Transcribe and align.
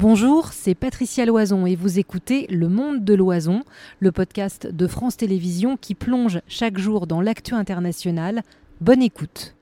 Bonjour, 0.00 0.54
c'est 0.54 0.74
Patricia 0.74 1.26
Loison 1.26 1.66
et 1.66 1.76
vous 1.76 1.98
écoutez 1.98 2.46
Le 2.46 2.70
Monde 2.70 3.04
de 3.04 3.12
l'Oison, 3.12 3.64
le 3.98 4.10
podcast 4.12 4.66
de 4.66 4.86
France 4.86 5.18
Télévisions 5.18 5.76
qui 5.76 5.94
plonge 5.94 6.40
chaque 6.48 6.78
jour 6.78 7.06
dans 7.06 7.20
l'actu 7.20 7.52
international. 7.52 8.40
Bonne 8.80 9.02
écoute. 9.02 9.54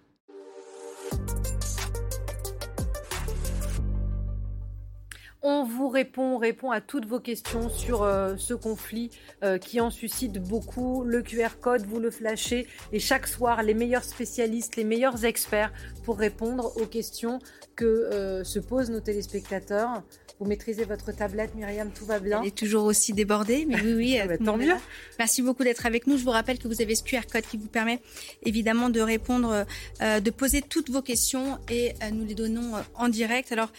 On 5.42 5.64
vous 5.64 5.88
répond, 5.88 6.34
on 6.34 6.38
répond 6.38 6.70
à 6.70 6.80
toutes 6.80 7.06
vos 7.06 7.20
questions 7.20 7.68
sur 7.68 8.02
euh, 8.02 8.34
ce 8.36 8.54
conflit 8.54 9.10
euh, 9.42 9.56
qui 9.56 9.80
en 9.80 9.90
suscite 9.90 10.38
beaucoup. 10.38 11.04
Le 11.04 11.22
QR 11.22 11.60
code, 11.60 11.86
vous 11.86 12.00
le 12.00 12.10
flashez. 12.10 12.66
Et 12.92 12.98
chaque 12.98 13.26
soir, 13.26 13.62
les 13.62 13.74
meilleurs 13.74 14.04
spécialistes, 14.04 14.76
les 14.76 14.84
meilleurs 14.84 15.24
experts 15.24 15.72
pour 16.04 16.18
répondre 16.18 16.76
aux 16.76 16.86
questions 16.86 17.38
que 17.76 17.84
euh, 17.84 18.44
se 18.44 18.58
posent 18.58 18.90
nos 18.90 19.00
téléspectateurs. 19.00 20.02
Vous 20.40 20.46
maîtrisez 20.46 20.84
votre 20.84 21.10
tablette, 21.12 21.54
Myriam, 21.54 21.90
tout 21.90 22.04
va 22.04 22.20
bien 22.20 22.40
Elle 22.42 22.48
est 22.48 22.56
toujours 22.56 22.84
aussi 22.84 23.12
débordée, 23.12 23.66
mais 23.66 23.80
oui, 23.80 23.94
oui. 23.94 24.18
Ah 24.22 24.26
bah, 24.26 24.38
tant 24.38 24.56
mieux. 24.56 24.74
Merci 25.18 25.42
beaucoup 25.42 25.64
d'être 25.64 25.86
avec 25.86 26.06
nous. 26.06 26.16
Je 26.16 26.24
vous 26.24 26.30
rappelle 26.30 26.58
que 26.58 26.68
vous 26.68 26.80
avez 26.80 26.94
ce 26.94 27.02
QR 27.02 27.22
code 27.30 27.44
qui 27.44 27.56
vous 27.56 27.66
permet 27.66 28.00
évidemment 28.42 28.88
de 28.88 29.00
répondre, 29.00 29.66
de 30.00 30.30
poser 30.30 30.62
toutes 30.62 30.90
vos 30.90 31.02
questions 31.02 31.58
et 31.70 31.92
nous 32.12 32.24
les 32.24 32.34
donnons 32.34 32.72
en 32.94 33.08
direct. 33.08 33.52
Alors, 33.52 33.70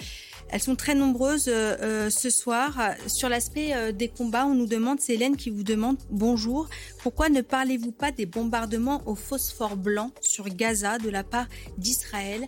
elles 0.51 0.61
sont 0.61 0.75
très 0.75 0.95
nombreuses 0.95 1.47
euh, 1.47 1.77
euh, 1.81 2.09
ce 2.09 2.29
soir. 2.29 2.75
Sur 3.07 3.29
l'aspect 3.29 3.73
euh, 3.73 3.91
des 3.91 4.07
combats, 4.07 4.47
on 4.47 4.55
nous 4.55 4.65
demande, 4.65 4.99
c'est 4.99 5.13
Hélène 5.13 5.37
qui 5.37 5.51
vous 5.51 5.63
demande, 5.63 5.97
bonjour, 6.09 6.67
pourquoi 7.03 7.29
ne 7.29 7.41
parlez-vous 7.41 7.91
pas 7.91 8.11
des 8.11 8.25
bombardements 8.25 9.03
au 9.05 9.15
phosphore 9.15 9.77
blanc 9.77 10.11
sur 10.21 10.49
Gaza 10.49 10.97
de 10.97 11.09
la 11.09 11.23
part 11.23 11.47
d'Israël? 11.77 12.47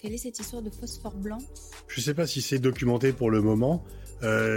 Quelle 0.00 0.14
est 0.14 0.18
cette 0.18 0.40
histoire 0.40 0.62
de 0.62 0.70
phosphore 0.70 1.14
blanc? 1.14 1.38
Je 1.88 2.00
ne 2.00 2.04
sais 2.04 2.14
pas 2.14 2.26
si 2.26 2.40
c'est 2.42 2.58
documenté 2.58 3.12
pour 3.12 3.30
le 3.30 3.42
moment. 3.42 3.84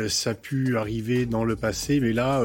ça 0.09 0.29
a 0.29 0.33
pu 0.33 0.77
arriver 0.77 1.25
dans 1.25 1.43
le 1.43 1.55
passé, 1.55 1.99
mais 1.99 2.13
là, 2.13 2.41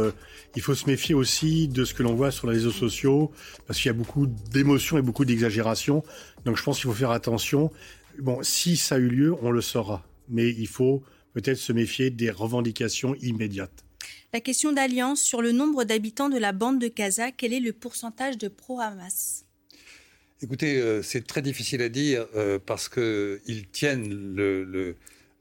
il 0.56 0.62
faut 0.62 0.74
se 0.74 0.86
méfier 0.86 1.14
aussi 1.14 1.68
de 1.68 1.84
ce 1.84 1.94
que 1.94 2.02
l'on 2.02 2.14
voit 2.14 2.30
sur 2.30 2.48
les 2.48 2.54
réseaux 2.54 2.70
sociaux, 2.70 3.30
parce 3.66 3.78
qu'il 3.78 3.88
y 3.88 3.90
a 3.90 3.94
beaucoup 3.94 4.26
d'émotions 4.26 4.98
et 4.98 5.02
beaucoup 5.02 5.24
d'exagération. 5.24 6.02
Donc 6.44 6.56
je 6.56 6.62
pense 6.62 6.78
qu'il 6.78 6.88
faut 6.90 6.96
faire 6.96 7.10
attention. 7.12 7.70
Bon, 8.18 8.42
si 8.42 8.76
ça 8.76 8.96
a 8.96 8.98
eu 8.98 9.08
lieu, 9.08 9.34
on 9.42 9.50
le 9.50 9.60
saura 9.60 10.04
mais 10.30 10.48
il 10.48 10.68
faut 10.68 11.02
peut-être 11.34 11.58
se 11.58 11.72
méfier 11.72 12.10
des 12.10 12.30
revendications 12.30 13.14
immédiates. 13.16 13.84
La 14.32 14.40
question 14.40 14.72
d'alliance 14.72 15.20
sur 15.20 15.42
le 15.42 15.52
nombre 15.52 15.84
d'habitants 15.84 16.28
de 16.28 16.38
la 16.38 16.52
bande 16.52 16.80
de 16.80 16.88
Gaza, 16.88 17.32
quel 17.32 17.52
est 17.52 17.60
le 17.60 17.72
pourcentage 17.72 18.38
de 18.38 18.48
pro-Hamas? 18.48 19.44
Écoutez, 20.42 20.80
euh, 20.80 21.02
c'est 21.02 21.26
très 21.26 21.42
difficile 21.42 21.82
à 21.82 21.90
dire 21.90 22.26
euh, 22.34 22.58
parce 22.64 22.88
qu'ils 22.88 23.68
tiennent 23.70 24.34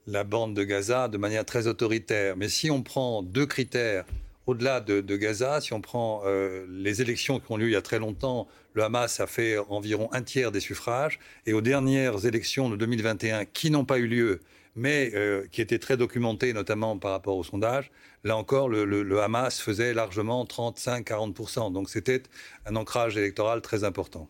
la 0.06 0.24
bande 0.24 0.54
de 0.54 0.62
Gaza 0.62 1.08
de 1.08 1.16
manière 1.16 1.46
très 1.46 1.66
autoritaire. 1.66 2.36
Mais 2.36 2.50
si 2.50 2.70
on 2.70 2.82
prend 2.82 3.22
deux 3.22 3.46
critères 3.46 4.04
au-delà 4.46 4.80
de, 4.80 5.16
Gaza, 5.16 5.62
si 5.62 5.72
on 5.72 5.80
prend 5.80 6.20
euh, 6.26 6.66
les 6.68 7.00
élections 7.00 7.40
qui 7.40 7.50
ont 7.50 7.56
lieu 7.56 7.68
il 7.68 7.72
y 7.72 7.76
a 7.76 7.82
très 7.82 7.98
longtemps, 7.98 8.46
le 8.74 8.82
Hamas 8.82 9.20
a 9.20 9.26
fait 9.26 9.56
environ 9.70 10.10
un 10.12 10.20
tiers 10.20 10.52
des 10.52 10.60
suffrages. 10.60 11.18
Et 11.46 11.54
aux 11.54 11.62
dernières 11.62 12.26
élections 12.26 12.68
de 12.68 12.76
2021 12.76 13.46
qui 13.46 13.70
n'ont 13.70 13.86
pas 13.86 13.98
eu 13.98 14.06
lieu, 14.06 14.40
mais 14.76 15.12
qui 15.50 15.62
était 15.62 15.78
très 15.78 15.96
documenté, 15.96 16.52
notamment 16.52 16.98
par 16.98 17.12
rapport 17.12 17.38
au 17.38 17.42
sondage. 17.42 17.90
Là 18.22 18.36
encore, 18.36 18.68
le, 18.68 19.20
Hamas 19.22 19.60
faisait 19.60 19.94
largement 19.94 20.44
35-40%. 20.44 21.72
Donc 21.72 21.88
c'était 21.88 22.22
un 22.66 22.76
ancrage 22.76 23.16
électoral 23.16 23.62
très 23.62 23.84
important. 23.84 24.28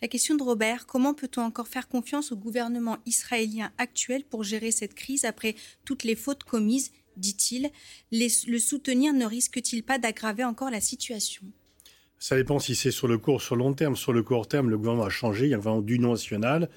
La 0.00 0.06
question 0.06 0.36
de 0.36 0.44
Robert, 0.44 0.86
comment 0.86 1.12
peut-on 1.12 1.42
encore 1.42 1.66
faire 1.66 1.88
confiance 1.88 2.30
au 2.30 2.36
gouvernement 2.36 2.98
israélien 3.04 3.72
actuel 3.78 4.22
pour 4.22 4.44
gérer 4.44 4.70
cette 4.70 4.94
crise 4.94 5.24
après 5.24 5.56
toutes 5.84 6.04
les 6.04 6.14
fautes 6.14 6.44
commises, 6.44 6.92
dit-il? 7.16 7.70
Le 8.12 8.58
soutenir 8.58 9.12
ne 9.12 9.26
risque-t-il 9.26 9.82
pas 9.82 9.98
d'aggraver 9.98 10.44
encore 10.44 10.70
la 10.70 10.80
situation? 10.80 11.42
Ça 12.20 12.36
dépend 12.36 12.60
si 12.60 12.76
c'est 12.76 12.92
sur 12.92 13.08
le 13.08 13.18
court, 13.18 13.42
sur 13.42 13.56
le 13.56 13.64
long 13.64 13.74
terme. 13.74 13.96
Sur 13.96 14.12
le 14.12 14.22
court 14.22 14.46
terme, 14.46 14.70
le 14.70 14.78
gouvernement 14.78 15.04
a 15.04 15.10
changé. 15.10 15.46
Il 15.46 15.50
y 15.50 15.54
a 15.54 15.58
un 15.58 15.80
d'union 15.80 16.12
nationale. 16.12 16.68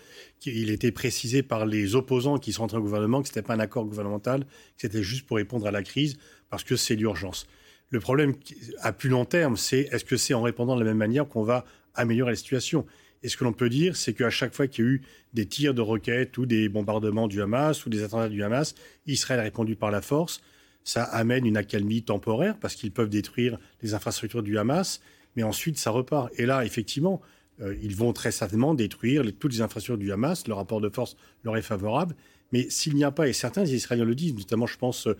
Il 0.46 0.72
était 0.72 0.92
précisé 0.92 1.44
par 1.44 1.68
les 1.68 1.94
opposants 1.94 2.40
qui 2.40 2.53
sont 2.53 2.64
entrés 2.64 2.78
au 2.78 2.82
gouvernement 2.82 3.22
que 3.22 3.28
ce 3.28 3.34
n'était 3.34 3.46
pas 3.46 3.53
un 3.53 3.59
accord 3.59 3.86
gouvernemental, 3.86 4.46
que 4.46 4.82
c'était 4.82 5.03
juste 5.03 5.28
pour 5.28 5.38
répondre 5.38 5.68
à 5.68 5.72
la 5.72 5.84
crise 5.84 6.18
parce 6.50 6.64
que 6.64 6.76
c'est 6.76 6.96
l'urgence. 6.96 7.46
Le 7.90 8.00
problème 8.00 8.34
à 8.80 8.94
plus 8.94 9.09
long 9.09 9.26
terme, 9.26 9.58
c'est 9.58 9.82
est-ce 9.92 10.06
que 10.06 10.18
c'est 10.18 10.34
en 10.34 10.42
répondant 10.42 10.76
de 10.76 10.80
la 10.80 10.86
même 10.86 10.98
manière 10.98 11.28
qu'on 11.28 11.44
va 11.44 11.66
améliorer 11.94 12.32
la 12.32 12.38
situation? 12.38 12.86
Et 13.24 13.30
ce 13.30 13.38
que 13.38 13.44
l'on 13.44 13.54
peut 13.54 13.70
dire, 13.70 13.96
c'est 13.96 14.14
qu'à 14.14 14.30
chaque 14.30 14.54
fois 14.54 14.68
qu'il 14.68 14.86
y 14.86 14.88
a 14.88 14.92
eu 14.92 15.02
des 15.34 15.46
tirs 15.46 15.74
de 15.74 15.82
roquettes 15.82 16.38
ou 16.38 16.46
des 16.46 16.70
bombardements 16.70 17.28
du 17.28 17.42
Hamas 17.42 17.86
ou 17.86 17.90
des 17.90 18.04
attentats 18.04 18.30
du 18.30 18.44
Hamas, 18.44 18.76
Israël 19.06 19.40
a 19.40 19.44
répondu 19.44 19.76
par 19.76 19.92
la 19.92 20.02
force. 20.02 20.42
Ça 20.84 21.04
amène 21.04 21.46
une 21.46 21.58
accalmie 21.58 22.02
temporaire 22.02 22.58
parce 22.59 22.76
qu'ils 22.76 22.92
peuvent 22.92 23.09
détruire 23.09 23.59
les 23.84 23.94
infrastructures 23.94 24.42
du 24.42 24.58
Hamas 24.58 25.02
mais 25.36 25.44
ensuite 25.44 25.78
ça 25.78 25.92
repart. 25.92 26.32
Et 26.38 26.46
là, 26.46 26.66
effectivement, 26.66 27.22
euh, 27.62 27.76
ils 27.82 27.96
vont 27.96 28.14
très 28.14 28.32
certainement 28.32 28.74
détruire 28.74 29.24
toutes 29.40 29.53
les 29.53 29.62
infrastructures 29.62 29.98
du 29.98 30.12
Hamas, 30.12 30.48
le 30.48 30.53
rapport 30.53 30.82
de 30.82 30.90
force 30.90 31.16
leur 31.44 31.58
est 31.58 31.62
favorable, 31.62 32.16
mais 32.52 32.70
s'il 32.70 32.96
n'y 32.96 33.03
a 33.03 33.12
pas, 33.12 33.28
et 33.28 33.34
certains 33.34 33.64
Israéliens 33.64 34.06
le 34.06 34.16
disent, 34.16 34.36
notamment 34.36 34.68
je 34.68 34.78
pense 34.78 35.08
euh, 35.08 35.18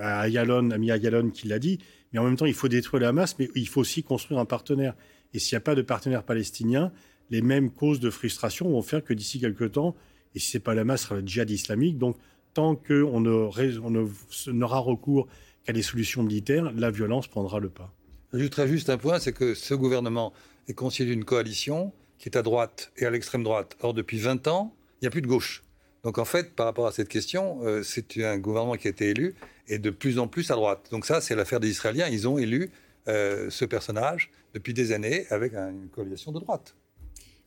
à 0.00 0.26
Ayalon, 0.26 0.70
Ami 0.70 0.90
Ayalon 0.90 1.30
qui 1.30 1.48
l'a 1.48 1.58
dit, 1.58 1.78
mais 2.12 2.18
en 2.18 2.24
même 2.24 2.36
temps 2.36 2.46
il 2.46 2.54
faut 2.54 2.68
détruire 2.68 3.00
le 3.00 3.06
Hamas, 3.06 3.36
mais 3.38 3.50
il 3.54 3.68
faut 3.68 3.80
aussi 3.80 4.02
construire 4.02 4.40
un 4.40 4.46
partenaire. 4.46 4.94
Et 5.34 5.38
s'il 5.38 5.56
n'y 5.56 5.58
a 5.58 5.62
pas 5.62 5.74
de 5.74 5.82
partenaire 5.82 6.22
palestinien, 6.22 6.90
les 7.30 7.42
mêmes 7.42 7.70
causes 7.70 8.00
de 8.00 8.10
frustration 8.10 8.68
vont 8.68 8.82
faire 8.82 9.04
que 9.04 9.14
d'ici 9.14 9.40
quelques 9.40 9.72
temps, 9.72 9.94
et 10.34 10.38
si 10.38 10.50
ce 10.50 10.56
n'est 10.56 10.62
pas 10.62 10.74
le 10.74 10.80
Hamas, 10.80 11.00
ce 11.00 11.08
sera 11.08 11.20
le 11.20 11.26
djihad 11.26 11.50
islamique. 11.50 11.98
Donc 11.98 12.16
tant 12.54 12.76
qu'on 12.76 13.20
n'aura 13.20 14.78
recours 14.78 15.28
qu'à 15.64 15.72
des 15.72 15.82
solutions 15.82 16.22
militaires, 16.22 16.72
la 16.74 16.90
violence 16.90 17.26
prendra 17.26 17.60
le 17.60 17.68
pas. 17.68 17.92
J'ajouterais 18.32 18.68
juste 18.68 18.90
un 18.90 18.98
point, 18.98 19.18
c'est 19.18 19.32
que 19.32 19.54
ce 19.54 19.74
gouvernement 19.74 20.32
est 20.68 20.74
constitué 20.74 21.06
d'une 21.06 21.24
coalition 21.24 21.92
qui 22.18 22.28
est 22.28 22.36
à 22.36 22.42
droite 22.42 22.92
et 22.96 23.06
à 23.06 23.10
l'extrême 23.10 23.42
droite. 23.42 23.76
Or, 23.80 23.94
depuis 23.94 24.18
20 24.18 24.48
ans, 24.48 24.74
il 25.00 25.04
n'y 25.04 25.08
a 25.08 25.10
plus 25.10 25.22
de 25.22 25.26
gauche. 25.26 25.62
Donc, 26.04 26.18
en 26.18 26.24
fait, 26.24 26.54
par 26.54 26.66
rapport 26.66 26.86
à 26.86 26.92
cette 26.92 27.08
question, 27.08 27.60
euh, 27.62 27.82
c'est 27.82 28.22
un 28.22 28.38
gouvernement 28.38 28.74
qui 28.74 28.88
a 28.88 28.90
été 28.90 29.10
élu 29.10 29.34
et 29.66 29.78
de 29.78 29.90
plus 29.90 30.18
en 30.18 30.28
plus 30.28 30.50
à 30.50 30.54
droite. 30.54 30.88
Donc, 30.90 31.06
ça, 31.06 31.20
c'est 31.20 31.34
l'affaire 31.34 31.60
des 31.60 31.70
Israéliens. 31.70 32.08
Ils 32.08 32.28
ont 32.28 32.38
élu 32.38 32.70
euh, 33.08 33.50
ce 33.50 33.64
personnage 33.64 34.30
depuis 34.54 34.74
des 34.74 34.92
années 34.92 35.26
avec 35.30 35.54
une 35.54 35.88
coalition 35.88 36.32
de 36.32 36.40
droite. 36.40 36.74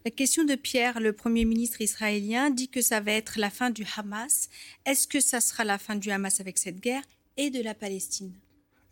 La 0.04 0.10
question 0.10 0.44
de 0.44 0.56
Pierre, 0.56 1.00
le 1.00 1.14
Premier 1.14 1.46
ministre 1.46 1.80
israélien, 1.80 2.50
dit 2.50 2.70
que 2.70 2.82
ça 2.82 3.02
va 3.02 3.12
être 3.12 3.38
la 3.38 3.52
fin 3.52 3.70
du 3.70 3.86
Hamas. 3.96 4.50
Est-ce 4.86 5.08
que 5.08 5.20
ça 5.20 5.40
sera 5.42 5.64
la 5.64 5.78
fin 5.78 5.96
du 5.96 6.10
Hamas 6.10 6.40
avec 6.40 6.58
cette 6.58 6.80
guerre 6.80 7.04
et 7.38 7.52
de 7.52 7.62
la 7.62 7.76
Palestine? 7.76 8.34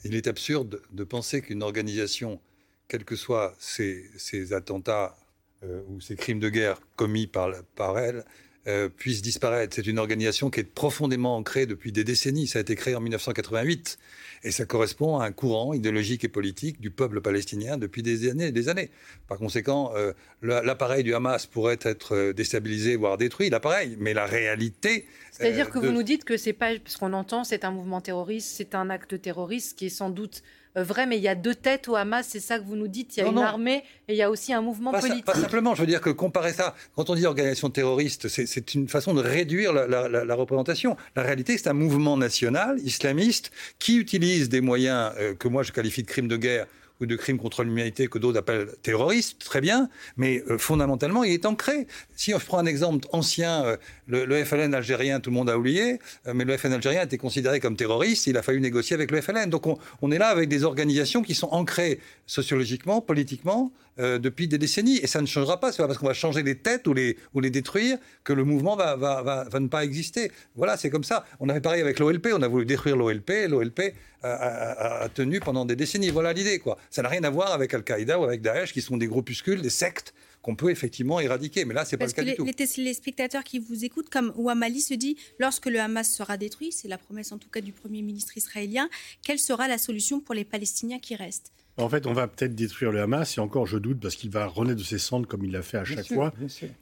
Il 0.04 0.14
est 0.14 0.28
absurde 0.28 0.84
de 0.92 1.04
penser 1.04 1.42
qu'une 1.42 1.64
organisation, 1.64 2.40
quels 2.88 3.06
que 3.06 3.16
soient 3.16 3.56
ces, 3.58 4.54
attentats 4.54 5.18
euh, 5.64 5.82
ou 5.88 6.00
ces 6.00 6.16
crimes 6.16 6.40
de 6.40 6.50
guerre 6.50 6.80
commis 6.96 7.26
par 7.26 7.98
elle, 7.98 8.24
euh, 8.68 8.90
puisse 8.90 9.22
disparaître. 9.22 9.76
C'est 9.76 9.88
une 9.88 10.00
organisation 10.00 10.50
qui 10.50 10.60
est 10.60 10.64
profondément 10.64 11.36
ancrée 11.36 11.66
depuis 11.66 11.92
des 11.92 12.04
décennies. 12.04 12.48
Ça 12.48 12.60
a 12.60 12.62
été 12.62 12.76
créé 12.76 12.96
en 12.96 13.02
1988 13.02 13.98
et 14.44 14.52
ça 14.52 14.66
correspond 14.66 15.18
à 15.20 15.26
un 15.26 15.32
courant 15.32 15.74
idéologique 15.74 16.24
et 16.24 16.30
politique 16.30 16.80
du 16.80 16.92
peuple 16.92 17.22
palestinien 17.22 17.78
depuis 17.78 18.04
des 18.04 18.30
années 18.30 18.48
et 18.48 18.52
des 18.52 18.70
années. 18.70 18.90
Par 19.28 19.38
conséquent, 19.38 19.92
euh, 19.96 20.14
l'appareil 20.42 21.04
du 21.04 21.14
Hamas 21.14 21.46
pourrait 21.46 21.80
être 21.82 22.32
déstabilisé, 22.32 22.96
voire 22.96 23.18
détruit, 23.18 23.50
l'appareil, 23.50 23.98
mais 24.00 24.14
la 24.14 24.26
réalité 24.26 25.06
c'est-à-dire 25.40 25.68
euh, 25.68 25.70
que 25.70 25.80
vous 25.80 25.92
nous 25.92 26.04
dites 26.04 26.26
que 26.26 26.38
c'est 26.38 26.54
pas, 26.54 26.78
parce 26.80 26.98
qu'on 26.98 27.14
entend, 27.14 27.44
c'est 27.44 27.64
un 27.64 27.72
mouvement 27.72 28.02
terroriste, 28.02 28.54
c'est 28.56 28.76
un 28.76 28.90
acte 28.90 29.22
terroriste 29.22 29.78
qui 29.78 29.86
est 29.88 29.90
sans 29.90 30.10
doute 30.10 30.44
euh, 30.44 30.69
vrai, 30.84 31.06
mais 31.06 31.18
il 31.18 31.24
y 31.24 31.28
a 31.28 31.36
deux 31.36 31.56
têtes 31.56 31.88
au 31.88 31.96
Hamas, 31.96 32.26
c'est 32.28 32.40
ça 32.40 32.60
que 32.60 32.66
vous 32.66 32.76
nous 32.76 32.88
dites. 32.88 33.18
Il 33.18 33.22
y 33.22 33.24
a 33.24 33.28
une 33.28 33.38
armée 33.38 33.84
et 34.08 34.14
il 34.14 34.16
y 34.16 34.22
a 34.22 34.30
aussi 34.30 34.54
un 34.54 34.62
mouvement 34.62 34.92
politique. 34.92 35.26
pas 35.26 35.36
simplement, 35.36 35.76
je 35.76 35.82
veux 35.82 35.88
dire 35.88 36.02
que 36.02 36.10
comparer 36.10 36.54
ça, 36.54 36.76
quand 36.96 37.10
on 37.10 37.16
dit 37.16 37.26
organisation 37.26 37.70
terroriste, 37.70 38.28
c'est 38.28 38.74
une 38.74 38.88
façon 38.88 39.14
de 39.14 39.22
réduire 39.22 39.74
la, 39.74 40.36
représentation. 40.36 40.96
La 41.16 41.24
réalité, 41.24 41.58
c'est 41.58 41.70
un 41.70 41.74
mouvement 41.74 42.18
national 42.18 42.80
islamiste 42.80 43.52
qui 43.80 43.98
utilise 43.98 44.50
des 44.50 44.62
moyens 44.62 45.12
euh, 45.20 45.36
que 45.36 45.48
moi 45.48 45.64
je 45.64 45.72
qualifie 45.72 46.04
de 46.04 46.08
crimes 46.08 46.28
de 46.28 46.38
guerre 46.38 46.68
ou 47.02 47.06
de 47.06 47.16
crimes 47.16 47.38
contre 47.38 47.64
l'humanité 47.64 48.08
que 48.08 48.18
d'autres 48.18 48.40
appellent 48.40 48.70
terroristes, 48.82 49.40
très 49.40 49.62
bien, 49.62 49.90
mais 50.18 50.44
euh, 50.50 50.58
fondamentalement, 50.58 51.24
il 51.24 51.34
est 51.34 51.46
ancré. 51.46 51.88
Si 52.16 52.34
on 52.34 52.40
prend 52.40 52.60
un 52.60 52.66
exemple 52.66 53.08
ancien, 53.12 53.64
euh, 53.66 53.78
le, 54.10 54.44
FLN 54.44 54.74
algérien, 54.74 55.20
tout 55.20 55.30
le 55.30 55.36
monde 55.36 55.50
a 55.50 55.58
oublié, 55.58 56.00
euh, 56.28 56.34
mais 56.34 56.44
le 56.44 56.58
FLN 56.58 56.74
algérien 56.74 57.04
était 57.04 57.18
considéré 57.18 57.60
comme 57.60 57.76
terroriste, 57.76 58.28
il 58.28 58.38
a 58.38 58.42
fallu 58.42 58.60
négocier 58.60 58.96
avec 58.96 59.12
le 59.12 59.22
FLN. 59.22 59.50
Donc 59.50 59.66
on, 60.02 60.12
est 60.12 60.18
là 60.18 60.28
avec 60.28 60.50
des 60.50 60.64
organisations 60.64 61.22
qui 61.22 61.36
sont 61.36 61.50
ancrées 61.52 62.00
sociologiquement, 62.26 63.02
politiquement, 63.02 63.72
depuis 63.98 64.48
des 64.48 64.58
décennies, 64.58 64.98
et 65.00 65.08
ça 65.08 65.20
ne 65.20 65.26
changera 65.26 65.60
pas. 65.60 65.74
C'est 65.74 65.82
pas 65.84 65.88
parce 65.88 66.00
qu'on 66.00 66.08
va 66.08 66.14
changer 66.14 66.42
les 66.42 66.56
têtes 66.56 66.88
ou 66.88 66.94
les, 66.94 67.18
détruire 67.50 67.98
que 68.24 68.32
le 68.32 68.46
mouvement 68.46 68.78
va, 68.78 69.46
ne 69.60 69.68
pas 69.68 69.84
exister. 69.84 70.32
Voilà, 70.56 70.78
c'est 70.78 70.90
comme 70.90 71.04
ça. 71.04 71.26
On 71.42 71.50
avait 71.50 71.60
pareil 71.60 71.82
avec 71.82 72.00
l'OLP, 72.00 72.30
on 72.34 72.42
a 72.42 72.48
voulu 72.48 72.66
détruire 72.66 72.96
l'OLP, 72.96 73.50
l'OLP 73.50 73.94
a, 74.24 75.10
tenu 75.14 75.42
pendant 75.42 75.66
des 75.66 75.76
décennies. 75.76 76.12
Voilà 76.12 76.32
l'idée. 76.32 76.62
Ça 76.90 77.02
n'a 77.02 77.10
rien 77.10 77.26
à 77.26 77.30
voir 77.30 77.52
avec 77.52 77.74
Al-Qaïda 77.74 78.18
ou 78.20 78.24
avec 78.24 78.42
Daesh, 78.42 78.72
qui 78.72 78.82
sont 78.82 78.96
des 78.96 79.08
groupuscules, 79.08 79.62
des 79.62 79.70
sectes 79.70 80.14
qu'on 80.42 80.56
peut 80.56 80.72
effectivement 80.72 81.20
éradiquer. 81.20 81.66
Mais 81.66 81.74
là, 81.74 81.86
c'est 81.86 81.98
pas 81.98 82.06
le 82.06 82.12
cas 82.12 82.24
du 82.24 82.36
tout. 82.36 82.46
Les 82.46 82.54
téléspectateurs 82.54 83.44
qui 83.44 83.60
vous 83.60 83.84
écoutent, 83.84 84.10
comme 84.10 84.32
Ouamali 84.36 84.82
se 84.82 84.94
dit, 84.94 85.18
lorsque 85.38 85.66
le 85.66 85.80
Hamas 85.80 86.10
sera 86.10 86.38
détruit, 86.38 86.72
c'est 86.72 86.88
la 86.88 86.98
promesse 86.98 87.32
en 87.32 87.38
tout 87.38 87.50
cas 87.50 87.62
du 87.62 87.74
Premier 87.74 88.02
ministre 88.02 88.38
israélien, 88.38 88.90
quelle 89.24 89.40
sera 89.40 89.68
la 89.68 89.78
solution 89.78 90.22
pour 90.22 90.36
les 90.36 90.46
Palestiniens 90.46 91.00
qui 91.00 91.16
restent? 91.16 91.52
En 91.78 91.88
fait, 91.88 92.08
on 92.08 92.14
va 92.14 92.28
peut-être 92.28 92.56
détruire 92.56 92.92
le 92.92 93.02
Hamas, 93.02 93.38
et 93.38 93.40
encore, 93.40 93.66
je 93.66 93.78
doute, 93.78 94.02
parce 94.02 94.16
qu'il 94.16 94.30
va 94.30 94.48
renaître 94.48 94.80
de 94.80 94.84
ses 94.84 95.00
cendres 95.00 95.28
comme 95.28 95.46
il 95.46 95.52
l'a 95.52 95.62
fait 95.62 95.78
à 95.78 95.86
chaque 95.86 96.08
fois. 96.08 96.34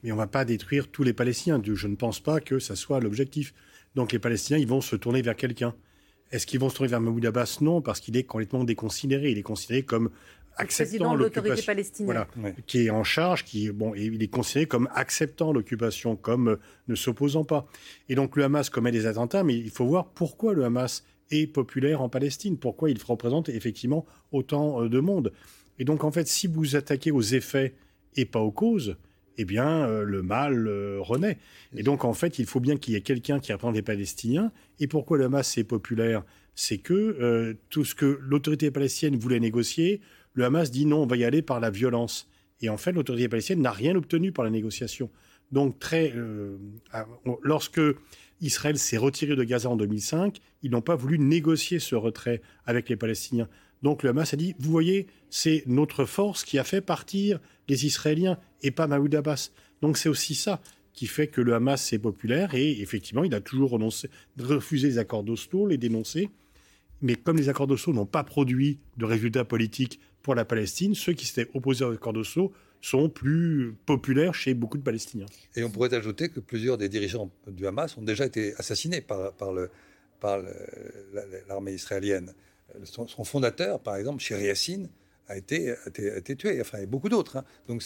Mais 0.02 0.10
on 0.10 0.16
ne 0.16 0.20
va 0.20 0.26
pas 0.26 0.44
détruire 0.44 0.88
tous 0.88 1.04
les 1.04 1.12
Palestiniens. 1.12 1.62
Je 1.64 1.86
ne 1.86 1.94
pense 1.94 2.18
pas 2.18 2.40
que 2.40 2.58
ça 2.58 2.74
soit 2.74 2.98
l'objectif. 2.98 3.54
Donc 3.94 4.12
les 4.12 4.18
Palestiniens, 4.18 4.58
ils 4.58 4.66
vont 4.66 4.80
se 4.80 4.96
tourner 4.96 5.22
vers 5.22 5.36
quelqu'un. 5.36 5.74
Est-ce 6.30 6.46
qu'ils 6.46 6.60
vont 6.60 6.68
se 6.68 6.74
tourner 6.74 6.90
vers 6.90 7.00
Mahmoud 7.00 7.24
Abbas? 7.24 7.58
Non, 7.60 7.80
parce 7.80 8.00
qu'il 8.00 8.16
est 8.16 8.24
complètement 8.24 8.64
déconsidéré. 8.64 9.30
Il 9.30 9.38
est 9.38 9.42
considéré 9.42 9.82
comme 9.82 10.10
acceptant 10.58 11.14
l'autorité 11.14 11.62
palestinienne, 11.62 12.26
voilà, 12.34 12.54
qui 12.66 12.86
est 12.86 12.90
en 12.90 13.04
charge, 13.04 13.44
qui 13.44 13.70
bon, 13.70 13.94
il 13.94 14.22
est 14.22 14.28
considéré 14.28 14.66
comme 14.66 14.88
acceptant 14.94 15.52
l'occupation, 15.52 16.16
comme 16.16 16.48
euh, 16.48 16.60
ne 16.88 16.94
s'opposant 16.94 17.44
pas. 17.44 17.66
Et 18.08 18.14
donc 18.14 18.36
le 18.36 18.44
Hamas 18.44 18.68
commet 18.70 18.92
des 18.92 19.06
attentats, 19.06 19.44
mais 19.44 19.56
il 19.56 19.70
faut 19.70 19.86
voir 19.86 20.08
pourquoi 20.08 20.54
le 20.54 20.64
Hamas 20.64 21.04
est 21.30 21.46
populaire 21.46 22.02
en 22.02 22.08
Palestine, 22.08 22.58
pourquoi 22.58 22.90
il 22.90 22.98
représente 23.02 23.48
effectivement 23.48 24.04
autant 24.32 24.82
euh, 24.82 24.88
de 24.88 25.00
monde. 25.00 25.32
Et 25.78 25.84
donc 25.84 26.04
en 26.04 26.10
fait, 26.10 26.28
si 26.28 26.46
vous 26.46 26.76
attaquez 26.76 27.10
aux 27.10 27.22
effets 27.22 27.74
et 28.16 28.24
pas 28.24 28.40
aux 28.40 28.50
causes, 28.50 28.96
eh 29.38 29.44
bien, 29.44 29.88
euh, 29.88 30.02
le 30.02 30.22
mal 30.22 30.66
euh, 30.66 30.98
renaît. 31.00 31.38
Et 31.74 31.84
donc, 31.84 32.04
en 32.04 32.12
fait, 32.12 32.38
il 32.38 32.46
faut 32.46 32.60
bien 32.60 32.76
qu'il 32.76 32.94
y 32.94 32.96
ait 32.96 33.00
quelqu'un 33.00 33.38
qui 33.38 33.52
représente 33.52 33.76
les 33.76 33.82
Palestiniens. 33.82 34.52
Et 34.80 34.88
pourquoi 34.88 35.16
le 35.16 35.24
Hamas 35.24 35.56
est 35.56 35.64
populaire? 35.64 36.24
C'est 36.56 36.78
que 36.78 36.92
euh, 36.92 37.54
tout 37.70 37.84
ce 37.84 37.94
que 37.94 38.18
l'autorité 38.20 38.72
palestinienne 38.72 39.18
voulait 39.18 39.38
négocier, 39.38 40.00
le 40.38 40.44
Hamas 40.44 40.70
dit 40.70 40.86
non, 40.86 41.02
on 41.02 41.06
va 41.06 41.16
y 41.16 41.24
aller 41.24 41.42
par 41.42 41.60
la 41.60 41.70
violence. 41.70 42.28
Et 42.60 42.68
en 42.68 42.76
fait, 42.76 42.92
l'autorité 42.92 43.28
palestinienne 43.28 43.62
n'a 43.62 43.72
rien 43.72 43.94
obtenu 43.96 44.32
par 44.32 44.44
la 44.44 44.50
négociation. 44.50 45.10
Donc, 45.52 45.78
très, 45.78 46.14
lorsque 47.42 47.80
Israël 48.40 48.78
s'est 48.78 48.96
retiré 48.96 49.34
de 49.34 49.44
Gaza 49.44 49.68
en 49.68 49.76
2005, 49.76 50.38
ils 50.62 50.70
n'ont 50.70 50.80
pas 50.80 50.94
voulu 50.94 51.18
négocier 51.18 51.78
ce 51.78 51.94
retrait 51.94 52.40
avec 52.66 52.88
les 52.88 52.96
Palestiniens. 52.96 53.48
Donc 53.82 54.02
le 54.02 54.10
Hamas 54.10 54.34
a 54.34 54.36
dit, 54.36 54.54
vous 54.58 54.70
voyez, 54.70 55.06
c'est 55.30 55.62
notre 55.66 56.04
force 56.04 56.44
qui 56.44 56.58
a 56.58 56.64
fait 56.64 56.80
partir 56.80 57.40
les 57.68 57.86
Israéliens 57.86 58.38
et 58.62 58.70
pas 58.70 58.86
Mahmoud 58.86 59.14
Abbas. 59.14 59.50
Donc 59.82 59.96
c'est 59.96 60.08
aussi 60.08 60.34
ça 60.34 60.60
qui 60.92 61.06
fait 61.06 61.28
que 61.28 61.40
le 61.40 61.54
Hamas 61.54 61.92
est 61.92 61.98
populaire 61.98 62.54
et 62.54 62.80
effectivement, 62.80 63.24
il 63.24 63.34
a 63.34 63.40
toujours 63.40 63.70
renoncé, 63.70 64.10
refusé 64.38 64.88
les 64.88 64.98
accords 64.98 65.22
d'Oslo, 65.22 65.66
les 65.66 65.78
dénoncer. 65.78 66.28
Mais 67.00 67.14
comme 67.14 67.36
les 67.36 67.48
accords 67.48 67.68
d'Oslo 67.68 67.92
n'ont 67.92 68.06
pas 68.06 68.24
produit 68.24 68.80
de 68.96 69.04
résultats 69.04 69.44
politiques 69.44 70.00
pour 70.22 70.34
la 70.34 70.44
Palestine, 70.44 70.94
ceux 70.94 71.12
qui 71.12 71.26
s'étaient 71.26 71.50
opposés 71.54 71.84
aux 71.84 71.92
accords 71.92 72.12
d'Oslo 72.12 72.52
sont 72.80 73.08
plus 73.08 73.74
populaires 73.86 74.34
chez 74.34 74.54
beaucoup 74.54 74.78
de 74.78 74.82
Palestiniens. 74.82 75.26
Et 75.56 75.64
on 75.64 75.70
pourrait 75.70 75.94
ajouter 75.94 76.28
que 76.28 76.40
plusieurs 76.40 76.78
des 76.78 76.88
dirigeants 76.88 77.30
du 77.46 77.66
Hamas 77.66 77.96
ont 77.96 78.02
déjà 78.02 78.26
été 78.26 78.54
assassinés 78.56 79.00
par, 79.00 79.32
par 79.32 80.38
l'armée 81.48 81.72
israélienne. 81.72 82.32
Son, 82.84 83.24
fondateur, 83.24 83.80
par 83.80 83.96
exemple, 83.96 84.22
Shiri 84.22 84.44
Yassine, 84.44 84.88
a 85.28 85.36
été, 85.36 85.74
été, 85.86 86.36
tué. 86.36 86.60
Enfin, 86.60 86.78
il 86.78 86.82
y 86.82 86.84
a 86.84 86.86
beaucoup 86.86 87.08
d'autres. 87.08 87.36
Hein. 87.36 87.44
Donc, 87.68 87.82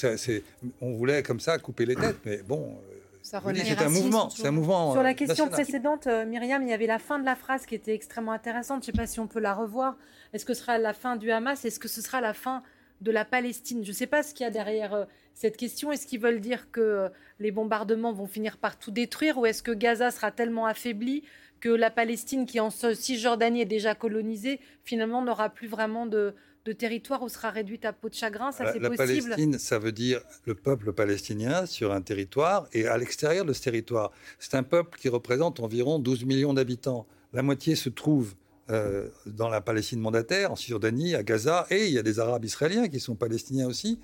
on 0.80 0.92
voulait 0.92 1.22
comme 1.22 1.40
ça 1.40 1.58
couper 1.58 1.86
les 1.86 1.96
têtes, 1.96 2.18
mais 2.24 2.38
bon. 2.38 2.78
Euh, 2.90 2.98
c'est 3.22 3.36
un 3.36 3.88
mouvement, 3.88 4.30
c'est 4.30 4.46
un 4.46 4.50
mouvement. 4.50 4.92
Sur 4.92 5.02
la 5.02 5.14
question 5.14 5.48
précédente, 5.48 6.08
euh, 6.08 6.24
Myriam, 6.24 6.62
il 6.62 6.68
y 6.68 6.72
avait 6.72 6.86
la 6.86 6.98
fin 6.98 7.20
de 7.20 7.24
la 7.24 7.36
phrase 7.36 7.66
qui 7.66 7.74
était 7.74 7.94
extrêmement 7.94 8.32
intéressante. 8.32 8.84
Je 8.84 8.90
ne 8.90 8.96
sais 8.96 9.00
pas 9.00 9.06
si 9.06 9.20
on 9.20 9.28
peut 9.28 9.38
la 9.40 9.54
revoir. 9.54 9.96
Est-ce 10.32 10.44
que 10.44 10.54
ce 10.54 10.60
sera 10.60 10.78
la 10.78 10.92
fin 10.92 11.16
du 11.16 11.30
Hamas? 11.30 11.64
Est-ce 11.64 11.78
que 11.78 11.88
ce 11.88 12.00
sera 12.00 12.20
la 12.20 12.34
fin 12.34 12.62
de 13.00 13.10
la 13.10 13.24
Palestine? 13.24 13.84
Je 13.84 13.90
ne 13.90 13.94
sais 13.94 14.06
pas 14.06 14.22
ce 14.22 14.34
qu'il 14.34 14.44
y 14.44 14.46
a 14.46 14.50
derrière 14.50 14.94
euh, 14.94 15.04
cette 15.34 15.56
question. 15.56 15.92
Est-ce 15.92 16.06
qu'ils 16.06 16.20
veulent 16.20 16.40
dire 16.40 16.70
que 16.70 17.08
les 17.38 17.50
bombardements 17.50 18.12
vont 18.12 18.26
finir 18.26 18.56
par 18.58 18.78
tout 18.78 18.90
détruire 18.90 19.38
ou 19.38 19.46
est-ce 19.46 19.62
que 19.62 19.72
Gaza 19.72 20.10
sera 20.10 20.30
tellement 20.30 20.66
affaibli 20.66 21.22
que 21.60 21.68
la 21.68 21.90
Palestine, 21.90 22.44
qui 22.44 22.58
en 22.58 22.70
Cisjordanie 22.70 23.60
est 23.60 23.66
déjà 23.66 23.94
colonisée, 23.94 24.58
finalement 24.82 25.22
n'aura 25.22 25.48
plus 25.48 25.68
vraiment 25.68 26.06
de, 26.06 26.34
territoire 26.76 27.22
ou 27.22 27.28
sera 27.28 27.50
réduite 27.50 27.84
à 27.84 27.92
peau 27.92 28.08
de 28.08 28.14
chagrin? 28.14 28.50
Ça, 28.50 28.72
c'est 28.72 28.80
possible 28.80 29.30
La 29.30 29.36
Palestine, 29.36 29.58
ça 29.58 29.78
veut 29.78 29.92
dire 29.92 30.20
le 30.44 30.54
peuple 30.54 30.92
palestinien 30.92 31.66
sur 31.66 31.92
un 31.92 32.00
territoire 32.00 32.66
et 32.72 32.86
à 32.86 32.98
l'extérieur 32.98 33.44
de 33.44 33.52
ce 33.52 33.62
territoire. 33.62 34.10
C'est 34.40 34.54
un 34.56 34.64
peuple 34.64 34.98
qui 34.98 35.08
représente 35.08 35.60
environ 35.60 36.00
12 36.00 36.24
millions 36.24 36.52
d'habitants. 36.52 37.06
La 37.32 37.42
moitié 37.42 37.76
se 37.76 37.88
trouve 37.90 38.34
euh, 38.70 39.08
dans 39.26 39.48
la 39.48 39.60
Palestine 39.60 40.00
mandataire, 40.00 40.52
en 40.52 40.56
Cisjordanie, 40.56 41.14
à 41.14 41.22
Gaza, 41.22 41.66
et 41.70 41.86
il 41.86 41.92
y 41.92 41.98
a 41.98 42.02
des 42.02 42.20
Arabes 42.20 42.44
israéliens 42.44 42.88
qui 42.88 43.00
sont 43.00 43.16
palestiniens 43.16 43.66
aussi. 43.66 43.98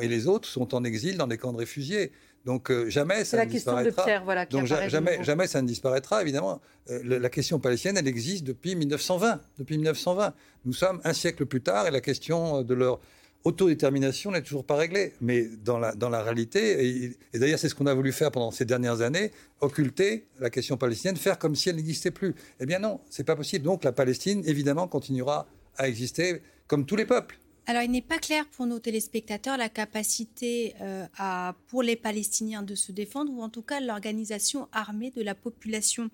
et 0.00 0.08
les 0.08 0.26
autres 0.26 0.48
sont 0.48 0.74
en 0.74 0.84
exil 0.84 1.16
dans 1.16 1.26
des 1.26 1.38
camps 1.38 1.52
de 1.52 1.58
réfugiés. 1.58 2.12
Donc 2.44 2.70
euh, 2.70 2.90
jamais 2.90 3.24
ça 3.24 3.44
ne 3.44 3.50
disparaîtra. 3.50 4.04
Donc 4.50 4.66
jamais, 4.66 5.22
jamais 5.22 5.46
ça 5.46 5.62
ne 5.62 5.66
disparaîtra. 5.66 6.22
Évidemment, 6.22 6.60
euh, 6.90 7.00
la, 7.20 7.30
question 7.30 7.58
palestinienne, 7.58 7.96
elle 7.96 8.08
existe 8.08 8.44
depuis 8.44 8.74
1920. 8.74 9.40
Depuis 9.58 9.76
1920, 9.76 10.34
nous 10.64 10.72
sommes 10.72 11.00
un 11.04 11.12
siècle 11.12 11.46
plus 11.46 11.62
tard 11.62 11.86
et 11.86 11.90
la 11.90 12.00
question 12.00 12.62
de 12.62 12.74
leur 12.74 13.00
autodétermination 13.44 14.30
n'est 14.30 14.42
toujours 14.42 14.64
pas 14.64 14.76
réglée. 14.76 15.12
Mais 15.20 15.48
dans 15.64 15.78
la, 15.78 16.22
réalité, 16.22 16.86
et, 16.86 17.16
et 17.32 17.38
d'ailleurs 17.38 17.58
c'est 17.58 17.68
ce 17.68 17.74
qu'on 17.74 17.86
a 17.86 17.94
voulu 17.94 18.12
faire 18.12 18.30
pendant 18.30 18.50
ces 18.50 18.64
dernières 18.64 19.00
années, 19.00 19.32
occulter 19.60 20.26
la 20.40 20.50
question 20.50 20.76
palestinienne, 20.76 21.16
faire 21.16 21.38
comme 21.38 21.54
si 21.54 21.68
elle 21.68 21.76
n'existait 21.76 22.10
plus. 22.10 22.34
Eh 22.60 22.66
bien 22.66 22.78
non, 22.78 23.00
c'est 23.10 23.24
pas 23.24 23.36
possible. 23.36 23.64
Donc 23.64 23.84
la 23.84 23.92
Palestine, 23.92 24.42
évidemment, 24.46 24.88
continuera 24.88 25.46
à 25.76 25.88
exister 25.88 26.42
comme 26.66 26.86
tous 26.86 26.96
les 26.96 27.06
peuples. 27.06 27.38
Alors, 27.66 27.82
il 27.82 27.92
n'est 27.92 28.02
pas 28.02 28.18
clair 28.18 28.44
pour 28.48 28.66
nos 28.66 28.80
téléspectateurs 28.80 29.56
la 29.56 29.68
capacité 29.68 30.74
euh, 30.80 31.06
à, 31.16 31.54
pour 31.68 31.84
les 31.84 31.94
Palestiniens 31.94 32.62
de 32.62 32.74
se 32.74 32.90
défendre, 32.90 33.32
ou 33.32 33.40
en 33.40 33.48
tout 33.48 33.62
cas 33.62 33.78
l'organisation 33.78 34.68
armée 34.72 35.12
de 35.12 35.22
la 35.22 35.36
population 35.36 36.10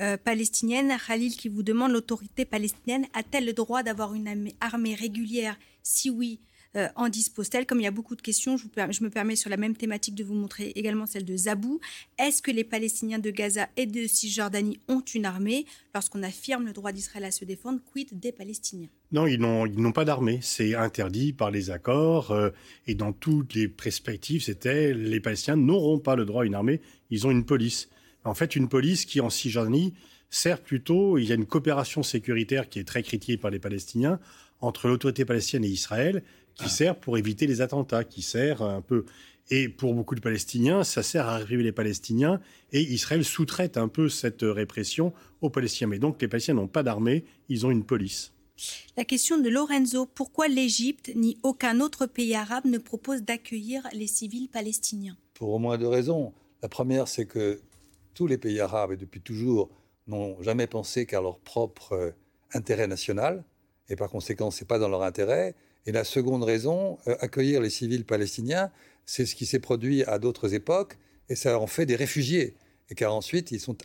euh, 0.00 0.16
palestinienne. 0.16 0.96
Khalil 1.06 1.36
qui 1.36 1.50
vous 1.50 1.62
demande 1.62 1.92
l'autorité 1.92 2.46
palestinienne 2.46 3.04
a-t-elle 3.12 3.44
le 3.44 3.52
droit 3.52 3.82
d'avoir 3.82 4.14
une 4.14 4.50
armée 4.60 4.94
régulière? 4.94 5.58
Si 5.82 6.08
oui, 6.08 6.40
euh, 6.76 6.88
en 6.96 7.08
dispose-t-elle 7.08 7.66
Comme 7.66 7.80
il 7.80 7.84
y 7.84 7.88
a 7.88 7.92
beaucoup 7.92 8.16
de 8.16 8.22
questions, 8.22 8.56
je, 8.56 8.66
me 8.66 9.08
permets 9.10 9.36
sur 9.36 9.50
la 9.50 9.56
même 9.56 9.76
thématique 9.76 10.14
de 10.14 10.24
vous 10.24 10.34
montrer 10.34 10.72
également 10.74 11.06
celle 11.06 11.24
de 11.24 11.36
Zabou. 11.36 11.80
Est-ce 12.18 12.42
que 12.42 12.50
les 12.50 12.64
Palestiniens 12.64 13.18
de 13.18 13.30
Gaza 13.30 13.68
et 13.76 13.86
de 13.86 14.06
Cisjordanie 14.06 14.78
ont 14.88 15.02
une 15.14 15.24
armée? 15.24 15.66
Lorsqu'on 15.94 16.22
affirme 16.22 16.66
le 16.66 16.72
droit 16.72 16.92
d'Israël 16.92 17.24
à 17.24 17.30
se 17.30 17.44
défendre, 17.44 17.80
quid 17.92 18.18
des 18.18 18.32
Palestiniens? 18.32 18.88
Non, 19.12 19.26
ils 19.26 19.38
n'ont 19.38 19.92
pas 19.92 20.04
d'armée. 20.04 20.40
C'est 20.42 20.74
interdit 20.74 21.32
par 21.32 21.50
les 21.50 21.70
accords. 21.70 22.30
Euh, 22.30 22.50
et 22.86 22.94
dans 22.94 23.12
toutes 23.12 23.54
les 23.54 23.68
perspectives, 23.68 24.42
c'était 24.42 24.92
les 24.92 25.20
Palestiniens 25.20 25.56
n'auront 25.56 25.98
pas 25.98 26.16
le 26.16 26.24
droit 26.24 26.42
à 26.42 26.46
une 26.46 26.54
armée. 26.54 26.80
Ils 27.10 27.26
ont 27.26 27.30
une 27.30 27.44
police. 27.44 27.88
En 28.24 28.34
fait, 28.34 28.56
une 28.56 28.68
police 28.68 29.04
qui, 29.04 29.20
en 29.20 29.30
Cisjordanie, 29.30 29.94
sert 30.30 30.60
plutôt, 30.60 31.18
il 31.18 31.24
y 31.26 31.32
a 31.32 31.36
une 31.36 31.46
coopération 31.46 32.02
sécuritaire 32.02 32.68
qui 32.68 32.80
est 32.80 32.84
très 32.84 33.02
critiquée 33.02 33.36
par 33.36 33.50
les 33.50 33.58
Palestiniens 33.58 34.18
entre 34.60 34.88
l'autorité 34.88 35.24
palestinienne 35.24 35.64
et 35.64 35.72
Israël, 35.72 36.22
qui 36.56 36.68
sert 36.68 36.96
pour 36.96 37.18
éviter 37.18 37.46
les 37.46 37.60
attentats, 37.60 38.04
qui 38.04 38.22
sert 38.22 38.62
un 38.62 38.80
peu. 38.80 39.04
Et 39.50 39.68
pour 39.68 39.94
beaucoup 39.94 40.16
de 40.16 40.20
Palestiniens, 40.20 40.82
ça 40.82 41.04
sert 41.04 41.28
à 41.28 41.36
réprimer 41.36 41.62
les 41.62 41.72
Palestiniens 41.72 42.40
et 42.72 42.80
Israël 42.80 43.24
sous-traite 43.24 43.76
un 43.76 43.86
peu 43.86 44.08
cette 44.08 44.42
répression 44.42 45.12
aux 45.40 45.50
Palestiniens. 45.50 45.88
Mais 45.88 45.98
donc 46.00 46.20
les 46.20 46.26
Palestiniens 46.26 46.60
n'ont 46.62 46.68
pas 46.68 46.82
d'armée, 46.82 47.24
ils 47.48 47.64
ont 47.64 47.70
une 47.70 47.84
police. 47.84 48.32
La 48.96 49.04
question 49.04 49.38
de 49.38 49.48
Lorenzo, 49.48 50.06
pourquoi 50.06 50.48
l'Égypte 50.48 51.12
ni 51.14 51.38
aucun 51.42 51.80
autre 51.80 52.06
pays 52.06 52.34
arabe 52.34 52.64
ne 52.64 52.78
propose 52.78 53.22
d'accueillir 53.22 53.86
les 53.92 54.06
civils 54.06 54.48
palestiniens? 54.48 55.16
Pour 55.34 55.50
au 55.50 55.58
moins 55.58 55.76
deux 55.78 55.88
raisons. 55.88 56.32
La 56.62 56.68
première, 56.68 57.06
c'est 57.06 57.26
que 57.26 57.60
tous 58.14 58.26
les 58.26 58.38
pays 58.38 58.58
arabes, 58.60 58.92
et 58.92 58.96
depuis 58.96 59.20
toujours, 59.20 59.68
n'ont 60.06 60.42
jamais 60.42 60.66
pensé 60.66 61.04
qu'à 61.04 61.20
leur 61.20 61.38
propre 61.38 61.92
euh, 61.92 62.10
intérêt 62.54 62.86
national, 62.86 63.44
et 63.90 63.96
par 63.96 64.08
conséquent, 64.08 64.50
ce 64.50 64.64
n'est 64.64 64.66
pas 64.66 64.78
dans 64.78 64.88
leur 64.88 65.02
intérêt. 65.02 65.54
Et 65.86 65.92
la 65.92 66.04
seconde 66.04 66.42
raison, 66.42 66.98
euh, 67.06 67.16
accueillir 67.20 67.60
les 67.60 67.70
civils 67.70 68.04
palestiniens, 68.04 68.70
c'est 69.04 69.24
ce 69.24 69.34
qui 69.34 69.46
s'est 69.46 69.60
produit 69.60 70.02
à 70.04 70.18
d'autres 70.18 70.52
époques, 70.52 70.98
et 71.28 71.36
ça 71.36 71.58
en 71.58 71.66
fait 71.66 71.86
des 71.86 71.96
réfugiés. 71.96 72.54
Et 72.90 72.94
car 72.94 73.14
ensuite, 73.14 73.50
ils 73.50 73.60
sont, 73.60 73.76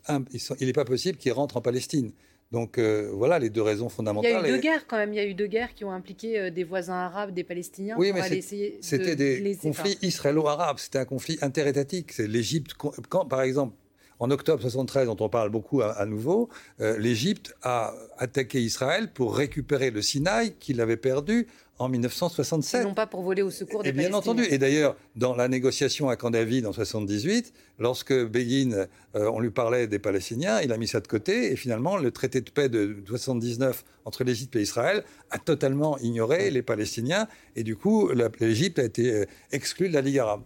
il 0.60 0.68
n'est 0.68 0.74
pas 0.74 0.86
possible 0.86 1.18
qu'ils 1.18 1.32
rentrent 1.32 1.58
en 1.58 1.62
Palestine. 1.62 2.12
Donc 2.52 2.78
euh, 2.78 3.10
voilà 3.14 3.40
les 3.40 3.50
deux 3.50 3.62
raisons 3.62 3.88
fondamentales. 3.88 4.32
Il 4.32 4.34
y 4.34 4.38
a 4.46 4.50
eu 4.50 4.52
deux 4.52 4.62
guerres 4.62 4.86
quand 4.88 4.98
même. 4.98 5.14
Il 5.14 5.16
y 5.16 5.20
a 5.20 5.26
eu 5.26 5.34
deux 5.34 5.48
guerres 5.48 5.74
qui 5.74 5.86
ont 5.86 5.92
impliqué 5.92 6.38
euh, 6.38 6.52
des 6.52 6.66
voisins 6.66 6.96
arabes, 6.96 7.34
des 7.34 7.46
Palestiniens. 7.46 7.96
Oui, 7.98 8.12
mais 8.14 8.42
c'était 8.82 9.16
des 9.16 9.58
conflits 9.62 9.98
israélo-arabes. 10.02 10.78
C'était 10.78 11.00
un 11.00 11.06
conflit 11.06 11.38
interétatique. 11.42 12.12
C'est 12.12 12.28
l'Égypte. 12.28 12.74
Quand, 12.74 13.26
par 13.26 13.42
exemple, 13.42 13.76
en 14.22 14.32
octobre 14.32 14.62
73, 14.62 15.08
dont 15.08 15.18
on 15.20 15.30
parle 15.30 15.50
beaucoup 15.50 15.82
à, 15.82 16.06
nouveau, 16.06 16.48
l'Égypte 16.80 17.56
a 17.64 17.94
attaqué 18.18 18.62
Israël 18.62 19.12
pour 19.12 19.36
récupérer 19.36 19.90
le 19.90 20.02
Sinaï 20.02 20.54
qu'il 20.60 20.80
avait 20.80 20.96
perdu 20.96 21.48
en 21.82 21.90
1967. 21.90 22.84
non 22.84 22.94
pas 22.94 23.08
pour 23.08 23.22
voler 23.24 23.42
au 23.42 23.50
secours 23.50 23.84
des 23.84 23.90
et 23.90 23.92
Bien 23.92 24.14
entendu. 24.14 24.46
Et 24.50 24.58
d'ailleurs, 24.58 24.96
dans 25.16 25.36
la 25.36 25.48
négociation 25.48 26.10
à 26.10 26.16
Camp 26.16 26.30
David 26.30 26.66
en 26.68 26.74
78, 26.74 27.54
lorsque 27.80 28.14
Begin, 28.14 28.88
euh, 29.16 29.32
on 29.34 29.40
lui 29.40 29.50
parlait 29.50 29.88
des 29.88 30.00
Palestiniens, 30.00 30.62
il 30.62 30.72
a 30.72 30.78
mis 30.78 30.88
ça 30.88 31.00
de 31.00 31.08
côté. 31.08 31.52
Et 31.52 31.56
finalement, 31.56 31.98
le 31.98 32.12
traité 32.12 32.42
de 32.42 32.50
paix 32.50 32.70
de 32.70 32.98
79 33.08 33.84
entre 34.06 34.24
l'Égypte 34.24 34.56
et 34.56 34.62
Israël 34.62 35.04
a 35.32 35.40
totalement 35.40 35.98
ignoré 36.00 36.52
les 36.52 36.62
Palestiniens. 36.62 37.28
Et 37.56 37.64
du 37.64 37.76
coup, 37.76 38.12
l'Égypte 38.40 38.80
a 38.80 38.84
été 38.84 39.12
euh, 39.12 39.26
exclue 39.52 39.90
de 39.90 39.94
la 39.94 40.02
Ligue 40.02 40.20
arabe. 40.20 40.42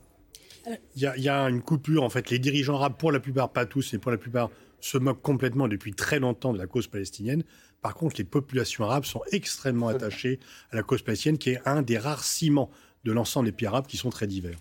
Il 0.96 1.02
y, 1.02 1.30
a 1.30 1.42
une 1.50 1.62
coupure, 1.62 2.04
en 2.04 2.10
fait. 2.10 2.30
Les 2.30 2.40
dirigeants 2.40 2.76
arabes, 2.76 2.98
pour 2.98 3.12
la 3.12 3.20
plupart, 3.20 3.52
pas 3.52 3.66
tous, 3.66 3.94
mais 3.94 4.00
pour 4.00 4.12
la 4.12 4.18
plupart, 4.18 4.50
se 4.80 4.98
moquent 4.98 5.22
complètement 5.22 5.68
depuis 5.68 5.94
très 5.94 6.20
longtemps 6.20 6.54
de 6.54 6.58
la 6.58 6.68
cause 6.68 6.88
palestinienne. 6.88 7.44
Par 7.82 7.96
contre, 7.96 8.16
les 8.18 8.24
populations 8.24 8.84
arabes 8.86 9.06
sont 9.06 9.22
extrêmement 9.32 9.88
attachées 9.90 10.40
à 10.72 10.76
la 10.76 10.84
cause 10.84 11.02
palestinienne, 11.02 11.38
qui 11.38 11.52
est 11.52 11.62
un 11.66 11.82
des 11.82 11.98
rares 11.98 12.24
ciments 12.24 12.70
de 13.04 13.12
l'ensemble 13.12 13.48
des 13.48 13.52
pays 13.52 13.68
arabes 13.68 13.88
qui 13.88 13.98
sont 13.98 14.10
très 14.10 14.28
divers. 14.28 14.58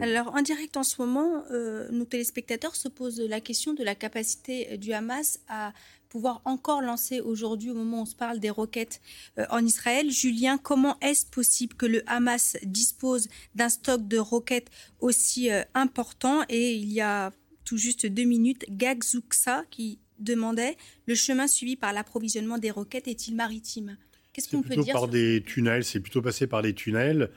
Alors, 0.00 0.34
en 0.34 0.42
direct 0.42 0.76
en 0.76 0.82
ce 0.82 1.00
moment, 1.00 1.44
euh, 1.50 1.88
nos 1.90 2.04
téléspectateurs 2.04 2.74
se 2.74 2.88
posent 2.88 3.20
la 3.20 3.40
question 3.40 3.74
de 3.74 3.84
la 3.84 3.94
capacité 3.94 4.76
du 4.76 4.92
Hamas 4.92 5.38
à 5.48 5.72
pouvoir 6.08 6.42
encore 6.44 6.80
lancer 6.80 7.20
aujourd'hui, 7.20 7.70
au 7.70 7.74
moment 7.74 7.98
où 7.98 8.02
on 8.02 8.06
se 8.06 8.16
parle 8.16 8.40
des 8.40 8.50
roquettes 8.50 9.00
euh, 9.38 9.44
en 9.50 9.64
Israël. 9.64 10.10
Julien, 10.10 10.58
comment 10.58 10.98
est-ce 11.00 11.26
possible 11.26 11.74
que 11.74 11.86
le 11.86 12.02
Hamas 12.06 12.56
dispose 12.62 13.28
d'un 13.54 13.68
stock 13.68 14.06
de 14.06 14.18
roquettes 14.18 14.70
aussi 15.00 15.50
euh, 15.50 15.62
important? 15.74 16.42
Et 16.48 16.74
il 16.74 16.92
y 16.92 17.00
a 17.00 17.32
tout 17.64 17.76
juste 17.76 18.06
deux 18.06 18.24
minutes, 18.24 18.64
Gagzouksa 18.70 19.64
qui 19.70 19.98
demandait 20.18 20.76
le 21.06 21.14
chemin 21.14 21.46
suivi 21.46 21.76
par 21.76 21.92
l'approvisionnement 21.92 22.58
des 22.58 22.70
roquettes 22.70 23.08
est-il 23.08 23.36
maritime? 23.36 23.96
Qu'est-ce 24.32 24.48
qu'on 24.48 24.62
peut 24.62 24.76
dire 24.76 24.94
par 24.94 25.08
des 25.08 25.42
tunnels, 25.42 25.84
c'est 25.84 26.00
plutôt 26.00 26.22
passé 26.22 26.46
par 26.46 26.62
des 26.62 26.72
tunnels, 26.72 27.30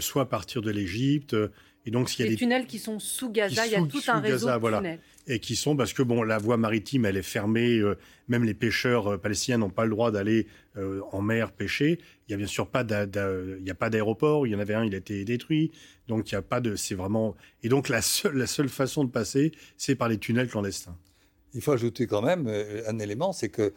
soit 0.00 0.22
à 0.22 0.26
partir 0.26 0.62
de 0.62 0.70
l'Égypte, 0.70 1.36
et 1.88 1.90
donc, 1.90 2.10
s'il 2.10 2.26
y 2.26 2.28
a 2.28 2.30
des 2.30 2.36
tunnels 2.36 2.66
qui 2.66 2.78
sont 2.78 2.98
sous 2.98 3.30
Gaza, 3.30 3.64
il 3.64 3.72
y 3.72 3.74
a 3.74 3.80
tout 3.80 4.02
un 4.08 4.20
réseau 4.20 4.46
de 4.46 4.76
tunnels. 4.76 5.00
Et 5.26 5.38
qui 5.38 5.56
sont 5.56 5.74
parce 5.74 5.94
que 5.94 6.02
bon, 6.02 6.22
la 6.22 6.36
voie 6.36 6.58
maritime, 6.58 7.06
elle 7.06 7.16
est 7.16 7.22
fermée. 7.22 7.78
Euh, 7.78 7.96
même 8.28 8.44
les 8.44 8.52
pêcheurs 8.52 9.14
euh, 9.14 9.16
palestiniens 9.16 9.56
n'ont 9.56 9.70
pas 9.70 9.84
le 9.84 9.90
droit 9.92 10.10
d'aller 10.10 10.48
euh, 10.76 11.00
en 11.12 11.22
mer 11.22 11.50
pêcher. 11.50 11.98
Il 12.28 12.32
y 12.32 12.34
a 12.34 12.36
bien 12.36 12.46
sûr 12.46 12.66
pas 12.68 12.82
il 12.82 13.62
y 13.66 13.70
a 13.70 13.74
pas 13.74 13.88
d'aéroport. 13.88 14.46
Il 14.46 14.50
y 14.50 14.54
en 14.54 14.58
avait 14.58 14.74
un, 14.74 14.84
il 14.84 14.94
a 14.94 14.98
été 14.98 15.24
détruit. 15.24 15.72
Donc 16.08 16.30
il 16.30 16.34
y 16.34 16.36
a 16.36 16.42
pas 16.42 16.60
de, 16.60 16.76
c'est 16.76 16.94
vraiment. 16.94 17.34
Et 17.62 17.70
donc 17.70 17.88
la 17.88 18.02
seule, 18.02 18.36
la 18.36 18.46
seule 18.46 18.68
façon 18.68 19.02
de 19.02 19.10
passer, 19.10 19.52
c'est 19.78 19.94
par 19.94 20.10
les 20.10 20.18
tunnels 20.18 20.48
clandestins. 20.48 20.98
Il 21.54 21.62
faut 21.62 21.72
ajouter 21.72 22.06
quand 22.06 22.20
même 22.20 22.48
un 22.86 22.98
élément, 22.98 23.32
c'est 23.32 23.48
que 23.48 23.72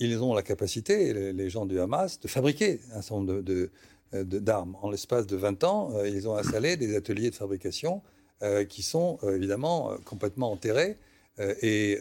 ils 0.00 0.18
ont 0.18 0.34
la 0.34 0.42
capacité, 0.42 1.32
les 1.32 1.48
gens 1.48 1.64
du 1.64 1.78
Hamas, 1.78 2.18
de 2.20 2.26
fabriquer 2.26 2.80
un 2.92 3.00
certain 3.00 3.22
nombre 3.22 3.40
de 3.40 3.54
euh, 3.54 3.70
d'armes. 4.12 4.76
En 4.82 4.90
l'espace 4.90 5.26
de 5.26 5.36
20 5.36 5.64
ans, 5.64 5.90
euh, 5.94 6.08
ils 6.08 6.28
ont 6.28 6.36
installé 6.36 6.76
des 6.76 6.96
ateliers 6.96 7.30
de 7.30 7.34
fabrication 7.34 8.02
euh, 8.42 8.64
qui 8.64 8.82
sont 8.82 9.18
évidemment 9.22 9.96
complètement 10.04 10.52
enterrés. 10.52 10.98
et 11.38 11.98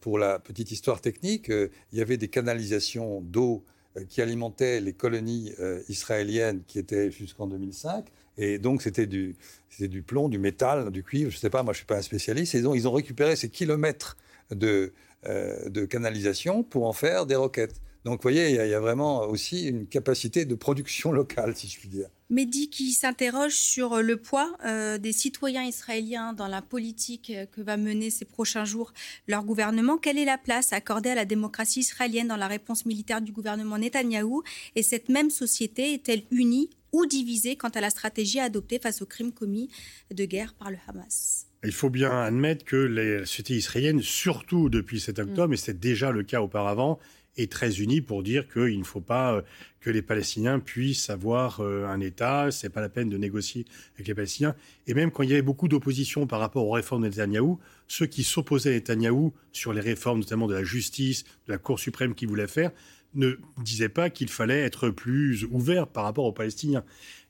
pour 0.00 0.18
la 0.18 0.38
petite 0.38 0.70
histoire 0.72 1.00
technique, 1.00 1.48
il 1.48 1.98
y 1.98 2.02
avait 2.02 2.18
des 2.18 2.28
canalisations 2.28 3.20
d'eau 3.22 3.64
qui 4.08 4.20
alimentaient 4.20 4.80
les 4.80 4.92
colonies 4.92 5.52
israéliennes 5.88 6.62
qui 6.66 6.78
étaient 6.78 7.10
jusqu'en 7.10 7.46
2005. 7.46 8.06
Et 8.38 8.58
donc, 8.58 8.82
c'était 8.82 9.06
du, 9.06 9.36
du 9.78 10.02
plomb, 10.02 10.28
du 10.28 10.38
métal, 10.38 10.90
du 10.90 11.02
cuivre, 11.02 11.30
je 11.30 11.36
ne 11.36 11.40
sais 11.40 11.50
pas, 11.50 11.62
moi 11.62 11.72
je 11.72 11.78
ne 11.78 11.80
suis 11.80 11.86
pas 11.86 11.96
un 11.96 12.02
spécialiste. 12.02 12.54
Et 12.54 12.62
donc, 12.62 12.76
ils 12.76 12.86
ont 12.86 12.92
récupéré 12.92 13.36
ces 13.36 13.48
kilomètres 13.48 14.16
de, 14.50 14.92
de 15.26 15.84
canalisation 15.86 16.62
pour 16.62 16.86
en 16.86 16.92
faire 16.92 17.26
des 17.26 17.36
roquettes. 17.36 17.80
Donc, 18.04 18.20
vous 18.20 18.22
voyez, 18.22 18.50
il 18.50 18.54
y, 18.54 18.74
a 18.74 18.80
vraiment 18.80 19.24
aussi 19.24 19.66
une 19.66 19.86
capacité 19.86 20.46
de 20.46 20.54
production 20.54 21.12
locale, 21.12 21.54
si 21.54 21.68
je 21.68 21.78
puis 21.78 21.88
dire. 21.88 22.08
Mehdi 22.30 22.70
qui 22.70 22.92
s'interroge 22.92 23.54
sur 23.54 24.00
le 24.00 24.16
poids 24.16 24.56
euh, 24.64 24.96
des 24.96 25.12
citoyens 25.12 25.64
israéliens 25.64 26.32
dans 26.32 26.46
la 26.46 26.62
politique 26.62 27.32
que 27.52 27.60
va 27.60 27.76
mener 27.76 28.08
ces 28.08 28.24
prochains 28.24 28.64
jours 28.64 28.92
leur 29.28 29.44
gouvernement. 29.44 29.98
Quelle 29.98 30.16
est 30.16 30.24
la 30.24 30.38
place 30.38 30.72
accordée 30.72 31.10
à 31.10 31.14
la 31.14 31.24
démocratie 31.26 31.80
israélienne 31.80 32.28
dans 32.28 32.36
la 32.36 32.48
réponse 32.48 32.86
militaire 32.86 33.20
du 33.20 33.32
gouvernement 33.32 33.78
Netanyahou? 33.78 34.44
Et 34.76 34.82
cette 34.82 35.08
même 35.08 35.28
société 35.28 35.92
est-elle 35.92 36.22
unie 36.30 36.70
ou 36.92 37.06
divisée 37.06 37.56
quant 37.56 37.68
à 37.68 37.80
la 37.80 37.90
stratégie 37.90 38.40
adoptée 38.40 38.78
face 38.78 39.02
aux 39.02 39.06
crimes 39.06 39.32
commis 39.32 39.68
de 40.10 40.24
guerre 40.24 40.54
par 40.54 40.70
le 40.70 40.78
Hamas? 40.88 41.46
Il 41.62 41.72
faut 41.72 41.90
bien 41.90 42.10
admettre 42.10 42.64
que 42.64 42.76
la 42.76 43.26
société 43.26 43.54
israélienne, 43.54 44.00
surtout 44.00 44.70
depuis 44.70 44.98
7 44.98 45.18
octobre, 45.18 45.48
mm. 45.48 45.52
et 45.52 45.56
c'était 45.56 45.74
déjà 45.74 46.10
le 46.10 46.22
cas 46.22 46.40
auparavant, 46.40 46.98
est 47.36 47.50
très 47.50 47.80
unie 47.80 48.00
pour 48.00 48.22
dire 48.22 48.48
qu'il 48.48 48.78
ne 48.78 48.84
faut 48.84 49.00
pas 49.00 49.34
euh, 49.34 49.42
que 49.80 49.90
les 49.90 50.02
Palestiniens 50.02 50.58
puissent 50.58 51.10
avoir 51.10 51.60
euh, 51.60 51.86
un 51.86 52.00
État. 52.00 52.50
C'est 52.50 52.68
pas 52.68 52.80
la 52.80 52.88
peine 52.88 53.08
de 53.08 53.16
négocier 53.16 53.64
avec 53.94 54.08
les 54.08 54.14
Palestiniens. 54.14 54.54
Et 54.86 54.94
même 54.94 55.10
quand 55.10 55.22
il 55.22 55.30
y 55.30 55.32
avait 55.32 55.42
beaucoup 55.42 55.68
d'opposition 55.68 56.26
par 56.26 56.40
rapport 56.40 56.66
aux 56.66 56.72
réformes 56.72 57.02
de 57.02 57.08
Netanyahou, 57.08 57.58
ceux 57.88 58.06
qui 58.06 58.22
s'opposaient 58.22 58.70
à 58.70 58.74
Netanyahou 58.74 59.32
sur 59.52 59.72
les 59.72 59.80
réformes, 59.80 60.20
notamment 60.20 60.46
de 60.46 60.54
la 60.54 60.64
justice, 60.64 61.24
de 61.46 61.52
la 61.52 61.58
Cour 61.58 61.78
suprême 61.78 62.14
qu'il 62.14 62.28
voulait 62.28 62.46
faire, 62.46 62.70
ne 63.14 63.32
disaient 63.62 63.88
pas 63.88 64.10
qu'il 64.10 64.28
fallait 64.28 64.60
être 64.60 64.90
plus 64.90 65.44
ouvert 65.50 65.86
par 65.86 66.04
rapport 66.04 66.24
aux 66.24 66.32
Palestiniens. 66.32 66.84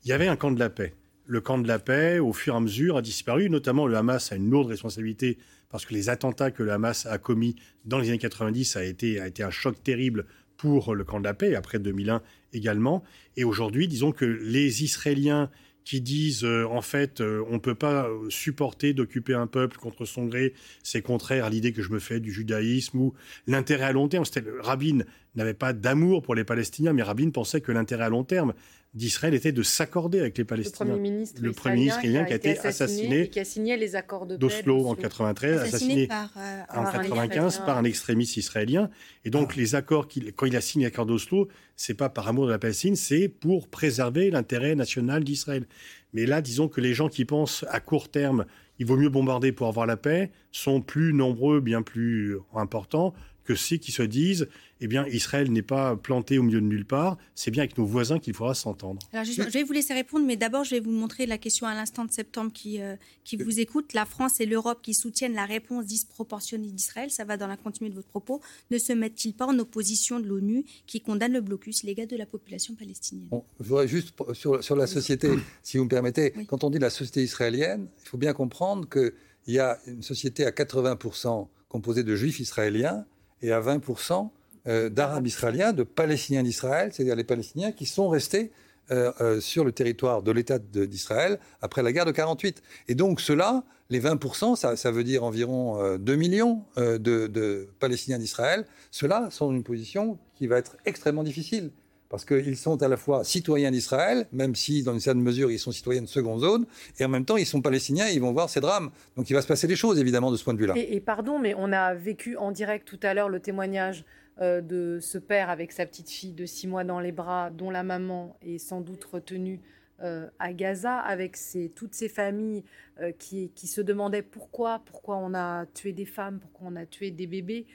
Il 0.05 0.09
y 0.09 0.13
avait 0.13 0.29
un 0.29 0.37
camp 0.37 0.51
de 0.51 0.59
la 0.59 0.71
paix. 0.71 0.95
Le 1.27 1.41
camp 1.41 1.59
de 1.59 1.69
la 1.69 1.79
paix, 1.79 2.19
au 2.19 2.33
fur 2.33 2.55
et 2.55 2.57
à 2.57 2.61
mesure, 2.61 2.97
a 2.97 3.03
disparu. 3.03 3.49
Notamment, 3.51 3.87
le 3.87 3.97
Hamas 3.97 4.33
a 4.33 4.37
une 4.37 4.51
lourde 4.51 4.69
responsabilité 4.69 5.39
parce 5.71 5.87
que 5.87 5.95
les 5.95 6.09
attentats 6.09 6.51
que 6.51 6.63
le 6.63 6.73
Hamas 6.73 7.07
a 7.07 7.19
commis 7.19 7.57
dans 7.85 7.99
les 7.99 8.09
années 8.09 8.19
90 8.19 8.77
a 8.77 8.85
été, 8.85 9.21
a 9.21 9.27
été 9.27 9.43
un 9.43 9.51
choc 9.51 9.83
terrible 9.83 10.27
pour 10.57 10.95
le 10.95 11.05
camp 11.05 11.21
de 11.21 11.25
la 11.25 11.35
paix, 11.35 11.55
après 11.55 11.79
2001 11.79 12.21
également. 12.53 13.03
Et 13.37 13.45
aujourd'hui, 13.45 13.89
disons 13.89 14.13
que 14.13 14.25
les 14.25 14.85
Israéliens 14.85 15.51
qui 15.85 16.01
disent 16.01 16.45
euh, 16.45 16.67
en 16.69 16.83
fait 16.83 17.21
euh, 17.21 17.43
on 17.49 17.55
ne 17.55 17.59
peut 17.59 17.75
pas 17.75 18.07
supporter 18.29 18.93
d'occuper 18.93 19.33
un 19.35 19.47
peuple 19.47 19.79
contre 19.79 20.05
son 20.05 20.27
gré, 20.27 20.53
c'est 20.83 21.01
contraire 21.01 21.47
à 21.47 21.51
l'idée 21.51 21.73
que 21.73 21.83
je 21.83 21.91
me 21.91 21.99
fais 21.99 22.21
du 22.21 22.33
judaïsme 22.33 22.99
ou 22.99 23.15
l'intérêt 23.47 23.87
à 23.87 23.93
long 23.93 24.07
terme. 24.07 24.25
Rabin 24.61 24.99
n'avait 25.35 25.55
pas 25.55 25.73
d'amour 25.73 26.23
pour 26.23 26.35
les 26.35 26.45
Palestiniens, 26.45 26.93
mais 26.93 27.03
Rabin 27.03 27.31
pensait 27.31 27.61
que 27.61 27.73
l'intérêt 27.73 28.05
à 28.05 28.09
long 28.11 28.25
terme 28.25 28.53
d'Israël 28.93 29.35
était 29.35 29.53
de 29.53 29.63
s'accorder 29.63 30.19
avec 30.19 30.37
les 30.37 30.45
Palestiniens. 30.45 30.87
Le 30.87 30.97
Premier 30.97 31.11
ministre, 31.11 31.43
le 31.43 31.53
premier 31.53 31.75
ministre 31.77 31.99
israélien 31.99 32.25
qui 32.25 32.33
a 32.33 32.37
été 32.37 32.59
assassiné, 32.59 33.23
et 33.23 33.29
qui 33.29 33.39
a 33.39 33.45
signé 33.45 33.77
les 33.77 33.95
accords 33.95 34.27
de 34.27 34.37
d'Oslo 34.37 34.87
en 34.89 34.97
93, 34.97 35.61
assassiné, 35.61 36.09
par, 36.09 36.31
euh, 36.37 36.63
en 36.75 36.91
95 36.91 37.59
par 37.59 37.79
un 37.79 37.85
extrémiste 37.85 38.37
israélien. 38.37 38.91
Et 39.25 39.31
donc 39.31 39.55
les 39.55 39.77
accords 39.77 40.09
quand 40.35 40.47
il 40.47 40.57
a 40.57 40.61
signé 40.61 40.87
l'accord 40.87 41.07
d'Oslo, 41.07 41.49
c'est 41.77 41.95
pas 41.95 42.09
par 42.09 42.27
amour 42.27 42.47
de 42.47 42.51
la 42.51 42.59
Palestine, 42.59 42.97
c'est 42.97 43.29
pour 43.29 43.69
préserver 43.69 44.31
l'intérêt 44.31 44.75
national 44.75 45.23
d'Israël. 45.23 45.67
Mais 46.13 46.27
là, 46.27 46.43
disons 46.43 46.67
que 46.67 46.81
les 46.81 46.93
gens 46.93 47.09
qui 47.09 47.25
pensent 47.25 47.65
à 47.69 47.79
court 47.79 48.09
terme, 48.09 48.45
il 48.81 48.87
vaut 48.87 48.97
mieux 48.97 49.09
bombarder 49.09 49.53
pour 49.53 49.69
avoir 49.69 49.87
la 49.87 49.97
paix, 49.97 50.33
sont 50.51 50.81
plus 50.81 51.13
nombreux, 51.13 51.61
bien 51.61 51.83
plus 51.83 52.37
importants 52.55 53.15
que 53.45 53.55
ceux 53.55 53.77
qui 53.77 53.93
se 53.93 54.03
disent 54.03 54.49
eh 54.83 54.87
bien, 54.87 55.07
Israël 55.09 55.53
n'est 55.53 55.63
pas 55.63 55.97
planté 55.97 56.39
au 56.39 56.43
milieu 56.43 56.61
de 56.61 56.67
nulle 56.67 56.87
part. 56.87 57.19
C'est 57.35 57.51
bien 57.51 57.63
avec 57.63 57.77
nos 57.77 57.85
voisins 57.85 58.19
qu'il 58.19 58.33
faudra 58.33 58.55
s'entendre. 58.55 59.01
Alors, 59.13 59.25
je, 59.25 59.43
vais 59.43 59.63
vous 59.63 59.73
laisser 59.73 59.93
répondre, 59.93 60.25
mais 60.25 60.37
d'abord, 60.37 60.65
je 60.65 60.71
vais 60.71 60.81
vous 60.81 60.91
montrer 60.91 61.27
la 61.27 61.37
question 61.37 61.67
à 61.67 61.75
l'instant 61.75 62.07
de 62.07 62.11
septembre 62.11 62.51
qui, 62.53 62.81
euh, 62.81 62.97
qui 63.25 63.37
vous 63.37 63.61
écoute. 63.61 63.93
La 63.93 64.07
France 64.07 64.41
et 64.41 64.47
l'Europe 64.47 64.81
qui 64.83 64.95
soutiennent 64.95 65.35
la 65.35 65.45
réponse 65.45 65.85
disproportionnée 65.85 66.69
d'Israël, 66.69 67.11
ça 67.11 67.25
va 67.25 67.37
dans 67.37 67.47
la 67.47 67.59
continuité 67.59 67.91
de 67.91 67.97
votre 67.97 68.09
propos, 68.09 68.41
ne 68.71 68.79
se 68.79 68.93
mettent-ils 68.95 69.35
pas 69.35 69.47
en 69.47 69.59
opposition 69.59 70.19
de 70.19 70.27
l'ONU 70.27 70.65
qui 70.87 71.03
condamne 71.03 71.33
le 71.33 71.43
blocus 71.43 71.83
légal 71.83 72.07
de 72.07 72.17
la 72.17 72.27
population 72.27 72.75
palestinienne? 72.75 73.29
Je 73.61 73.69
voudrais 73.69 73.89
juste 73.89 74.15
sur, 74.33 74.65
sur, 74.65 74.77
la 74.77 74.87
société, 74.87 75.29
si 75.63 75.77
vous 75.77 75.85
me 75.85 75.91
permettez, 75.91 76.33
quand 76.49 76.65
on 76.65 76.71
dit 76.71 76.79
la 76.79 76.91
société 76.91 77.23
israélienne, 77.23 77.89
il 78.03 78.09
faut 78.09 78.19
bien 78.19 78.33
comprendre 78.33 78.89
qu'il 78.89 79.13
y 79.55 79.59
a 79.59 79.79
une 79.87 80.03
société 80.03 80.47
à 80.47 80.51
80% 80.51 81.49
composée 81.69 82.03
de 82.03 82.17
juifs 82.17 82.41
israéliens 82.41 83.05
et 83.43 83.53
à 83.53 83.61
20% 83.61 84.31
euh, 84.67 84.89
d'Arabes 84.91 85.27
israéliens, 85.27 85.73
de 85.73 85.83
Palestiniens 85.83 86.43
d'Israël, 86.43 86.93
c'est-à-dire 86.93 87.17
les 87.17 87.25
Palestiniens 87.25 87.73
qui 87.73 87.87
sont 87.87 88.09
restés 88.09 88.51
euh, 88.91 89.13
euh, 89.21 89.41
sur 89.41 89.65
le 89.65 89.73
territoire 89.73 90.23
de 90.23 90.31
l'État 90.33 90.59
d'Israël 90.59 91.39
après 91.63 91.83
la 91.83 91.93
guerre 91.93 92.05
de 92.05 92.13
48. 92.13 92.63
Et 92.89 92.95
donc 92.95 93.21
cela, 93.21 93.65
les 93.89 94.01
20%, 94.01 94.57
ça, 94.77 94.91
veut 94.91 95.05
dire 95.05 95.25
environ 95.25 95.97
2 95.97 96.17
millions 96.17 96.63
de, 96.77 96.99
de, 96.99 97.69
Palestiniens 97.79 98.19
d'Israël, 98.19 98.67
ceux-là 98.91 99.29
sont 99.31 99.51
une 99.53 99.65
position 99.65 100.19
qui 100.35 100.47
va 100.47 100.59
être 100.59 100.77
extrêmement 100.85 101.25
difficile. 101.25 101.71
Parce 102.11 102.25
qu'ils 102.25 102.57
sont 102.57 102.83
à 102.83 102.89
la 102.89 102.97
fois 102.97 103.23
citoyens 103.23 103.71
d'Israël, 103.71 104.27
même 104.33 104.57
si 104.57 104.83
dans 104.83 104.93
une 104.93 105.01
certaine 105.01 105.23
mesure 105.23 105.51
ils 105.51 105.61
sont 105.61 105.71
citoyens 105.71 106.03
de 106.03 106.09
seconde 106.09 106.41
zone, 106.41 106.67
et 106.99 107.05
en 107.05 107.09
même 107.09 107.25
temps 107.25 107.37
ils 107.37 107.47
sont 107.47 107.63
palestiniens 107.63 108.09
et 108.09 108.15
ils 108.15 108.21
vont 108.21 108.33
voir 108.33 108.51
ces 108.51 108.61
drames. 108.61 108.91
Donc 109.17 109.31
il 109.31 109.35
va 109.35 109.43
se 109.43 109.47
passer 109.47 109.69
des 109.69 109.77
choses 109.77 109.99
évidemment 110.01 110.33
de 110.33 110.37
ce 110.37 110.43
point 110.43 110.53
de 110.53 110.59
vue-là. 110.59 110.75
Et, 110.77 111.01
pardon, 111.01 111.39
mais 111.39 111.55
on 111.57 111.73
a 111.73 111.95
vécu 111.95 112.37
en 112.37 112.51
direct 112.51 112.87
tout 112.87 112.99
à 113.05 113.15
l'heure 113.15 113.29
le 113.29 113.39
témoignage 113.39 114.05
euh, 114.41 114.61
de 114.61 114.99
ce 115.01 115.19
père 115.19 115.51
avec 115.51 115.71
sa 115.71 115.87
petite 115.87 116.11
fille 116.11 116.33
de 116.33 116.47
six 116.47 116.67
mois 116.67 116.83
dans 116.83 116.99
les 116.99 117.13
bras, 117.13 117.51
dont 117.51 117.71
la 117.71 117.85
maman 117.85 118.37
est 118.43 118.59
sans 118.59 118.81
doute 118.81 119.05
retenue 119.05 119.61
à 120.01 120.53
Gaza, 120.53 120.97
avec 120.99 121.37
toutes 121.75 121.95
ces 121.95 122.09
familles 122.09 122.65
euh, 123.01 123.13
qui, 123.19 123.51
se 123.67 123.81
demandaient 123.81 124.23
pourquoi, 124.23 124.83
pourquoi 124.85 125.17
on 125.17 125.35
a 125.35 125.67
tué 125.67 125.93
des 125.93 126.07
femmes, 126.07 126.39
pourquoi 126.41 126.69
on 126.71 126.77
a 126.77 126.87
tué 126.87 127.11
des 127.11 127.27
bébés. 127.27 127.67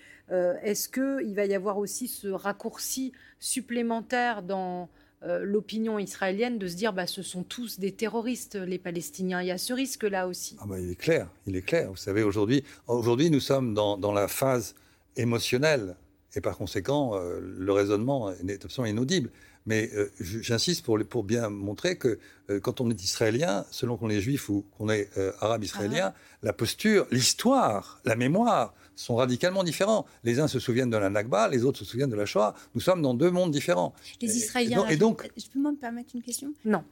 Est-ce 0.64 0.90
qu'il 0.90 1.36
va 1.36 1.46
y 1.46 1.54
avoir 1.54 1.78
aussi 1.78 2.08
ce 2.08 2.28
raccourci 2.28 3.12
supplémentaire 3.40 4.42
dans 4.42 4.90
l'opinion 5.22 6.00
israélienne 6.00 6.58
de 6.58 6.68
se 6.68 6.76
dire 6.76 6.94
bah, 6.94 7.06
ce 7.06 7.22
sont 7.22 7.44
tous 7.44 7.80
des 7.80 7.92
terroristes, 7.92 8.56
les 8.56 8.80
Palestiniens? 8.80 9.44
Il 9.44 9.48
y 9.48 9.52
a 9.52 9.60
ce 9.60 9.72
risque-là 9.72 10.28
aussi. 10.28 10.58
Ah 10.60 10.66
bah, 10.68 10.80
il 10.80 10.90
est 10.90 11.00
clair, 11.00 11.30
il 11.46 11.56
est 11.56 11.62
clair. 11.62 11.92
Vous 11.92 11.96
savez, 11.96 12.24
aujourd'hui, 12.24 12.64
aujourd'hui 12.88 13.30
nous 13.30 13.40
sommes 13.40 13.76
dans 13.76 14.14
la 14.14 14.28
phase 14.28 14.74
émotionnelle 15.16 15.96
Et 16.36 16.42
par 16.42 16.58
conséquent, 16.58 17.20
le 17.40 17.72
raisonnement 17.72 18.32
est 18.32 18.66
absolument 18.66 18.92
inaudible. 18.92 19.30
Mais 19.66 19.90
j'insiste 20.20 20.86
pour, 20.86 21.00
pour, 21.10 21.24
bien 21.24 21.50
montrer 21.50 21.98
que 21.98 22.20
quand 22.62 22.82
on 22.82 22.90
est 22.92 23.04
israélien, 23.04 23.66
selon 23.72 23.98
qu'on 23.98 24.10
est 24.10 24.22
juif 24.22 24.50
ou 24.50 24.64
qu'on 24.78 24.90
est 24.90 25.10
arabe 25.42 25.64
israélien, 25.64 26.14
ah. 26.14 26.20
la 26.44 26.54
posture, 26.54 27.08
l'histoire, 27.10 28.00
la 28.06 28.16
mémoire 28.16 28.76
sont 28.96 29.16
radicalement 29.16 29.64
différents. 29.64 30.06
Les 30.24 30.40
uns 30.40 30.48
se 30.48 30.60
souviennent 30.60 30.90
de 30.90 30.98
la 30.98 31.10
Nakba, 31.10 31.48
les 31.48 31.64
autres 31.64 31.80
se 31.80 31.86
souviennent 31.86 32.10
de 32.10 32.16
la 32.16 32.26
Shoah. 32.26 32.56
Nous 32.74 32.82
sommes 32.82 33.02
dans 33.02 33.14
deux 33.14 33.32
mondes 33.32 33.52
différents. 33.52 33.94
Les 34.22 34.38
Israéliens. 34.38 34.88
Et 34.88 34.98
donc, 34.98 35.30
je 35.36 35.48
peux 35.48 35.60
me 35.60 35.76
permettre 35.76 36.16
une 36.16 36.22
question? 36.22 36.54
Non. 36.64 36.84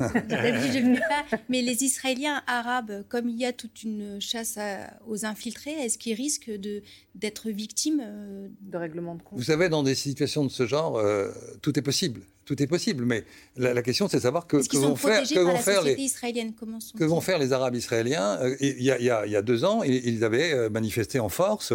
mais 1.48 1.62
les 1.62 1.84
Israéliens 1.84 2.42
arabes, 2.46 3.04
comme 3.08 3.28
il 3.28 3.38
y 3.38 3.44
a 3.44 3.52
toute 3.52 3.82
une 3.82 4.20
chasse 4.20 4.58
aux 5.06 5.24
infiltrés, 5.24 5.72
est-ce 5.72 5.98
qu'ils 5.98 6.14
risquent 6.14 6.50
d'être 7.14 7.50
victimes 7.50 8.02
euh, 8.04 8.48
de 8.60 8.76
règlements 8.76 9.14
de 9.14 9.22
compte 9.22 9.38
Vous 9.38 9.44
savez, 9.44 9.68
dans 9.68 9.82
des 9.82 9.94
situations 9.94 10.44
de 10.44 10.50
ce 10.50 10.66
genre, 10.66 10.96
euh, 10.96 11.30
tout 11.60 11.78
est 11.78 11.82
possible. 11.82 12.22
Tout 12.44 12.60
est 12.60 12.66
possible, 12.66 13.04
mais 13.04 13.24
la, 13.56 13.82
question, 13.82 14.08
c'est 14.08 14.16
de 14.16 14.22
savoir 14.22 14.48
que, 14.48 14.56
que 14.66 14.76
vont 14.76 14.96
faire, 14.96 15.22
que 15.22 15.38
vont 15.38 15.56
faire 15.56 15.82
les 15.82 15.94
que 15.94 17.04
vont 17.04 17.20
faire 17.20 17.38
les 17.38 17.52
Arabes 17.52 17.76
israéliens. 17.76 18.36
Euh, 18.42 18.56
il 18.60 18.82
y, 18.82 18.90
a, 18.90 18.98
il 19.26 19.30
y 19.30 19.36
a 19.36 19.42
deux 19.42 19.64
ans, 19.64 19.84
ils 19.84 20.24
avaient 20.24 20.68
manifesté 20.68 21.20
en 21.20 21.28
force 21.28 21.72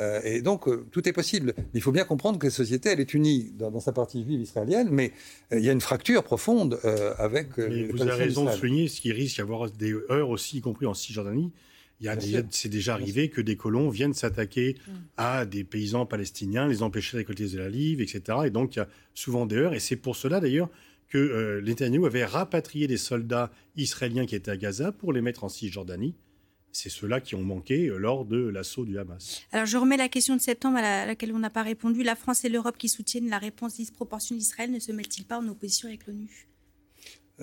euh, 0.00 0.20
et 0.24 0.42
donc, 0.42 0.66
euh, 0.66 0.86
tout 0.90 1.08
est 1.08 1.12
possible. 1.12 1.54
Il 1.72 1.80
faut 1.80 1.92
bien 1.92 2.04
comprendre 2.04 2.38
que 2.38 2.46
la 2.46 2.50
société, 2.50 2.88
elle 2.90 3.00
est 3.00 3.14
unie 3.14 3.52
dans, 3.56 3.78
sa 3.80 3.92
partie 3.92 4.24
juive 4.24 4.40
israélienne, 4.40 4.88
mais 4.90 5.12
euh, 5.52 5.58
il 5.58 5.64
y 5.64 5.68
a 5.68 5.72
une 5.72 5.80
fracture 5.80 6.24
profonde 6.24 6.80
avec 7.18 7.56
mais 7.58 7.84
Vous 7.84 8.02
avez 8.02 8.12
raison 8.12 8.44
de 8.44 8.50
souligner 8.50 8.88
ce 8.88 9.00
qui 9.00 9.12
risque 9.12 9.36
d'y 9.36 9.42
avoir 9.42 9.70
des 9.70 9.92
heurts 10.10 10.30
aussi, 10.30 10.58
y 10.58 10.60
compris 10.60 10.86
en 10.86 10.94
Cisjordanie. 10.94 11.52
C'est 12.50 12.68
déjà 12.68 12.94
arrivé 12.94 13.30
que 13.30 13.40
des 13.40 13.56
colons 13.56 13.88
viennent 13.88 14.14
s'attaquer 14.14 14.76
mm. 14.86 14.92
à 15.16 15.46
des 15.46 15.64
paysans 15.64 16.06
palestiniens, 16.06 16.68
les 16.68 16.82
empêcher 16.82 17.12
de 17.12 17.18
récolter 17.18 17.48
de 17.48 17.58
la 17.58 17.68
livre, 17.68 18.02
etc. 18.02 18.38
Et 18.46 18.50
donc, 18.50 18.74
il 18.74 18.80
y 18.80 18.82
a 18.82 18.88
souvent 19.14 19.46
des 19.46 19.56
heurts. 19.56 19.74
Et 19.74 19.80
c'est 19.80 19.96
pour 19.96 20.16
cela, 20.16 20.40
d'ailleurs, 20.40 20.68
que 21.08 21.18
euh, 21.18 21.62
Netanyahu 21.62 22.04
avait 22.04 22.24
rapatrié 22.24 22.88
des 22.88 22.96
soldats 22.96 23.50
israéliens 23.76 24.26
qui 24.26 24.34
étaient 24.34 24.50
à 24.50 24.56
Gaza 24.56 24.90
pour 24.90 25.12
les 25.12 25.22
mettre 25.22 25.44
en 25.44 25.48
Cisjordanie 25.48 26.14
c'est 26.74 26.90
ceux-là 26.90 27.20
qui 27.20 27.34
ont 27.34 27.42
manqué 27.42 27.86
euh, 27.86 27.96
lors 27.96 28.24
de 28.24 28.48
l'assaut 28.48 28.84
du 28.84 28.98
Hamas. 28.98 29.42
Alors 29.52 29.64
je 29.64 29.76
remets 29.76 29.96
la 29.96 30.08
question 30.08 30.36
de 30.36 30.40
septembre 30.40 30.78
à, 30.78 31.06
laquelle 31.06 31.32
on 31.32 31.38
n'a 31.38 31.50
pas 31.50 31.62
répondu. 31.62 32.02
La 32.02 32.16
France 32.16 32.44
et 32.44 32.48
l'Europe 32.48 32.76
qui 32.76 32.88
soutiennent 32.88 33.30
la 33.30 33.38
réponse 33.38 33.76
disproportionnée 33.76 34.40
d'Israël 34.40 34.70
ne 34.70 34.80
se 34.80 34.92
mettent-ils 34.92 35.24
pas 35.24 35.38
en 35.38 35.48
opposition 35.48 35.88
avec 35.88 36.06
l'ONU? 36.06 36.48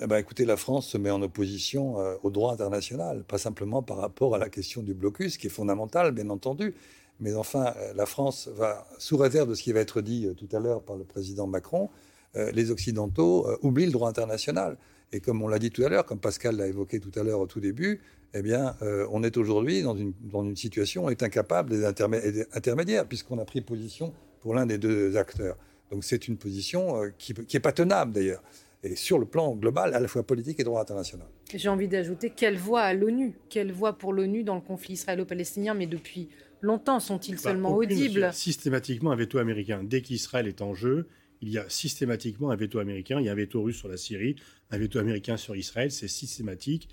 Eh 0.00 0.06
ben, 0.06 0.18
écoutez, 0.18 0.44
la 0.44 0.56
France 0.56 0.86
se 0.88 0.98
met 0.98 1.10
en 1.10 1.20
opposition 1.22 1.98
euh, 1.98 2.14
au 2.22 2.30
droit 2.30 2.52
international, 2.52 3.24
pas 3.24 3.38
simplement 3.38 3.82
par 3.82 3.96
rapport 3.96 4.34
à 4.34 4.38
la 4.38 4.48
question 4.48 4.82
du 4.82 4.94
blocus, 4.94 5.38
qui 5.38 5.48
est 5.48 5.50
fondamentale, 5.50 6.12
bien 6.12 6.28
entendu. 6.30 6.74
Mais 7.20 7.34
enfin, 7.34 7.74
euh, 7.76 7.92
la 7.94 8.06
France 8.06 8.48
va, 8.48 8.86
sous 8.98 9.16
réserve 9.16 9.48
de 9.50 9.54
ce 9.54 9.62
qui 9.62 9.72
va 9.72 9.80
être 9.80 10.02
dit 10.02 10.28
tout 10.36 10.48
à 10.54 10.60
l'heure 10.60 10.82
par 10.82 10.96
le 10.96 11.04
président 11.04 11.46
Macron, 11.46 11.90
les 12.34 12.70
Occidentaux 12.70 13.46
oublient 13.60 13.84
le 13.84 13.92
droit 13.92 14.08
international. 14.08 14.78
Et 15.12 15.20
comme 15.20 15.42
on 15.42 15.48
l'a 15.48 15.58
dit 15.58 15.70
tout 15.70 15.84
à 15.84 15.90
l'heure, 15.90 16.06
comme 16.06 16.18
Pascal 16.18 16.56
l'a 16.56 16.66
évoqué 16.66 16.98
tout 16.98 17.12
à 17.14 17.22
l'heure 17.22 17.40
au 17.40 17.46
tout 17.46 17.60
début, 17.60 18.00
eh 18.34 18.42
bien, 18.42 18.76
euh, 18.82 19.06
on 19.10 19.22
est 19.22 19.36
aujourd'hui 19.36 19.82
dans 19.82 19.96
une, 19.96 20.12
dans 20.20 20.42
une 20.42 20.56
situation, 20.56 21.04
on 21.04 21.10
est 21.10 21.22
incapable 21.22 21.70
des 21.70 21.84
intermédiaires, 21.84 23.06
puisqu'on 23.06 23.38
a 23.38 23.44
pris 23.44 23.60
position 23.60 24.14
pour 24.40 24.54
l'un 24.54 24.66
des 24.66 24.78
deux 24.78 25.16
acteurs. 25.16 25.56
Donc 25.90 26.04
c'est 26.04 26.26
une 26.28 26.38
position 26.38 27.02
euh, 27.02 27.10
qui 27.18 27.34
n'est 27.52 27.60
pas 27.60 27.72
tenable 27.72 28.12
d'ailleurs. 28.12 28.42
Et 28.84 28.96
sur 28.96 29.18
le 29.18 29.26
plan 29.26 29.54
global, 29.54 29.94
à 29.94 30.00
la 30.00 30.08
fois 30.08 30.26
politique 30.26 30.58
et 30.58 30.64
droit 30.64 30.80
international. 30.80 31.28
J'ai 31.54 31.68
envie 31.68 31.86
d'ajouter 31.86 32.30
quelle 32.30 32.56
voix 32.56 32.80
à 32.80 32.94
l'ONU? 32.94 33.34
Quelle 33.48 33.70
voix 33.70 33.92
pour 33.92 34.12
l'ONU 34.12 34.42
dans 34.42 34.56
le 34.56 34.60
conflit 34.60 34.94
israélo-palestinien? 34.94 35.74
Mais 35.74 35.86
depuis 35.86 36.30
longtemps, 36.62 36.98
sont-ils 36.98 37.36
bah, 37.36 37.42
seulement 37.42 37.76
audibles? 37.76 38.30
Systématiquement 38.32 39.12
un 39.12 39.16
veto 39.16 39.38
américain. 39.38 39.84
Dès 39.84 40.00
qu'Israël 40.00 40.48
est 40.48 40.62
en 40.62 40.74
jeu, 40.74 41.06
il 41.42 41.50
y 41.50 41.58
a 41.58 41.68
systématiquement 41.68 42.50
un 42.50 42.56
veto 42.56 42.80
américain. 42.80 43.20
Il 43.20 43.26
y 43.26 43.28
a 43.28 43.32
un 43.32 43.36
veto 43.36 43.62
russe 43.62 43.76
sur 43.76 43.88
la 43.88 43.96
Syrie, 43.96 44.34
un 44.70 44.78
veto 44.78 44.98
américain 44.98 45.36
sur 45.36 45.54
Israël. 45.54 45.92
C'est 45.92 46.08
systématique. 46.08 46.88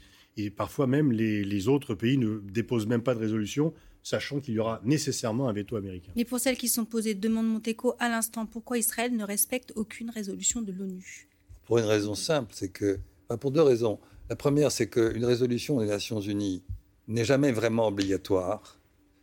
Et 0.46 0.50
parfois 0.50 0.88
même, 0.88 1.12
les, 1.12 1.68
autres 1.68 1.96
pays 1.96 2.18
ne 2.18 2.40
déposent 2.40 2.88
même 2.88 3.02
pas 3.02 3.14
de 3.14 3.20
résolution, 3.20 3.74
sachant 4.04 4.40
qu'il 4.40 4.54
y 4.54 4.60
aura 4.60 4.80
nécessairement 4.86 5.50
un 5.50 5.54
veto 5.54 5.76
américain. 5.76 6.12
Et 6.16 6.24
pour 6.24 6.40
celles 6.40 6.58
qui 6.58 6.70
sont 6.70 6.86
posées, 6.86 7.14
demande 7.14 7.48
Monteco 7.48 7.96
à 8.00 8.08
l'instant, 8.08 8.46
pourquoi 8.46 8.78
Israël 8.78 9.16
ne 9.16 9.24
respecte 9.26 9.74
aucune 9.76 10.10
résolution 10.10 10.62
de 10.62 10.72
l'ONU? 10.72 11.28
Pour 11.66 11.78
une 11.78 11.86
raison 11.86 12.16
simple, 12.16 12.54
c'est 12.56 12.70
que, 12.70 13.00
pour 13.40 13.52
deux 13.52 13.62
raisons. 13.62 14.00
La 14.30 14.36
première, 14.36 14.72
c'est 14.72 14.88
qu'une 14.88 15.26
résolution 15.26 15.80
des 15.80 15.88
Nations 15.88 16.22
Unies 16.22 16.64
n'est 17.08 17.26
jamais 17.26 17.52
vraiment 17.52 17.88
obligatoire, 17.88 18.80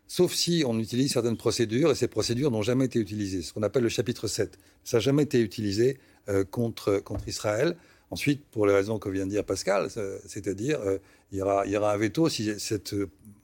sauf 0.08 0.34
si 0.34 0.64
on 0.66 0.78
utilise 0.78 1.12
certaines 1.12 1.36
procédures, 1.36 1.90
et 1.92 1.94
ces 1.94 2.08
procédures 2.08 2.50
n'ont 2.50 2.62
jamais 2.62 2.84
été 2.84 2.98
utilisées, 2.98 3.42
ce 3.42 3.52
qu'on 3.52 3.62
appelle 3.62 3.84
le 3.84 3.88
chapitre 3.88 4.26
7. 4.26 4.58
Ça 4.84 4.98
n'a 4.98 5.00
jamais 5.00 5.22
été 5.22 5.40
utilisé 5.40 5.98
euh, 6.28 6.44
contre, 6.44 6.98
contre 6.98 7.26
Israël. 7.28 7.76
Ensuite, 8.10 8.44
pour 8.46 8.66
les 8.66 8.72
raisons 8.72 8.98
que 8.98 9.08
vient 9.08 9.26
de 9.26 9.30
dire 9.30 9.44
Pascal, 9.44 9.88
c'est-à-dire 10.26 10.80
euh, 10.80 10.98
il, 11.32 11.38
y 11.38 11.42
aura, 11.42 11.66
il 11.66 11.72
y 11.72 11.76
aura 11.76 11.92
un 11.92 11.96
veto 11.96 12.28
si 12.28 12.58
cette 12.60 12.94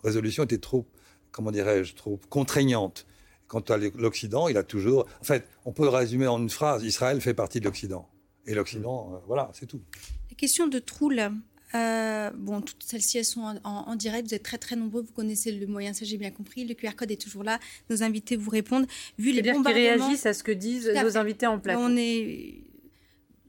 résolution 0.05 0.45
était 0.45 0.59
trop, 0.59 0.87
comment 1.33 1.51
dirais-je, 1.51 1.95
trop 1.95 2.21
contraignante. 2.29 3.07
Quant 3.49 3.61
à 3.61 3.77
l'Occident, 3.77 4.49
il 4.49 4.57
a 4.57 4.63
toujours. 4.63 5.07
En 5.21 5.25
fait, 5.25 5.47
on 5.67 5.73
peut 5.73 5.83
le 5.83 5.91
résumer 5.91 6.27
en 6.27 6.41
une 6.41 6.49
phrase 6.49 6.85
Israël 6.85 7.21
fait 7.21 7.35
partie 7.35 7.61
de 7.61 7.67
l'Occident. 7.67 8.09
Et 8.47 8.55
l'Occident, 8.55 9.13
euh, 9.13 9.19
voilà, 9.27 9.51
c'est 9.53 9.67
tout. 9.67 9.83
La 10.31 10.37
question 10.37 10.69
de 10.69 10.79
Troul. 10.79 11.31
Euh, 11.75 12.31
bon, 12.35 12.61
toutes 12.61 12.83
celles-ci, 12.83 13.19
elles 13.19 13.25
sont 13.25 13.61
en, 13.65 13.97
direct. 13.97 14.29
Vous 14.29 14.35
êtes 14.35 14.43
très, 14.43 14.59
très 14.59 14.77
nombreux. 14.77 15.03
Vous 15.03 15.13
connaissez 15.13 15.53
le 15.53 15.67
moyen, 15.67 15.93
ça 15.93 16.05
j'ai 16.05 16.17
bien 16.17 16.31
compris. 16.31 16.65
Le 16.65 16.75
QR 16.75 16.95
code 16.97 17.11
est 17.11 17.21
toujours 17.21 17.45
là. 17.45 17.59
Nos 17.91 18.03
invités 18.03 18.37
vous 18.37 18.51
répondent. 18.51 18.87
Vu 19.19 19.33
les 19.33 19.43
bombardements... 19.43 19.75
réagissent 19.75 20.27
à 20.27 20.35
ce 20.35 20.43
que 20.43 20.53
disent 20.53 20.91
nos 20.91 21.17
invités 21.17 21.47
en 21.47 21.59
plateau. 21.59 21.81
On 21.81 21.97
est 21.97 22.63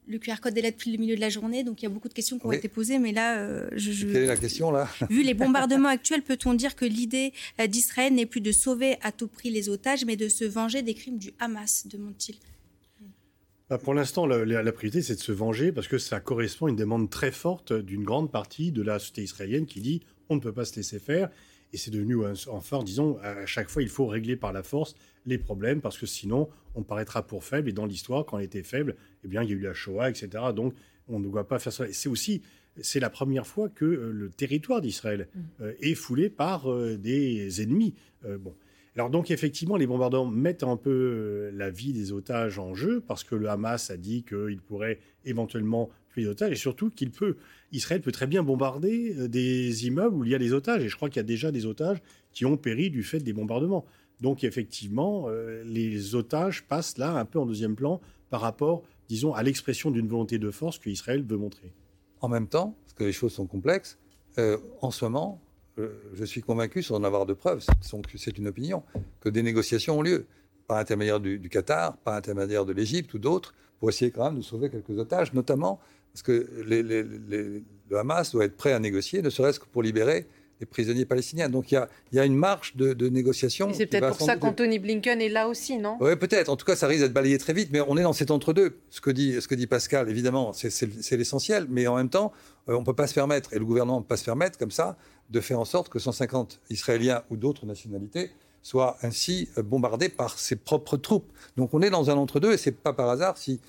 le 0.08 0.20
QR 0.20 0.36
code 0.42 0.58
est 0.58 0.62
là 0.62 0.72
depuis 0.72 0.92
le 0.92 0.98
milieu 0.98 1.16
de 1.16 1.22
la 1.22 1.30
journée, 1.30 1.64
donc 1.64 1.82
il 1.82 1.86
y 1.86 1.88
a 1.88 1.90
beaucoup 1.90 2.10
de 2.10 2.14
questions 2.14 2.40
qui 2.40 2.46
ont 2.46 2.52
été 2.52 2.68
posées, 2.68 3.00
mais 3.00 3.12
là, 3.12 3.38
euh, 3.38 3.70
je, 3.76 4.06
Quelle 4.06 4.24
est 4.24 4.28
la 4.28 4.38
question 4.38 4.72
là? 4.72 4.90
Vu 5.10 5.24
les 5.24 5.34
bombardements 5.34 5.90
actuels, 5.90 6.22
peut-on 6.22 6.54
dire 6.54 6.76
que 6.76 6.86
l'idée 6.86 7.34
euh, 7.60 7.68
d'Israël 7.68 8.14
n'est 8.14 8.26
plus 8.26 8.42
de 8.42 8.52
sauver 8.52 8.98
à 9.02 9.12
tout 9.12 9.28
prix 9.28 9.50
les 9.50 9.70
otages, 9.70 10.06
mais 10.06 10.16
de 10.16 10.28
se 10.28 10.46
venger 10.46 10.82
des 10.82 10.94
crimes 10.94 11.18
du 11.18 11.32
Hamas, 11.40 11.88
demande-t-il? 11.88 12.36
Bah, 13.70 13.78
Pour 13.78 13.94
l'instant, 13.94 14.26
la, 14.26 14.46
la, 14.46 14.72
priorité, 14.72 15.02
c'est 15.02 15.16
de 15.16 15.22
se 15.22 15.32
venger 15.32 15.72
parce 15.72 15.88
que 15.88 15.98
ça 15.98 16.20
correspond 16.20 16.68
à 16.68 16.70
une 16.70 16.76
demande 16.76 17.10
très 17.10 17.32
forte 17.32 17.74
d'une 17.74 18.04
grande 18.04 18.32
partie 18.32 18.72
de 18.72 18.82
la 18.82 19.00
société 19.00 19.24
israélienne 19.24 19.66
qui 19.66 19.80
dit 19.80 20.02
on 20.30 20.36
ne 20.36 20.42
peut 20.42 20.52
pas 20.52 20.66
se 20.66 20.76
laisser 20.76 21.00
faire. 21.00 21.30
Et 21.74 21.78
c'est 21.78 21.92
devenu 21.92 22.18
enfin, 22.48 22.84
disons, 22.84 23.18
à 23.24 23.46
chaque 23.46 23.70
fois, 23.70 23.82
il 23.82 23.90
faut 23.90 24.06
régler 24.06 24.36
par 24.36 24.54
la 24.54 24.64
force 24.64 24.96
les 25.26 25.38
problèmes 25.38 25.82
parce 25.82 25.98
que 25.98 26.06
sinon, 26.06 26.50
on 26.76 26.84
paraîtra 26.84 27.26
pour 27.26 27.44
faible. 27.44 27.70
Et 27.70 27.74
dans 27.74 27.86
l'histoire, 27.86 28.26
quand 28.26 28.38
on 28.38 28.40
était 28.40 28.64
faible, 28.64 28.96
eh 29.24 29.28
bien, 29.28 29.44
il 29.44 29.50
y 29.50 29.54
a 29.54 29.56
eu 29.56 29.60
la 29.60 29.74
Shoah, 29.74 30.10
etc. 30.10 30.30
Donc, 30.56 30.74
on 31.08 31.20
ne 31.20 31.28
doit 31.28 31.48
pas 31.48 31.60
faire 31.60 31.74
ça. 31.74 31.86
C'est 31.92 32.10
aussi, 32.10 32.42
c'est 32.82 33.00
la 33.00 33.10
première 33.10 33.48
fois 33.48 33.70
que 33.70 33.86
euh, 33.86 34.12
le 34.12 34.30
territoire 34.30 34.82
d'Israël 34.82 35.28
mm. 35.34 35.42
euh, 35.62 35.74
est 35.82 35.96
foulé 35.96 36.30
par 36.30 36.72
euh, 36.72 36.98
des 36.98 37.62
ennemis. 37.62 37.96
bon. 38.40 38.54
Alors 38.96 39.10
donc 39.10 39.32
effectivement, 39.32 39.76
les 39.76 39.88
bombardements 39.88 40.28
mettent 40.28 40.64
un 40.64 40.78
peu 40.78 41.50
la 41.52 41.72
vie 41.72 41.94
des 41.94 42.12
otages 42.12 42.60
en 42.60 42.76
jeu 42.76 43.02
parce 43.08 43.24
que 43.24 43.34
le 43.34 43.50
Hamas 43.50 43.90
a 43.90 43.98
dit 43.98 44.22
qu'il 44.24 44.62
pourrait 44.62 45.00
éventuellement 45.26 45.90
tuer 46.14 46.28
otages 46.28 46.52
et 46.52 46.56
surtout 46.56 46.90
qu'il 46.90 47.12
peut, 47.12 47.38
Israël 47.72 48.02
peut 48.02 48.12
très 48.12 48.28
bien 48.28 48.44
bombarder 48.44 49.28
des 49.28 49.88
immeubles 49.88 50.16
où 50.16 50.24
il 50.24 50.32
y 50.32 50.36
a 50.36 50.40
des 50.40 50.54
otages 50.54 50.84
et 50.84 50.90
je 50.90 50.96
crois 50.96 51.10
qu'il 51.10 51.18
y 51.18 51.20
a 51.20 51.24
déjà 51.24 51.52
des 51.52 51.66
otages 51.66 52.02
qui 52.32 52.46
ont 52.46 52.58
péri 52.58 52.90
du 52.90 53.04
fait 53.04 53.20
des 53.20 53.34
bombardements. 53.34 53.86
Donc 54.22 54.44
effectivement, 54.44 55.26
euh, 55.28 55.64
les 55.66 56.16
otages 56.16 56.64
passent 56.64 56.98
là 56.98 57.18
un 57.18 57.26
peu 57.26 57.40
en 57.40 57.46
deuxième 57.46 57.76
plan 57.76 58.00
par 58.30 58.42
rapport, 58.42 58.84
disons, 59.10 59.34
à 59.34 59.44
l'expression 59.44 59.92
d'une 59.92 60.08
volonté 60.08 60.40
de 60.40 60.50
force 60.52 60.80
que 60.80 60.90
Israël 60.90 61.24
veut 61.24 61.38
montrer. 61.38 61.74
En 62.22 62.30
même 62.30 62.48
temps, 62.48 62.76
parce 62.84 62.94
que 62.94 63.04
les 63.04 63.12
choses 63.12 63.34
sont 63.34 63.46
complexes, 63.46 63.98
euh, 64.38 64.58
en 64.82 64.92
ce 64.92 65.06
moment, 65.06 65.42
euh, 65.78 65.90
je 66.14 66.24
suis 66.24 66.42
convaincu, 66.42 66.84
sans 66.84 66.96
en 66.96 67.04
avoir 67.04 67.26
de 67.26 67.34
preuves, 67.34 67.64
c'est 68.16 68.38
une 68.38 68.48
opinion, 68.48 68.84
que 69.20 69.30
des 69.30 69.44
négociations 69.44 70.00
ont 70.00 70.02
lieu, 70.02 70.26
par 70.68 70.78
l'intermédiaire 70.78 71.20
du, 71.20 71.50
Qatar, 71.50 71.98
par 71.98 72.16
l'intermédiaire 72.16 72.66
de 72.66 72.74
l'Égypte 72.74 73.14
ou 73.14 73.20
d'autres, 73.20 73.54
pour 73.80 73.90
essayer 73.90 74.12
quand 74.12 74.24
même 74.24 74.38
de 74.38 74.42
sauver 74.44 74.70
quelques 74.70 74.98
otages, 74.98 75.34
notamment 75.34 75.80
parce 76.14 76.24
que 76.24 76.48
le 76.66 77.98
Hamas 77.98 78.32
doit 78.32 78.46
être 78.46 78.56
prêt 78.56 78.74
à 78.74 78.80
négocier, 78.80 79.22
ne 79.22 79.30
serait-ce 79.30 79.60
que 79.60 79.66
pour 79.66 79.84
libérer 79.84 80.28
prisonniers 80.66 81.06
palestiniens. 81.06 81.50
Donc 81.50 81.72
il 81.72 81.82
y 82.12 82.20
a, 82.20 82.26
une 82.26 82.36
marche 82.36 82.76
de, 82.76 83.10
négociation. 83.10 83.72
C'est 83.74 83.86
peut-être 83.86 84.18
pour 84.18 84.26
ça 84.26 84.38
qu'Anthony 84.38 84.80
Blinken 84.80 85.22
est 85.22 85.30
là 85.30 85.48
aussi, 85.48 85.78
non? 85.78 85.98
Oui, 86.00 86.16
peut-être. 86.16 86.50
En 86.50 86.56
tout 86.56 86.66
cas, 86.66 86.76
ça 86.76 86.88
risque 86.88 87.02
d'être 87.02 87.14
balayé 87.14 87.38
très 87.38 87.54
vite, 87.54 87.70
mais 87.72 87.82
on 87.82 87.98
est 87.98 88.04
dans 88.04 88.14
cet 88.14 88.32
entre-deux. 88.32 88.78
Ce 88.90 89.02
que 89.02 89.12
dit, 89.12 89.42
ce 89.42 89.48
que 89.48 89.56
dit 89.56 89.68
Pascal, 89.68 90.10
évidemment, 90.10 90.54
c'est 90.54 91.18
l'essentiel, 91.18 91.68
mais 91.70 91.88
en 91.88 91.96
même 91.96 92.10
temps, 92.10 92.32
euh, 92.70 92.76
on 92.76 92.82
ne 92.82 92.86
peut 92.86 92.96
pas 92.96 93.08
se 93.08 93.14
permettre, 93.14 93.54
et 93.54 93.60
le 93.60 93.66
gouvernement 93.66 93.98
ne 93.98 94.04
peut 94.04 94.10
pas 94.10 94.18
se 94.18 94.26
permettre 94.26 94.58
comme 94.58 94.72
ça, 94.72 94.98
de 95.30 95.40
faire 95.40 95.60
en 95.60 95.66
sorte 95.66 95.90
que 95.90 96.00
150 96.00 96.60
Israéliens 96.70 97.24
ou 97.30 97.38
d'autres 97.38 97.66
nationalités 97.66 98.32
soient 98.64 98.98
ainsi 99.04 99.50
euh, 99.58 99.62
bombardés 99.62 100.10
par 100.10 100.40
ses 100.40 100.56
propres 100.56 100.98
troupes. 100.98 101.32
Donc 101.56 101.76
on 101.76 101.82
est 101.84 101.92
dans 101.92 102.10
un 102.10 102.16
entre-deux, 102.16 102.54
et 102.54 102.58
c'est 102.58 102.72
pas 102.72 102.94
par 102.94 103.10
hasard 103.10 103.38
s'il 103.38 103.60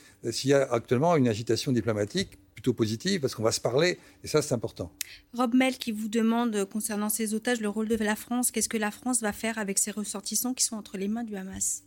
y 0.45 0.55
a 0.55 0.63
actuellement 0.73 1.17
une 1.17 1.29
agitation 1.29 1.71
diplomatique 1.73 2.39
positive 2.73 3.21
parce 3.21 3.35
qu'on 3.35 3.43
va 3.43 3.53
se 3.53 3.61
parler 3.61 3.99
et 4.23 4.27
ça 4.27 4.43
c'est 4.43 4.55
important. 4.55 4.91
Rob 5.33 5.55
Mel 5.55 5.77
qui 5.77 5.93
vous 5.93 6.09
demande 6.09 6.65
concernant 6.65 7.09
ces 7.09 7.35
otages 7.35 7.61
le 7.61 7.69
rôle 7.69 7.89
de 7.89 7.97
la 7.97 8.17
France, 8.17 8.51
qu'est-ce 8.51 8.69
que 8.69 8.79
la 8.79 8.91
France 8.91 9.21
va 9.21 9.33
faire 9.33 9.59
avec 9.59 9.79
ces 9.79 9.91
ressortissants 9.91 10.55
qui 10.55 10.65
sont 10.65 10.77
entre 10.77 10.97
les 10.97 11.09
mains 11.09 11.25
du 11.25 11.37
Hamas? 11.37 11.85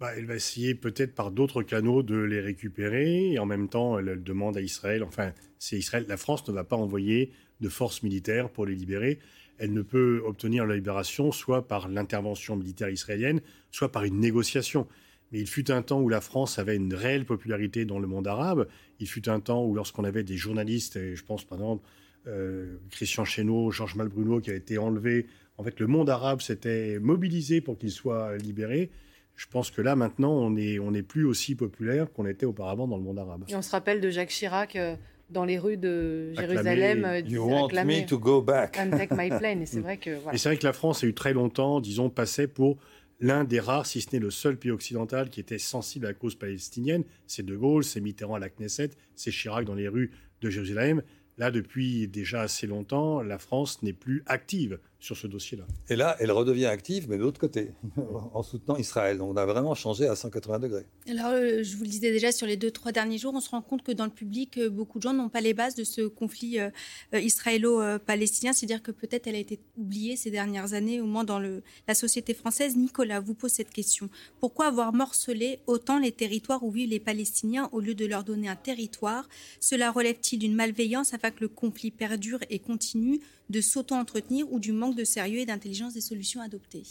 Bah, 0.00 0.12
Elle 0.16 0.26
va 0.26 0.36
essayer 0.36 0.74
peut-être 0.74 1.14
par 1.14 1.30
d'autres 1.30 1.62
canaux 1.62 2.02
de 2.02 2.16
les 2.16 2.40
récupérer 2.40 3.32
et 3.32 3.38
en 3.38 3.46
même 3.46 3.68
temps 3.68 3.98
elle 3.98 4.22
demande 4.22 4.56
à 4.56 4.60
Israël, 4.60 5.02
enfin 5.02 5.32
c'est 5.58 5.76
Israël, 5.76 6.06
la 6.08 6.16
France 6.16 6.46
ne 6.46 6.52
va 6.52 6.64
pas 6.64 6.76
envoyer 6.76 7.32
de 7.60 7.68
forces 7.68 8.04
militaires 8.04 8.50
pour 8.50 8.66
les 8.66 8.76
libérer. 8.76 9.18
Elle 9.58 9.72
ne 9.72 9.82
peut 9.82 10.22
obtenir 10.24 10.66
la 10.66 10.76
libération 10.76 11.32
soit 11.32 11.66
par 11.66 11.88
l'intervention 11.88 12.56
militaire 12.56 12.90
israélienne, 12.90 13.40
soit 13.70 13.90
par 13.90 14.04
une 14.04 14.20
négociation. 14.20 14.86
Mais 15.32 15.40
il 15.40 15.46
fut 15.46 15.70
un 15.70 15.82
temps 15.82 16.00
où 16.00 16.08
la 16.08 16.20
France 16.20 16.58
avait 16.58 16.76
une 16.76 16.94
réelle 16.94 17.24
popularité 17.24 17.84
dans 17.84 17.98
le 17.98 18.06
monde 18.06 18.26
arabe. 18.26 18.66
Il 18.98 19.08
fut 19.08 19.28
un 19.28 19.40
temps 19.40 19.64
où 19.64 19.74
lorsqu'on 19.74 20.04
avait 20.04 20.22
des 20.22 20.36
journalistes, 20.36 20.96
et 20.96 21.16
je 21.16 21.24
pense 21.24 21.44
par 21.44 21.58
exemple 21.58 21.86
euh, 22.26 22.78
Christian 22.90 23.24
Chesneau, 23.24 23.70
Georges 23.70 23.94
Malbruno 23.96 24.40
qui 24.40 24.50
a 24.50 24.54
été 24.54 24.78
enlevé, 24.78 25.26
en 25.58 25.64
fait 25.64 25.78
le 25.80 25.86
monde 25.86 26.08
arabe 26.08 26.40
s'était 26.40 26.98
mobilisé 26.98 27.60
pour 27.60 27.78
qu'il 27.78 27.90
soit 27.90 28.36
libéré. 28.38 28.90
Je 29.36 29.46
pense 29.46 29.70
que 29.70 29.82
là 29.82 29.96
maintenant 29.96 30.32
on 30.32 30.50
n'est 30.50 31.02
plus 31.02 31.24
aussi 31.24 31.54
populaire 31.54 32.10
qu'on 32.12 32.26
était 32.26 32.46
auparavant 32.46 32.88
dans 32.88 32.96
le 32.96 33.02
monde 33.02 33.18
arabe. 33.18 33.44
Et 33.48 33.54
on 33.54 33.62
se 33.62 33.70
rappelle 33.70 34.00
de 34.00 34.10
Jacques 34.10 34.30
Chirac. 34.30 34.76
Euh, 34.76 34.96
dans 35.30 35.44
les 35.44 35.58
rues 35.58 35.76
de 35.76 36.32
Jérusalem. 36.34 37.04
Euh, 37.04 37.20
you 37.20 37.42
want 37.42 37.68
me 37.84 38.06
to 38.06 38.18
go 38.18 38.40
back. 38.40 38.78
And 38.78 38.96
take 38.96 39.14
my 39.14 39.28
plane. 39.38 39.62
Et 39.62 39.66
c'est 39.66 39.80
vrai 39.80 39.98
que. 39.98 40.10
Et 40.32 40.38
c'est 40.38 40.48
vrai 40.48 40.56
que 40.56 40.66
la 40.66 40.72
France 40.72 41.04
a 41.04 41.06
eu 41.06 41.14
très 41.14 41.32
longtemps, 41.32 41.80
disons, 41.80 42.10
passé 42.10 42.46
pour 42.46 42.78
l'un 43.20 43.44
des 43.44 43.60
rares, 43.60 43.86
si 43.86 44.00
ce 44.00 44.08
n'est 44.12 44.20
le 44.20 44.30
seul 44.30 44.56
pays 44.56 44.70
occidental 44.70 45.28
qui 45.30 45.40
était 45.40 45.58
sensible 45.58 46.06
à 46.06 46.10
la 46.10 46.14
cause 46.14 46.34
palestinienne. 46.34 47.04
C'est 47.26 47.44
De 47.44 47.56
Gaulle, 47.56 47.84
c'est 47.84 48.00
Mitterrand 48.00 48.34
à 48.34 48.38
la 48.38 48.48
Knesset, 48.48 48.90
c'est 49.14 49.30
Chirac 49.30 49.64
dans 49.64 49.74
les 49.74 49.88
rues 49.88 50.12
de 50.40 50.50
Jérusalem. 50.50 51.02
Là, 51.36 51.50
depuis 51.50 52.08
déjà 52.08 52.42
assez 52.42 52.66
longtemps, 52.66 53.22
la 53.22 53.38
France 53.38 53.82
n'est 53.82 53.92
plus 53.92 54.22
active 54.26 54.80
sur 55.00 55.16
ce 55.16 55.28
dossier-là. 55.28 55.64
Et 55.88 55.96
là, 55.96 56.16
elle 56.18 56.32
redevient 56.32 56.66
active, 56.66 57.08
mais 57.08 57.16
de 57.16 57.22
l'autre 57.22 57.40
côté, 57.40 57.72
en 58.34 58.42
soutenant 58.42 58.76
Israël. 58.76 59.18
Donc 59.18 59.30
on 59.32 59.36
a 59.36 59.46
vraiment 59.46 59.74
changé 59.74 60.06
à 60.08 60.16
180 60.16 60.58
degrés. 60.58 60.86
Alors, 61.08 61.30
euh, 61.32 61.62
je 61.62 61.76
vous 61.76 61.84
le 61.84 61.88
disais 61.88 62.10
déjà, 62.10 62.32
sur 62.32 62.46
les 62.46 62.56
deux, 62.56 62.72
trois 62.72 62.90
derniers 62.90 63.18
jours, 63.18 63.32
on 63.34 63.40
se 63.40 63.50
rend 63.50 63.62
compte 63.62 63.82
que 63.82 63.92
dans 63.92 64.04
le 64.04 64.10
public, 64.10 64.58
euh, 64.58 64.68
beaucoup 64.68 64.98
de 64.98 65.04
gens 65.04 65.12
n'ont 65.12 65.28
pas 65.28 65.40
les 65.40 65.54
bases 65.54 65.76
de 65.76 65.84
ce 65.84 66.02
conflit 66.08 66.58
euh, 66.58 66.70
israélo-palestinien. 67.12 68.52
C'est-à-dire 68.52 68.82
que 68.82 68.90
peut-être 68.90 69.28
elle 69.28 69.36
a 69.36 69.38
été 69.38 69.60
oubliée 69.76 70.16
ces 70.16 70.32
dernières 70.32 70.72
années, 70.72 71.00
au 71.00 71.06
moins 71.06 71.24
dans 71.24 71.38
le, 71.38 71.62
la 71.86 71.94
société 71.94 72.34
française. 72.34 72.76
Nicolas 72.76 73.20
vous 73.20 73.34
pose 73.34 73.52
cette 73.52 73.70
question. 73.70 74.10
Pourquoi 74.40 74.66
avoir 74.66 74.92
morcelé 74.92 75.60
autant 75.68 76.00
les 76.00 76.12
territoires 76.12 76.64
où 76.64 76.72
vivent 76.72 76.90
les 76.90 77.00
Palestiniens 77.00 77.68
au 77.70 77.80
lieu 77.80 77.94
de 77.94 78.04
leur 78.04 78.24
donner 78.24 78.48
un 78.48 78.56
territoire? 78.56 79.28
Cela 79.60 79.92
relève-t-il 79.92 80.40
d'une 80.40 80.54
malveillance 80.54 81.14
afin 81.14 81.30
que 81.30 81.40
le 81.42 81.48
conflit 81.48 81.92
perdure 81.92 82.40
et 82.50 82.58
continue? 82.58 83.20
De 83.50 83.60
s'auto-entretenir 83.60 84.50
ou 84.52 84.60
du 84.60 84.72
manque 84.72 84.96
de 84.96 85.04
sérieux 85.04 85.40
et 85.40 85.46
d'intelligence 85.46 85.94
des 85.94 86.00
solutions 86.00 86.40
adoptées 86.40 86.84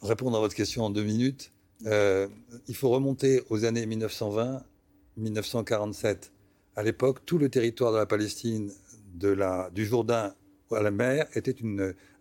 Répondre 0.00 0.36
à 0.36 0.40
votre 0.40 0.54
question 0.54 0.84
en 0.84 0.90
deux 0.90 1.02
minutes. 1.02 1.52
Euh, 1.86 2.28
il 2.68 2.76
faut 2.76 2.90
remonter 2.90 3.42
aux 3.50 3.64
années 3.64 3.86
1920-1947. 3.86 6.30
À 6.76 6.82
l'époque, 6.82 7.24
tout 7.24 7.38
le 7.38 7.48
territoire 7.48 7.92
de 7.92 7.98
la 7.98 8.06
Palestine, 8.06 8.72
du 9.14 9.84
Jourdain 9.84 10.34
à 10.72 10.82
la 10.82 10.90
mer, 10.90 11.26
était 11.34 11.54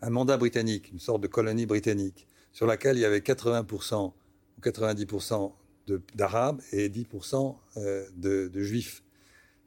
un 0.02 0.10
mandat 0.10 0.38
britannique, 0.38 0.92
une 0.92 1.00
sorte 1.00 1.22
de 1.22 1.28
colonie 1.28 1.66
britannique, 1.66 2.28
sur 2.52 2.68
laquelle 2.68 2.98
il 2.98 3.02
y 3.02 3.06
avait 3.06 3.20
80% 3.20 4.14
ou 4.14 4.62
90% 4.62 5.52
d'Arabes 6.16 6.62
et 6.72 6.90
10% 6.90 7.56
euh, 7.78 8.06
de, 8.16 8.62
Juifs. 8.62 9.04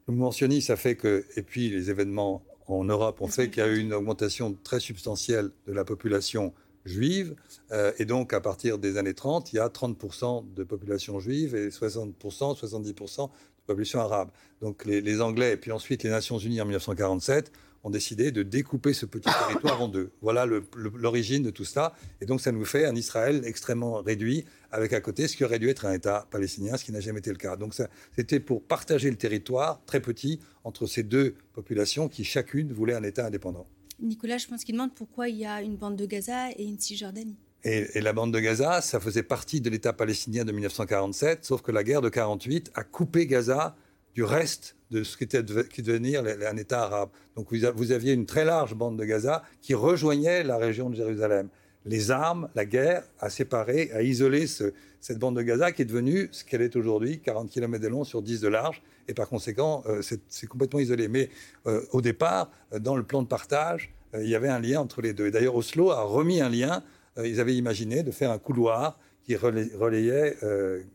Le 0.07 0.13
mouvement 0.13 0.31
sioniste, 0.31 0.67
ça 0.67 0.77
fait 0.77 0.95
que, 0.95 1.25
et 1.35 1.43
puis 1.43 1.69
les 1.69 1.89
événements 1.89 2.43
en 2.67 2.83
Europe 2.83 3.21
ont 3.21 3.27
fait 3.27 3.49
qu'il 3.49 3.63
y 3.63 3.65
a 3.65 3.69
eu 3.69 3.79
une 3.79 3.93
augmentation 3.93 4.55
très 4.63 4.79
substantielle 4.79 5.51
de 5.67 5.73
la 5.73 5.85
population 5.85 6.53
juive. 6.85 7.35
Euh, 7.71 7.91
et 7.99 8.05
donc, 8.05 8.33
à 8.33 8.41
partir 8.41 8.77
des 8.77 8.97
années 8.97 9.13
30, 9.13 9.53
il 9.53 9.57
y 9.57 9.59
a 9.59 9.67
30% 9.67 10.53
de 10.53 10.63
population 10.63 11.19
juive 11.19 11.55
et 11.55 11.69
60%, 11.69 12.13
70% 12.59 13.27
de 13.27 13.29
population 13.65 13.99
arabe. 13.99 14.29
Donc, 14.61 14.85
les, 14.85 15.01
les, 15.01 15.21
Anglais 15.21 15.53
et 15.53 15.57
puis 15.57 15.71
ensuite 15.71 16.03
les 16.03 16.09
Nations 16.09 16.37
Unies 16.37 16.61
en 16.61 16.65
1947 16.65 17.51
ont 17.83 17.89
décidé 17.89 18.31
de 18.31 18.43
découper 18.43 18.93
ce 18.93 19.05
petit 19.05 19.29
territoire 19.47 19.81
en 19.81 19.87
deux. 19.87 20.11
Voilà 20.21 20.45
l'origine 20.45 21.43
de 21.43 21.51
tout 21.51 21.65
ça. 21.65 21.93
Et 22.21 22.25
donc, 22.25 22.41
ça 22.41 22.51
nous 22.51 22.65
fait 22.65 22.85
un 22.85 22.95
Israël 22.95 23.41
extrêmement 23.45 24.01
réduit, 24.01 24.45
avec 24.71 24.93
à 24.93 25.01
côté 25.01 25.27
ce 25.27 25.35
qui 25.35 25.43
aurait 25.43 25.59
dû 25.59 25.69
être 25.69 25.85
un 25.85 25.93
État 25.93 26.27
palestinien, 26.31 26.77
ce 26.77 26.85
qui 26.85 26.91
n'a 26.91 26.99
jamais 26.99 27.19
été 27.19 27.29
le 27.29 27.37
cas. 27.37 27.55
Donc, 27.55 27.73
c'était 28.15 28.39
pour 28.39 28.63
partager 28.63 29.09
le 29.09 29.17
territoire 29.17 29.81
très 29.85 29.99
petit 29.99 30.39
entre 30.63 30.85
ces 30.85 31.03
deux 31.03 31.35
populations 31.53 32.07
qui 32.07 32.23
chacune 32.23 32.71
voulait 32.71 32.95
un 32.95 33.03
État 33.03 33.25
indépendant. 33.25 33.67
Nicolas, 33.99 34.37
je 34.37 34.47
pense 34.47 34.63
qu'il 34.63 34.75
demande 34.75 34.93
pourquoi 34.93 35.29
il 35.29 35.37
y 35.37 35.45
a 35.45 35.61
une 35.61 35.75
bande 35.75 35.95
de 35.95 36.05
Gaza 36.05 36.51
et 36.51 36.63
une 36.63 36.79
Cisjordanie. 36.79 37.37
Et, 37.63 37.87
et, 37.95 38.01
la 38.01 38.13
bande 38.13 38.31
de 38.31 38.39
Gaza, 38.39 38.81
ça 38.81 38.99
faisait 38.99 39.23
partie 39.23 39.61
de 39.61 39.69
l'État 39.69 39.91
palestinien 39.91 40.45
de 40.45 40.51
1947, 40.51 41.43
sauf 41.43 41.63
que 41.63 41.71
la 41.71 41.83
guerre 41.83 42.01
de 42.01 42.09
48 42.09 42.71
a 42.75 42.83
coupé 42.83 43.25
Gaza 43.25 43.75
du 44.17 44.23
reste 44.23 44.75
de 44.89 45.03
ce 45.03 45.15
qui 45.15 45.25
était 45.25 45.43
qui 45.69 45.83
devenir 45.83 46.23
un 46.23 46.57
État 46.57 46.81
arabe. 46.81 47.09
Donc 47.35 47.53
vous, 47.53 47.91
aviez 47.91 48.13
une 48.13 48.25
très 48.25 48.45
large 48.45 48.73
bande 48.73 48.97
de 48.97 49.05
Gaza 49.05 49.43
qui 49.61 49.75
rejoignait 49.75 50.43
la 50.43 50.57
région 50.57 50.89
de 50.89 50.95
Jérusalem. 50.95 51.49
Les 51.87 52.11
armes, 52.11 52.49
la 52.53 52.65
guerre 52.65 53.03
a 53.19 53.29
séparé, 53.29 53.89
a 53.93 54.01
isolé 54.01 54.45
cette 54.45 55.19
bande 55.19 55.37
de 55.37 55.41
Gaza 55.41 55.71
qui 55.71 55.83
est 55.83 55.85
devenue 55.85 56.27
ce 56.31 56.43
qu'elle 56.43 56.61
est 56.61 56.75
aujourd'hui, 56.75 57.19
40 57.19 57.49
km 57.49 57.81
de 57.81 57.87
long 57.87 58.03
sur 58.03 58.21
10 58.21 58.41
de 58.41 58.47
large, 58.49 58.81
et 59.07 59.13
par 59.13 59.29
conséquent, 59.29 59.83
euh, 59.87 60.01
c'est 60.01 60.47
complètement 60.47 60.79
isolé. 60.79 61.07
Mais 61.07 61.29
euh, 61.65 61.81
au 61.91 62.01
départ, 62.01 62.51
euh, 62.73 62.79
dans 62.79 62.97
le 62.97 63.03
plan 63.03 63.21
de 63.21 63.27
partage, 63.27 63.93
il 64.13 64.27
y 64.27 64.35
avait 64.35 64.49
un 64.49 64.59
lien 64.59 64.81
entre 64.81 65.01
les 65.01 65.13
deux. 65.13 65.27
Et 65.27 65.31
d'ailleurs, 65.31 65.55
Oslo 65.55 65.91
a 65.91 66.01
remis 66.01 66.41
un 66.41 66.49
lien. 66.49 66.81
ils 67.23 67.39
avaient 67.41 67.55
imaginé 67.55 68.03
de 68.03 68.11
faire 68.11 68.31
un 68.31 68.39
couloir 68.39 68.97
qui 69.25 69.35
relayait 69.35 70.37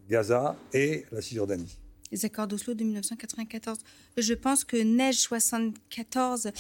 Gaza 0.09 0.57
et 0.73 1.05
la 1.13 1.21
Cisjordanie 1.21 1.82
les 2.13 2.27
accords 2.27 2.47
d'Oslo 2.47 2.75
de 2.75 2.85
1994. 2.85 3.79
Je 4.19 4.35
pense 4.35 4.65
que 4.65 4.77
Neige 4.77 5.17
74 5.17 6.51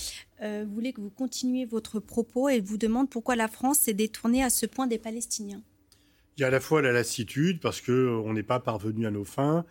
euh, 0.40 0.64
voulait 0.68 0.92
que 0.92 1.00
vous 1.00 1.10
continuiez 1.10 1.66
votre 1.66 2.00
propos 2.00 2.48
et 2.48 2.60
vous 2.60 2.78
demande 2.78 3.10
pourquoi 3.10 3.36
la 3.36 3.48
France 3.48 3.80
s'est 3.80 3.92
détournée 3.92 4.42
à 4.42 4.50
ce 4.50 4.66
point 4.66 4.86
des 4.86 4.98
Palestiniens. 4.98 5.62
Il 6.36 6.40
y 6.40 6.44
a 6.44 6.46
à 6.46 6.50
la 6.50 6.60
fois 6.60 6.80
la 6.80 6.92
lassitude 6.92 7.60
parce 7.60 7.82
que 7.82 7.92
euh, 7.92 8.32
n'est 8.32 8.42
pas 8.42 8.58
parvenu 8.58 9.06
à 9.06 9.10
nos 9.10 9.24
fins. 9.24 9.64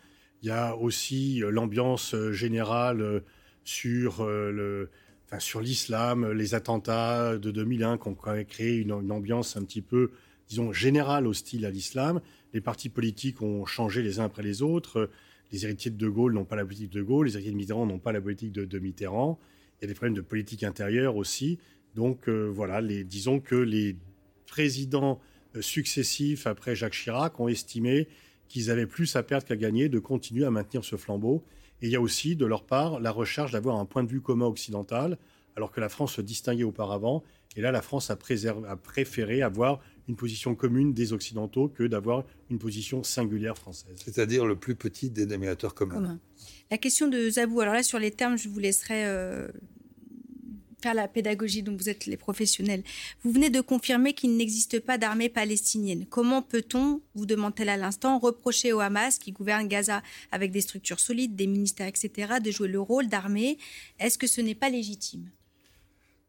Il 0.43 0.47
y 0.47 0.51
a 0.51 0.75
aussi 0.75 1.43
euh, 1.43 1.49
l'ambiance 1.49 2.15
générale 2.31 3.23
sur 3.63 4.25
le, 4.25 4.89
enfin, 5.25 5.39
sur 5.39 5.61
l'islam, 5.61 6.31
les 6.31 6.55
attentats 6.55 7.37
de 7.37 7.51
2001 7.51 7.97
qui 7.97 8.07
ont 8.07 8.15
créé 8.15 8.75
une 8.77 8.91
ambiance 8.91 9.55
un 9.55 9.63
petit 9.63 9.81
peu, 9.81 10.11
disons, 10.47 10.71
générale 10.71 11.27
hostile 11.27 11.65
à 11.65 11.69
l'islam. 11.69 12.21
Les 12.53 12.61
partis 12.61 12.89
politiques 12.89 13.41
ont 13.41 13.65
changé 13.65 14.01
les 14.01 14.19
uns 14.19 14.25
après 14.25 14.41
les 14.41 14.63
autres 14.63 15.09
les 15.51 15.65
héritiers 15.65 15.91
de 15.91 15.97
De 15.97 16.09
Gaulle 16.09 16.33
n'ont 16.33 16.45
pas 16.45 16.55
la 16.55 16.65
politique 16.65 16.91
de 16.91 17.01
Gaulle, 17.01 17.27
les 17.27 17.33
héritiers 17.33 17.51
de 17.51 17.57
Mitterrand 17.57 17.85
n'ont 17.85 17.99
pas 17.99 18.11
la 18.11 18.21
politique 18.21 18.51
de, 18.51 18.79
Mitterrand. 18.79 19.39
Il 19.79 19.83
y 19.83 19.85
a 19.85 19.87
des 19.87 19.93
problèmes 19.93 20.15
de 20.15 20.21
politique 20.21 20.63
intérieure 20.63 21.15
aussi. 21.15 21.59
Donc 21.95 22.29
euh, 22.29 22.45
voilà, 22.45 22.81
les, 22.81 23.03
disons 23.03 23.39
que 23.39 23.55
les 23.55 23.97
présidents 24.47 25.19
euh, 25.55 25.61
successifs 25.61 26.47
après 26.47 26.75
Jacques 26.75 26.93
Chirac 26.93 27.39
ont 27.39 27.47
estimé 27.47 28.07
qu'ils 28.47 28.69
avaient 28.69 28.87
plus 28.87 29.15
à 29.15 29.23
perdre 29.23 29.45
qu'à 29.45 29.55
gagner 29.55 29.89
de 29.89 29.99
continuer 29.99 30.45
à 30.45 30.51
maintenir 30.51 30.83
ce 30.83 30.95
flambeau. 30.95 31.43
Et 31.81 31.87
il 31.87 31.91
y 31.91 31.95
a 31.95 32.01
aussi, 32.01 32.35
de 32.35 32.45
leur 32.45 32.65
part, 32.65 32.99
la 32.99 33.11
recherche 33.11 33.51
d'avoir 33.51 33.77
un 33.77 33.85
point 33.85 34.03
de 34.03 34.09
vue 34.09 34.21
commun 34.21 34.45
occidental, 34.45 35.17
alors 35.55 35.71
que 35.71 35.79
la 35.79 35.89
France 35.89 36.13
se 36.15 36.21
distinguait 36.21 36.63
auparavant. 36.63 37.23
Et 37.55 37.61
là, 37.61 37.71
la 37.71 37.81
France 37.81 38.09
a, 38.09 38.17
a 38.67 38.75
préféré 38.77 39.41
avoir 39.41 39.81
une 40.07 40.15
position 40.15 40.55
commune 40.55 40.93
des 40.93 41.13
Occidentaux 41.13 41.67
que 41.67 41.83
d'avoir 41.83 42.25
une 42.49 42.59
position 42.59 43.03
singulière 43.03 43.57
française. 43.57 43.95
C'est-à-dire 44.03 44.45
le 44.45 44.55
plus 44.55 44.75
petit 44.75 45.09
dénominateur 45.09 45.73
commun. 45.75 46.19
La 46.69 46.77
question 46.77 47.07
de 47.07 47.29
Zabou, 47.29 47.61
alors 47.61 47.73
là 47.73 47.83
sur 47.83 47.99
les 47.99 48.11
termes, 48.11 48.37
je 48.37 48.49
vous 48.49 48.59
laisserai 48.59 49.05
euh, 49.05 49.47
faire 50.81 50.93
la 50.93 51.07
pédagogie 51.07 51.63
dont 51.63 51.75
vous 51.75 51.89
êtes 51.89 52.05
les 52.05 52.17
professionnels. 52.17 52.83
Vous 53.23 53.31
venez 53.31 53.49
de 53.49 53.61
confirmer 53.61 54.13
qu'il 54.13 54.35
n'existe 54.35 54.79
pas 54.79 54.97
d'armée 54.97 55.29
palestinienne. 55.29 56.05
Comment 56.09 56.41
peut-on, 56.41 57.01
vous 57.15 57.25
demande-t-elle 57.25 57.69
à 57.69 57.77
l'instant, 57.77 58.19
reprocher 58.19 58.73
au 58.73 58.79
Hamas, 58.79 59.19
qui 59.19 59.31
gouverne 59.31 59.67
Gaza 59.67 60.01
avec 60.31 60.51
des 60.51 60.61
structures 60.61 60.99
solides, 60.99 61.35
des 61.35 61.47
ministères, 61.47 61.87
etc., 61.87 62.33
de 62.43 62.51
jouer 62.51 62.67
le 62.67 62.81
rôle 62.81 63.07
d'armée? 63.07 63.57
Est-ce 63.99 64.17
que 64.17 64.27
ce 64.27 64.41
n'est 64.41 64.55
pas 64.55 64.69
légitime? 64.69 65.29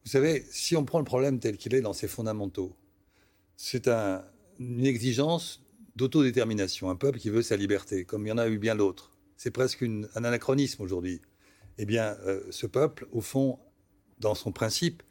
Vous 0.04 0.10
savez, 0.10 0.44
si 0.50 0.76
on 0.76 0.84
prend 0.84 0.98
le 0.98 1.04
problème 1.04 1.38
tel 1.38 1.56
qu'il 1.56 1.74
est 1.74 1.80
dans 1.80 1.92
ses 1.92 2.08
fondamentaux, 2.08 2.74
c'est 3.56 3.88
une 4.58 4.84
exigence 4.84 5.62
d'autodétermination, 5.96 6.90
un 6.90 6.96
peuple 6.96 7.18
qui 7.18 7.30
veut 7.30 7.42
sa 7.42 7.56
liberté, 7.56 8.04
comme 8.04 8.26
il 8.26 8.30
y 8.30 8.32
en 8.32 8.38
a 8.38 8.48
eu 8.48 8.58
bien 8.58 8.74
d'autres. 8.74 9.12
C'est 9.36 9.50
presque 9.50 9.82
un 9.82 10.24
anachronisme 10.24 10.82
aujourd'hui. 10.82 11.20
Eh 11.78 11.84
bien, 11.84 12.16
euh, 12.26 12.40
ce 12.50 12.66
peuple, 12.66 13.06
au 13.12 13.20
fond, 13.20 13.58
dans 14.18 14.34
son 14.34 14.52
principe, 14.52 15.02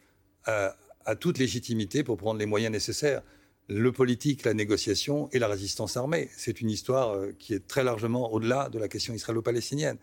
a, 0.46 0.76
toute 1.20 1.38
légitimité 1.38 2.04
pour 2.04 2.18
prendre 2.18 2.40
les 2.40 2.46
moyens 2.46 2.72
nécessaires. 2.72 3.22
Le 3.68 3.92
politique, 3.92 4.44
la 4.44 4.54
négociation 4.54 5.30
et 5.32 5.40
la 5.40 5.48
résistance 5.48 5.98
armée. 5.98 6.30
C'est 6.36 6.62
une 6.62 6.70
histoire 6.70 7.12
euh, 7.12 7.32
qui 7.38 7.54
est 7.54 7.68
très 7.68 7.84
largement 7.84 8.32
au-delà 8.32 8.70
de 8.70 8.80
la 8.80 8.88
question 8.88 9.14
israélo-palestinienne. 9.14 9.98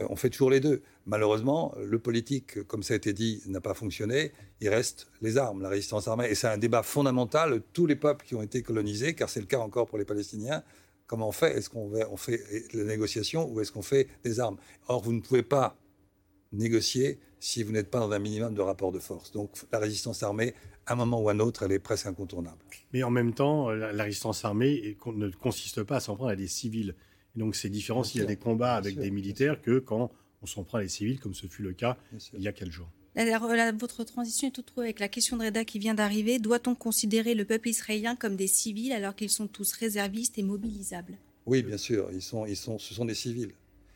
Euh, 0.00 0.06
on 0.10 0.16
fait 0.16 0.30
toujours 0.30 0.50
les 0.50 0.60
deux. 0.60 0.82
Malheureusement, 1.06 1.74
le 1.78 1.98
politique, 1.98 2.62
comme 2.64 2.82
ça 2.82 2.94
a 2.94 2.96
été 2.96 3.12
dit, 3.12 3.42
n'a 3.46 3.60
pas 3.60 3.74
fonctionné. 3.74 4.32
Il 4.60 4.68
reste 4.68 5.08
les 5.20 5.38
armes, 5.38 5.62
la 5.62 5.68
résistance 5.68 6.08
armée. 6.08 6.28
Et 6.30 6.34
c'est 6.34 6.48
un 6.48 6.58
débat 6.58 6.82
fondamental. 6.82 7.62
Tous 7.72 7.86
les 7.86 7.96
peuples 7.96 8.24
qui 8.26 8.34
ont 8.34 8.42
été 8.42 8.62
colonisés, 8.62 9.14
car 9.14 9.28
c'est 9.28 9.40
le 9.40 9.46
cas 9.46 9.58
encore 9.58 9.86
pour 9.86 9.98
les 9.98 10.04
Palestiniens, 10.04 10.62
comment 11.06 11.28
on 11.28 11.32
fait? 11.32 11.56
Est-ce 11.56 11.70
qu'on 11.70 12.16
fait 12.16 12.40
la 12.74 12.84
négociation 12.84 13.50
ou 13.50 13.60
est-ce 13.60 13.72
qu'on 13.72 13.82
fait 13.82 14.08
des 14.24 14.40
armes? 14.40 14.58
Or, 14.88 15.02
vous 15.02 15.12
ne 15.12 15.20
pouvez 15.20 15.42
pas 15.42 15.76
négocier 16.52 17.18
si 17.40 17.62
vous 17.62 17.72
n'êtes 17.72 17.90
pas 17.90 17.98
dans 18.00 18.10
un 18.12 18.18
minimum 18.18 18.54
de 18.54 18.60
rapport 18.60 18.92
de 18.92 18.98
force. 18.98 19.32
Donc 19.32 19.50
la 19.72 19.78
résistance 19.78 20.22
armée, 20.22 20.54
à 20.86 20.92
un 20.94 20.96
moment 20.96 21.20
ou 21.20 21.28
à 21.28 21.32
un 21.32 21.40
autre, 21.40 21.62
elle 21.62 21.72
est 21.72 21.78
presque 21.78 22.06
incontournable. 22.06 22.58
Mais 22.92 23.02
en 23.02 23.10
même 23.10 23.34
temps, 23.34 23.70
la, 23.70 24.02
résistance 24.02 24.44
armée 24.44 24.96
ne 25.06 25.28
consiste 25.30 25.82
pas 25.82 25.96
à 25.96 26.00
s'en 26.00 26.16
prendre 26.16 26.30
à 26.30 26.36
des 26.36 26.48
civils. 26.48 26.94
Donc 27.38 27.56
c'est 27.56 27.70
différent 27.70 28.04
s'il 28.04 28.20
y 28.20 28.24
a 28.24 28.26
des 28.26 28.36
combats 28.36 28.74
avec 28.74 28.98
des 28.98 29.10
militaires 29.10 29.60
que 29.62 29.78
quand 29.78 30.10
on 30.42 30.46
s'en 30.46 30.64
prend 30.64 30.78
à 30.78 30.82
des 30.82 30.88
civils, 30.88 31.18
comme 31.18 31.34
ce 31.34 31.46
fut 31.46 31.62
le 31.62 31.72
cas 31.72 31.96
il 32.34 32.42
y 32.42 32.48
a 32.48 32.52
quelques 32.52 32.72
jours. 32.72 32.88
votre 33.78 34.04
transition 34.04 34.48
est 34.48 34.52
tout 34.52 34.62
trouvée 34.62 34.86
avec 34.86 35.00
la 35.00 35.08
question 35.08 35.36
de 35.36 35.44
Reda 35.44 35.64
qui 35.64 35.78
vient 35.78 35.94
d'arriver. 35.94 36.38
Doit-on 36.38 36.74
considérer 36.74 37.34
le 37.34 37.44
peuple 37.44 37.68
israélien 37.68 38.16
comme 38.16 38.36
des 38.36 38.46
civils 38.46 38.92
alors 38.92 39.14
qu'ils 39.14 39.30
sont 39.30 39.46
tous 39.46 39.72
réservistes 39.72 40.38
et 40.38 40.42
mobilisables? 40.42 41.16
Oui, 41.46 41.62
bien 41.62 41.78
sûr. 41.78 42.10
Ils 42.12 42.20
sont, 42.20 42.44
ils 42.44 42.56
sont, 42.56 42.78
ce 42.78 42.92
sont 42.92 43.06
des 43.06 43.14
civils. 43.14 43.52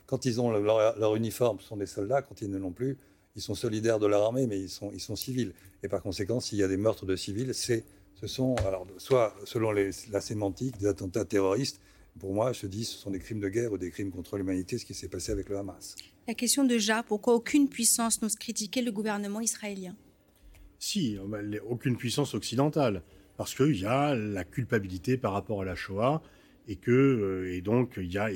Quand 0.06 0.24
ils 0.24 0.40
ont 0.40 0.50
leur, 0.50 0.98
leur 0.98 1.16
uniforme, 1.16 1.58
ce 1.60 1.66
sont 1.68 1.76
des 1.76 1.86
soldats. 1.86 2.22
Quand 2.22 2.40
ils 2.40 2.50
ne 2.50 2.56
l'ont 2.56 2.72
plus, 2.72 2.96
ils 3.36 3.42
sont 3.42 3.54
solidaires 3.54 3.98
de 3.98 4.06
leur 4.06 4.22
armée, 4.22 4.46
mais 4.46 4.58
ils 4.58 4.70
sont, 4.70 4.90
ils 4.92 5.00
sont 5.00 5.16
civils. 5.16 5.52
Et 5.82 5.88
par 5.88 6.02
conséquent, 6.02 6.40
s'il 6.40 6.58
y 6.58 6.62
a 6.62 6.68
des 6.68 6.76
meurtres 6.76 7.06
de 7.06 7.14
civils, 7.14 7.52
c'est, 7.54 7.84
ce 8.14 8.26
sont, 8.26 8.54
alors, 8.66 8.86
soit 8.98 9.34
selon 9.44 9.70
la 9.70 10.20
sémantique, 10.20 10.78
des 10.78 10.86
attentats 10.86 11.24
terroristes. 11.24 11.80
Pour 12.18 12.34
moi, 12.34 12.52
je 12.52 12.66
dis, 12.66 12.84
ce 12.84 12.98
sont 12.98 13.10
des 13.10 13.18
crimes 13.18 13.40
de 13.40 13.48
guerre 13.48 13.72
ou 13.72 13.78
des 13.78 13.90
crimes 13.90 14.10
contre 14.10 14.36
l'humanité, 14.36 14.78
ce 14.78 14.84
qui 14.84 14.94
s'est 14.94 15.08
passé 15.08 15.32
avec 15.32 15.48
le 15.48 15.56
Hamas. 15.56 15.96
La 16.28 16.34
question 16.34 16.64
de 16.64 16.78
Ja, 16.78 17.02
pourquoi 17.02 17.34
aucune 17.34 17.68
puissance 17.68 18.22
n'ose 18.22 18.36
critiquer 18.36 18.82
le 18.82 18.92
gouvernement 18.92 19.40
israélien? 19.40 19.96
Si, 20.78 21.16
aucune 21.68 21.96
puissance 21.96 22.34
occidentale. 22.34 23.02
Parce 23.36 23.54
qu'il 23.54 23.78
y 23.78 23.86
a 23.86 24.14
la 24.14 24.44
culpabilité 24.44 25.16
par 25.16 25.32
rapport 25.32 25.62
à 25.62 25.64
la 25.64 25.74
Shoah 25.74 26.22
et 26.68 26.76
que 26.76 26.90
euh, 26.90 27.54
et 27.54 27.60
donc 27.60 27.94
il 27.96 28.12
y 28.12 28.18
a 28.18 28.30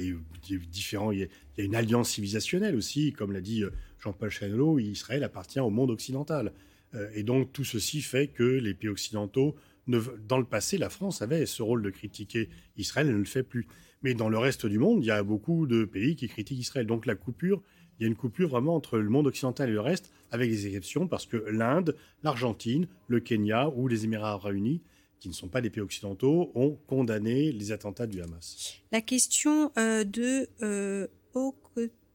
différents 0.69 1.13
il 1.13 1.21
y 1.21 1.23
a, 1.23 1.65
une 1.65 1.75
alliance 1.75 2.11
civilisationnelle 2.11 2.75
aussi 2.75 3.13
comme 3.13 3.33
l'a 3.33 3.41
dit 3.41 3.63
euh, 3.63 3.71
Jean-Paul 4.01 4.31
Chanelot 4.31 4.79
Israël 4.79 5.23
appartient 5.23 5.61
au 5.61 5.71
monde 5.71 5.91
occidental 5.91 6.53
euh, 6.95 7.09
et 7.15 7.23
donc 7.23 7.53
tout 7.53 7.65
ceci 7.65 8.03
fait 8.03 8.29
que 8.29 8.43
les 8.43 8.75
pays 8.75 8.89
occidentaux 8.89 9.55
dans 9.87 10.39
le 10.39 10.45
passé 10.45 10.79
la 10.79 10.91
France 10.91 11.23
avait 11.23 11.47
ce 11.47 11.63
rôle 11.63 11.83
de 11.83 11.91
critiquer 11.91 12.49
Israël 12.77 13.07
elle 13.07 13.15
ne 13.15 13.19
le 13.19 13.25
fait 13.25 13.43
plus 13.43 13.67
mais 14.03 14.15
dans 14.15 14.29
le 14.29 14.39
reste 14.39 14.67
du 14.67 14.79
monde 14.79 15.03
il 15.03 15.07
y 15.07 15.11
a 15.11 15.23
beaucoup 15.23 15.67
de 15.67 15.85
pays 15.85 16.17
qui 16.17 16.29
critiquent 16.29 16.59
Israël 16.59 16.87
donc 16.87 17.07
la 17.07 17.15
coupure 17.15 17.63
il 17.99 18.03
y 18.03 18.05
a 18.05 18.09
une 18.09 18.17
coupure 18.17 18.49
vraiment 18.49 18.75
entre 18.75 18.99
le 18.99 19.09
monde 19.09 19.27
occidental 19.27 19.71
et 19.71 19.73
le 19.73 19.81
reste 19.81 20.13
avec 20.31 20.51
des 20.51 20.67
exceptions 20.67 21.07
parce 21.07 21.27
que 21.27 21.37
l'Inde 21.37 21.97
l'Argentine 22.23 22.89
le 23.09 23.21
Kenya 23.21 23.69
ou 23.69 23.89
les 23.89 24.05
Émirats 24.05 24.33
arabes 24.33 24.55
unis 24.55 24.83
qui 25.21 25.29
ne 25.29 25.35
sont 25.35 25.49
pas 25.49 25.61
des 25.61 25.71
pays 25.71 25.83
occidentaux, 25.83 26.51
ont 26.55 26.79
condamné 26.87 27.53
les 27.53 27.73
attentats 27.73 28.07
du 28.07 28.21
Hamas. 28.21 28.75
La 28.93 29.01
question 29.01 29.73
euh, 29.79 30.05
de 30.05 30.49
euh, 30.63 31.07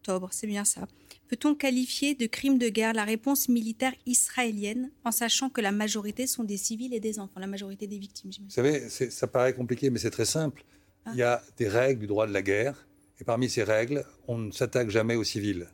octobre, 0.02 0.30
c'est 0.32 0.48
bien 0.48 0.66
ça. 0.66 0.88
Peut-on 1.28 1.54
qualifier 1.54 2.16
de 2.16 2.26
crime 2.26 2.58
de 2.58 2.70
guerre 2.70 2.94
la 2.94 3.06
réponse 3.06 3.50
militaire 3.50 3.94
israélienne 4.06 4.90
en 5.06 5.12
sachant 5.12 5.50
que 5.50 5.62
la 5.62 5.72
majorité 5.72 6.26
sont 6.28 6.44
des 6.44 6.58
civils 6.58 6.94
et 6.94 7.00
des 7.00 7.20
enfants, 7.20 7.40
la 7.40 7.48
majorité 7.48 7.86
des 7.88 8.00
victimes 8.00 8.32
Vous 8.44 8.50
savez, 8.50 8.90
ça 8.90 9.28
paraît 9.28 9.54
compliqué, 9.54 9.90
mais 9.92 10.00
c'est 10.00 10.12
très 10.12 10.26
simple. 10.26 10.64
Ah. 11.06 11.12
Il 11.14 11.20
y 11.20 11.24
a 11.24 11.42
des 11.58 11.68
règles 11.68 12.02
du 12.02 12.08
droit 12.08 12.28
de 12.28 12.34
la 12.34 12.42
guerre, 12.42 12.88
et 13.20 13.24
parmi 13.24 13.48
ces 13.50 13.64
règles, 13.64 14.04
on 14.28 14.40
ne 14.40 14.52
s'attaque 14.52 14.90
jamais 14.90 15.16
aux 15.16 15.24
civils. 15.24 15.68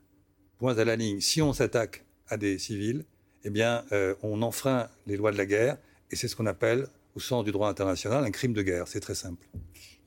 Point 0.58 0.78
à 0.78 0.84
la 0.84 0.96
ligne. 0.96 1.22
Si 1.22 1.42
on 1.42 1.54
s'attaque 1.54 2.04
à 2.28 2.36
des 2.36 2.60
civils, 2.60 3.06
eh 3.46 3.50
bien, 3.50 3.86
euh, 3.94 4.14
on 4.24 4.42
enfreint 4.42 4.90
les 5.06 5.16
lois 5.16 5.32
de 5.32 5.38
la 5.38 5.46
guerre, 5.46 5.78
et 6.12 6.18
c'est 6.18 6.28
ce 6.28 6.36
qu'on 6.36 6.48
appelle 6.48 6.88
au 7.18 7.20
sens 7.20 7.44
du 7.44 7.52
droit 7.52 7.68
international, 7.68 8.24
un 8.24 8.30
crime 8.30 8.54
de 8.54 8.62
guerre. 8.62 8.88
C'est 8.88 9.00
très 9.00 9.16
simple. 9.16 9.48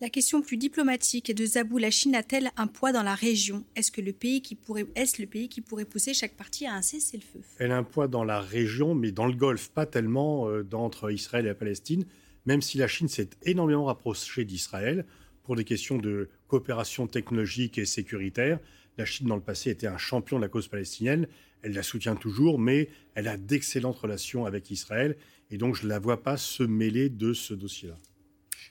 La 0.01 0.09
question 0.09 0.43
plus 0.43 0.57
diplomatique 0.57 1.29
est 1.29 1.35
de 1.35 1.45
Zabou. 1.45 1.77
La 1.79 1.91
Chine 1.91 2.15
a-t-elle 2.15 2.51
un 2.57 2.69
poids 2.69 2.93
dans 2.93 3.03
la 3.03 3.17
région? 3.17 3.65
Est-ce 3.75 3.91
que 3.91 4.01
le 4.01 4.13
pays 4.13 4.43
qui 4.43 4.55
pourrait, 4.55 4.87
est 4.95 5.19
le 5.19 5.27
pays 5.27 5.49
qui 5.49 5.61
pourrait 5.61 5.85
pousser 5.85 6.15
chaque 6.15 6.37
partie 6.37 6.67
à 6.67 6.75
un 6.75 6.83
cessez-le-feu? 6.83 7.41
Elle 7.59 7.73
a 7.73 7.77
un 7.77 7.83
poids 7.83 8.07
dans 8.07 8.23
la 8.23 8.41
région, 8.41 8.95
mais 8.95 9.11
dans 9.11 9.27
le 9.27 9.35
Golfe, 9.35 9.71
pas 9.71 9.87
tellement 9.87 10.49
euh, 10.49 10.65
entre 10.73 11.11
Israël 11.11 11.47
et 11.47 11.49
la 11.49 11.57
Palestine. 11.57 12.05
Même 12.47 12.63
si 12.63 12.79
la 12.79 12.87
Chine 12.87 13.09
s'est 13.09 13.31
énormément 13.43 13.87
rapprochée 13.87 14.45
d'Israël 14.45 15.05
pour 15.43 15.57
des 15.57 15.65
questions 15.65 15.99
de 15.99 16.29
coopération 16.47 17.09
technologique 17.09 17.77
et 17.77 17.87
sécuritaire. 17.87 18.61
La 18.99 19.05
Chine, 19.05 19.27
dans 19.27 19.37
le 19.37 19.43
passé, 19.43 19.71
était 19.71 19.89
un 19.89 19.99
champion 19.99 20.37
de 20.37 20.43
la 20.43 20.49
cause 20.49 20.69
palestinienne. 20.69 21.27
Elle 21.63 21.73
la 21.73 21.83
soutient 21.83 22.15
toujours, 22.15 22.61
mais 22.61 22.89
elle 23.17 23.27
a 23.27 23.37
d'excellentes 23.37 23.99
relations 23.99 24.47
avec 24.47 24.71
Israël. 24.71 25.17
Et 25.51 25.59
donc, 25.59 25.75
je 25.75 25.85
ne 25.85 25.89
la 25.89 25.99
vois 25.99 26.23
pas 26.23 26.37
se 26.37 26.63
mêler 26.63 27.09
de 27.09 27.33
ce 27.33 27.55
dossier-là. 27.55 27.97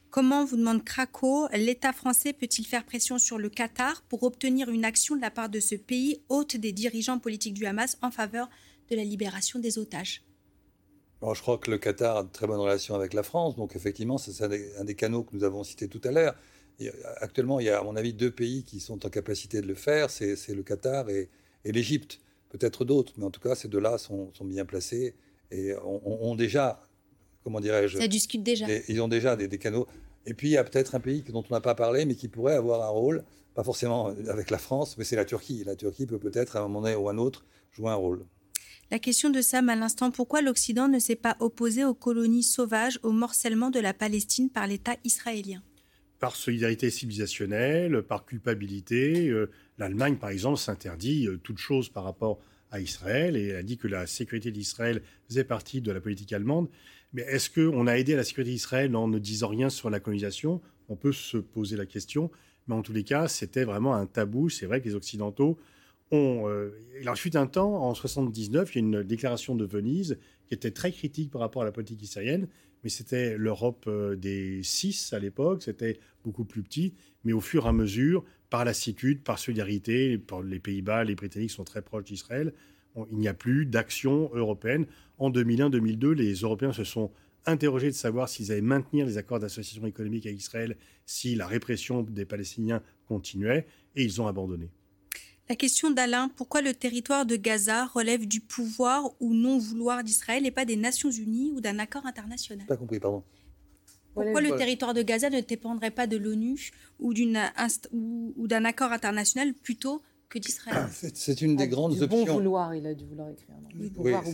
Comment, 0.10 0.44
vous 0.44 0.58
demande 0.58 0.84
Krakow, 0.84 1.48
l'État 1.54 1.94
français 1.94 2.34
peut-il 2.34 2.66
faire 2.66 2.84
pression 2.84 3.20
sur 3.20 3.38
le 3.38 3.50
Qatar 3.50 4.02
pour 4.04 4.24
obtenir 4.24 4.70
une 4.70 4.84
action 4.84 5.16
de 5.16 5.22
la 5.22 5.30
part 5.30 5.50
de 5.50 5.60
ce 5.60 5.76
pays, 5.76 6.24
hôte 6.30 6.56
des 6.56 6.72
dirigeants 6.72 7.20
politiques 7.20 7.54
du 7.54 7.66
Hamas, 7.68 7.98
en 8.02 8.10
faveur 8.10 8.50
de 8.90 8.96
la 8.96 9.04
libération 9.04 9.60
des 9.60 9.78
otages? 9.78 10.24
Je 11.22 11.42
crois 11.42 11.58
que 11.58 11.70
le 11.70 11.78
Qatar 11.78 12.18
a 12.18 12.24
de 12.24 12.30
très 12.30 12.48
bonnes 12.48 12.60
relations 12.60 12.96
avec 12.96 13.14
la 13.14 13.24
France, 13.24 13.56
donc 13.56 13.76
effectivement, 13.76 14.18
c'est 14.18 14.42
un, 14.42 14.84
des 14.84 14.96
canaux 14.96 15.24
que 15.24 15.36
nous 15.36 15.44
avons 15.44 15.64
cités 15.64 15.90
tout 15.90 16.02
à 16.06 16.12
l'heure. 16.12 16.36
Actuellement, 17.18 17.60
il 17.60 17.66
y 17.66 17.70
a, 17.70 17.80
à 17.80 17.84
mon 17.84 17.96
avis, 17.96 18.14
deux 18.14 18.32
pays 18.32 18.64
qui 18.64 18.80
sont 18.80 19.06
en 19.06 19.10
capacité 19.10 19.62
de 19.62 19.68
le 19.68 19.76
faire, 19.76 20.10
c'est 20.10 20.48
le 20.48 20.64
Qatar 20.64 21.10
et, 21.10 21.30
l'Égypte. 21.66 22.20
Peut-être 22.50 22.84
d'autres, 22.84 23.14
mais 23.18 23.26
en 23.26 23.30
tout 23.30 23.42
cas, 23.42 23.54
ces 23.54 23.68
deux-là 23.68 24.00
sont, 24.00 24.34
sont 24.34 24.46
bien 24.46 24.66
placés 24.66 25.14
et 25.52 25.74
ont, 25.84 26.36
déjà, 26.36 26.82
comment 27.44 27.60
dirais-je 27.60 27.98
Ça 27.98 28.08
discute 28.08 28.44
déjà. 28.44 28.68
ils 28.88 29.02
ont 29.02 29.08
déjà 29.08 29.36
des, 29.36 29.58
canaux. 29.58 29.88
Et 30.26 30.34
puis 30.34 30.50
il 30.50 30.52
y 30.52 30.58
a 30.58 30.64
peut-être 30.64 30.96
un 30.96 31.00
pays 31.00 31.24
dont 31.24 31.44
on 31.50 31.54
n'a 31.54 31.62
pas 31.62 31.76
parlé, 31.76 32.06
mais 32.06 32.16
qui 32.16 32.28
pourrait 32.28 32.56
avoir 32.56 32.84
un 32.84 32.90
rôle, 32.90 33.24
pas 33.56 33.64
forcément 33.64 34.08
avec 34.28 34.50
la 34.52 34.58
France, 34.58 34.98
mais 34.98 35.04
c'est 35.04 35.16
la 35.16 35.26
Turquie. 35.26 35.64
La 35.66 35.76
Turquie 35.76 36.06
peut 36.06 36.20
peut-être 36.20 36.56
à 36.56 36.60
un 36.60 36.64
moment 36.64 36.82
donné 36.82 36.96
ou 36.96 37.10
à 37.10 37.14
un 37.14 37.18
autre 37.18 37.46
jouer 37.72 37.90
un 37.90 37.96
rôle. 37.96 38.26
La 38.92 38.98
question 38.98 39.30
de 39.30 39.40
Sam 39.42 39.70
à 39.70 39.76
l'instant, 39.76 40.10
pourquoi 40.10 40.42
l'Occident 40.42 40.88
ne 40.88 40.98
s'est 40.98 41.16
pas 41.16 41.38
opposé 41.40 41.86
aux 41.86 41.94
colonies 41.94 42.42
sauvages, 42.42 43.00
au 43.04 43.12
morcellement 43.12 43.70
de 43.70 43.80
la 43.80 43.94
Palestine 43.94 44.50
par 44.50 44.66
l'État 44.66 44.96
israélien? 45.04 45.62
Par 46.20 46.36
solidarité 46.36 46.90
civilisationnelle, 46.90 48.02
par 48.02 48.26
culpabilité. 48.26 49.30
Euh, 49.30 49.52
L'Allemagne, 49.78 50.18
par 50.18 50.32
exemple, 50.32 50.58
s'interdit 50.58 51.28
euh, 51.28 51.38
toute 51.38 51.60
chose 51.60 51.90
par 51.90 52.04
rapport 52.04 52.40
à 52.72 52.80
Israël 52.80 53.36
et 53.36 53.56
a 53.56 53.64
dit 53.64 53.78
que 53.78 53.88
la 53.88 54.08
sécurité 54.08 54.52
d'Israël 54.52 55.02
faisait 55.28 55.44
partie 55.44 55.82
de 55.82 55.92
la 55.92 56.02
politique 56.02 56.34
allemande. 56.34 56.70
Mais 57.14 57.24
est-ce 57.24 57.50
qu'on 57.50 57.88
a 57.88 57.98
aidé 57.98 58.14
à 58.14 58.18
la 58.18 58.24
sécurité 58.24 58.52
d'Israël 58.52 58.96
en 58.96 59.08
ne 59.08 59.18
disant 59.18 59.48
rien 59.48 59.70
sur 59.70 59.90
la 59.90 60.00
colonisation? 60.00 60.62
On 60.90 60.96
peut 60.96 61.12
se 61.12 61.38
poser 61.38 61.76
la 61.76 61.86
question. 61.86 62.30
Mais 62.68 62.76
en 62.76 62.82
tous 62.82 62.94
les 62.94 63.04
cas, 63.04 63.28
c'était 63.28 63.64
vraiment 63.64 63.96
un 63.96 64.06
tabou. 64.06 64.50
C'est 64.50 64.68
vrai 64.68 64.80
que 64.80 64.88
les 64.88 64.96
Occidentaux 64.96 65.58
ont. 66.12 66.48
Euh, 66.48 66.70
en 67.08 67.16
fut 67.16 67.36
un 67.36 67.48
temps, 67.48 67.84
en 67.84 67.96
79, 67.96 68.76
il 68.76 68.78
y 68.78 68.78
a 68.78 68.86
une 68.86 69.04
déclaration 69.04 69.56
de 69.56 69.66
Venise 69.66 70.20
qui 70.48 70.54
était 70.54 70.72
très 70.72 70.92
critique 70.92 71.32
par 71.32 71.42
rapport 71.42 71.64
à 71.64 71.66
la 71.66 71.72
politique 71.72 72.02
israélienne. 72.02 72.48
Mais 72.84 72.90
c'était 72.90 73.38
l'Europe 73.38 73.86
euh, 73.88 74.16
des 74.16 74.62
six 74.64 75.12
à 75.14 75.20
l'époque. 75.20 75.64
C'était 75.64 76.00
beaucoup 76.24 76.46
plus 76.46 76.62
petit. 76.62 76.94
Mais 77.24 77.34
au 77.34 77.42
fur 77.42 77.66
et 77.66 77.70
à 77.70 77.74
mesure, 77.74 78.24
par 78.50 78.66
lassitude, 78.66 79.22
par 79.22 79.40
solidarité. 79.40 80.20
Les 80.44 80.60
Pays-Bas, 80.60 81.04
les 81.04 81.16
Britanniques 81.16 81.52
sont 81.52 81.64
très 81.64 81.82
proches 81.82 82.06
d'Israël. 82.06 82.54
Il 83.12 83.18
n'y 83.18 83.28
a 83.28 83.34
plus 83.34 83.66
d'action 83.66 84.30
européenne. 84.34 84.86
En 85.18 85.30
2001-2002, 85.30 86.12
les 86.12 86.34
Européens 86.34 86.74
se 86.74 86.84
sont 86.84 87.12
interrogés 87.46 87.88
de 87.88 87.96
savoir 87.96 88.30
s'ils 88.30 88.52
allaient 88.52 88.62
maintenir 88.62 89.06
les 89.06 89.18
accords 89.18 89.40
d'association 89.40 89.86
économique 89.86 90.26
avec 90.26 90.38
Israël 90.38 90.76
si 91.06 91.36
la 91.36 91.48
répression 91.48 92.04
des 92.04 92.26
Palestiniens 92.26 92.84
continuait, 93.08 93.66
et 93.96 94.04
ils 94.04 94.22
ont 94.22 94.28
abandonné. 94.28 94.70
La 95.50 95.56
question 95.56 95.90
d'Alain, 95.90 96.30
pourquoi 96.36 96.62
le 96.62 96.76
territoire 96.76 97.26
de 97.26 97.36
Gaza 97.36 97.88
relève 97.88 98.28
du 98.28 98.40
pouvoir 98.40 99.10
ou 99.20 99.34
non 99.34 99.58
vouloir 99.58 100.04
d'Israël 100.04 100.46
et 100.46 100.52
pas 100.52 100.66
des 100.66 100.76
Nations 100.76 101.10
Unies 101.10 101.52
ou 101.56 101.62
d'un 101.62 101.80
accord 101.80 102.06
international? 102.06 102.68
Pas 102.68 102.78
compris, 102.78 103.00
pardon. 103.00 103.24
Pourquoi 104.14 104.42
le 104.42 104.56
territoire 104.58 104.94
de 104.94 105.02
Gaza 105.02 105.30
ne 105.30 105.42
dépendrait 105.42 105.92
pas 105.92 106.08
de 106.08 106.18
l'ONU 106.18 106.72
ou 107.00 107.14
d'un 107.14 108.66
accord 108.66 108.92
international 108.92 109.54
plutôt 109.54 110.02
que 110.30 110.40
d'Israël 110.40 110.88
C'est 110.92 111.42
une 111.42 111.56
des 111.56 111.64
ah, 111.64 111.68
grandes 111.68 111.96
du 111.96 112.04
options. 112.04 112.26
Bon 112.26 112.34
vouloir, 112.34 112.76
il 112.76 112.86
a 112.86 112.94
dû 112.94 113.06
vouloir 113.06 113.30
écrire. 113.30 113.56
oui, 113.76 113.90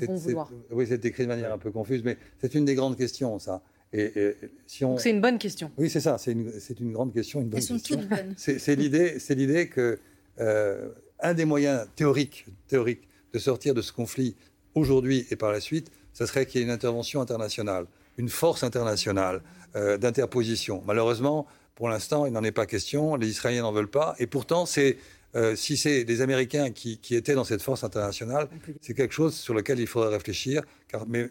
bon 0.06 0.16
vouloir. 0.16 0.52
Oui, 0.72 0.86
c'est 0.88 1.04
écrit 1.06 1.24
de 1.24 1.30
manière 1.30 1.54
un 1.54 1.58
peu 1.58 1.72
confuse, 1.72 2.04
mais 2.04 2.18
c'est 2.40 2.54
une 2.56 2.66
des 2.66 2.76
grandes 2.76 2.98
questions, 2.98 3.40
ça. 3.40 3.62
Et, 3.94 4.36
si 4.68 4.84
on... 4.84 4.98
c'est 4.98 5.12
une 5.12 5.22
bonne 5.22 5.38
question. 5.38 5.72
Oui, 5.78 5.90
c'est 5.90 6.02
ça. 6.02 6.18
C'est 6.18 6.34
une, 6.34 6.52
une, 6.82 6.92
grande 6.92 7.14
question, 7.14 7.40
une 7.40 7.48
bonne 7.48 7.60
Elles 7.60 7.64
sont 7.64 7.80
toutes 7.80 8.08
bonnes. 8.10 8.34
C'est 8.36 8.76
l'idée, 8.76 9.20
c'est 9.20 9.36
l'idée 9.36 9.70
que 9.70 10.00
euh, 10.40 10.90
un 11.22 11.34
des 11.34 11.46
moyens 11.46 11.88
théoriques, 11.96 12.46
théoriques 12.68 13.08
de 13.32 13.40
sortir 13.40 13.74
de 13.74 13.82
ce 13.82 13.94
conflit 13.94 14.36
aujourd'hui 14.74 15.26
et 15.30 15.38
par 15.38 15.52
la 15.52 15.62
suite, 15.62 15.92
ça 16.12 16.28
serait 16.28 16.46
qu'il 16.46 16.60
y 16.60 16.64
ait 16.64 16.68
une 16.68 16.74
intervention 16.74 17.22
internationale, 17.22 17.86
une 18.18 18.30
force 18.30 18.64
internationale 18.64 19.42
euh, 19.76 19.98
d'interposition. 19.98 20.82
Malheureusement, 20.86 21.48
pour 21.76 21.90
l'instant, 21.90 22.26
il 22.26 22.34
n'en 22.34 22.44
est 22.44 22.52
pas 22.52 22.66
question. 22.66 23.16
Les 23.16 23.28
Israéliens 23.28 23.64
n'en 23.64 23.72
veulent 23.72 23.90
pas. 23.90 24.16
Et 24.20 24.28
pourtant, 24.28 24.66
c'est 24.66 24.98
euh, 25.36 25.56
si 25.56 25.76
c'est 25.76 26.06
des 26.06 26.22
Américains 26.22 26.72
qui, 26.72 27.00
étaient 27.12 27.36
dans 27.36 27.44
cette 27.44 27.62
force 27.62 27.84
internationale, 27.84 28.48
c'est 28.80 28.94
quelque 28.94 29.14
chose 29.14 29.36
sur 29.36 29.54
lequel 29.54 29.80
il 29.80 29.88
faudrait 29.88 30.16
réfléchir. 30.16 30.64
Car, 30.88 31.06
mais 31.08 31.30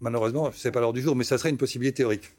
malheureusement, 0.00 0.50
ce 0.52 0.66
n'est 0.66 0.72
pas 0.72 0.80
l'heure 0.80 0.94
du 0.94 1.02
jour, 1.02 1.14
mais 1.14 1.24
ça 1.24 1.36
serait 1.36 1.50
une 1.50 1.58
possibilité 1.58 1.96
théorique. 1.96 2.30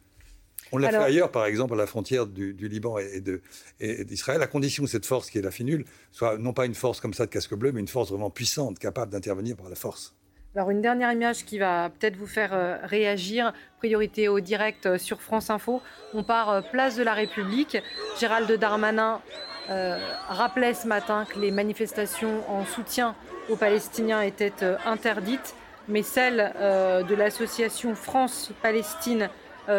On 0.72 0.78
l'a 0.78 0.90
fait 0.90 0.98
ailleurs, 0.98 1.30
par 1.30 1.46
exemple, 1.46 1.76
à 1.76 1.78
la 1.78 1.86
frontière 1.86 2.26
du, 2.26 2.54
Liban 2.68 2.98
et, 2.98 4.04
d'Israël, 4.06 4.42
à 4.42 4.48
condition 4.48 4.84
que 4.84 4.90
cette 4.90 5.06
force 5.06 5.30
qui 5.30 5.38
est 5.38 5.42
la 5.44 5.52
finule 5.52 5.86
soit 6.12 6.40
non 6.40 6.52
pas 6.52 6.66
une 6.66 6.74
force 6.74 7.00
comme 7.00 7.14
ça 7.14 7.28
de 7.28 7.32
casque 7.32 7.54
bleu, 7.54 7.72
mais 7.72 7.80
une 7.80 7.88
force 7.88 8.10
vraiment 8.10 8.32
puissante, 8.32 8.80
capable 8.80 9.12
d'intervenir 9.12 9.56
par 9.56 9.70
la 9.70 9.76
force. 9.76 10.16
Alors 10.56 10.70
une 10.70 10.82
dernière 10.82 11.12
image 11.12 11.46
qui 11.46 11.58
va 11.58 11.90
peut-être 11.90 12.16
vous 12.16 12.28
faire 12.28 12.52
euh, 12.54 12.78
réagir, 12.84 13.54
priorité 13.80 14.28
au 14.28 14.40
direct 14.40 14.86
euh, 14.86 14.98
sur 15.00 15.20
France 15.20 15.50
Info. 15.50 15.82
On 16.14 16.22
part 16.22 16.52
euh, 16.52 16.62
place 16.62 16.96
de 16.96 17.02
la 17.02 17.16
République. 17.16 17.78
Gérald 18.20 18.52
Darmanin 18.60 19.20
rappelait 20.28 20.74
ce 20.74 20.88
matin 20.88 21.26
que 21.28 21.40
les 21.40 21.50
manifestations 21.50 22.44
en 22.52 22.66
soutien 22.66 23.16
aux 23.50 23.56
Palestiniens 23.56 24.22
étaient 24.22 24.52
interdites, 24.86 25.56
mais 25.88 26.04
celle 26.04 26.52
de 26.60 27.16
l'association 27.16 27.96
France-Palestine 27.96 29.30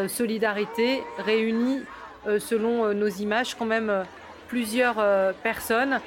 Solidarité 0.08 1.02
réunit, 1.18 1.82
selon 2.38 2.94
nos 2.94 3.08
images, 3.08 3.54
quand 3.56 3.66
même 3.66 4.06
plusieurs 4.48 5.34
personnes 5.42 6.00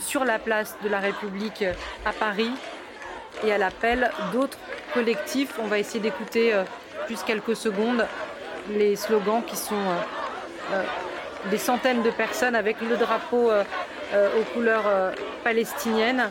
sur 0.00 0.24
la 0.24 0.40
place 0.40 0.76
de 0.82 0.88
la 0.88 0.98
République 0.98 1.64
à 2.04 2.12
Paris 2.12 2.50
et 3.44 3.52
à 3.52 3.58
l'appel 3.58 4.10
d'autres 4.32 4.58
collectifs. 4.92 5.58
On 5.62 5.66
va 5.66 5.78
essayer 5.78 6.00
d'écouter 6.00 6.52
euh, 6.52 6.64
juste 7.08 7.24
quelques 7.24 7.56
secondes 7.56 8.06
les 8.70 8.96
slogans 8.96 9.42
qui 9.44 9.56
sont 9.56 9.74
euh, 9.74 10.74
euh, 10.74 10.82
des 11.50 11.58
centaines 11.58 12.02
de 12.02 12.10
personnes 12.10 12.54
avec 12.54 12.80
le 12.80 12.96
drapeau 12.96 13.50
aux 13.50 14.52
couleurs 14.52 14.84
palestiniennes. 15.42 16.30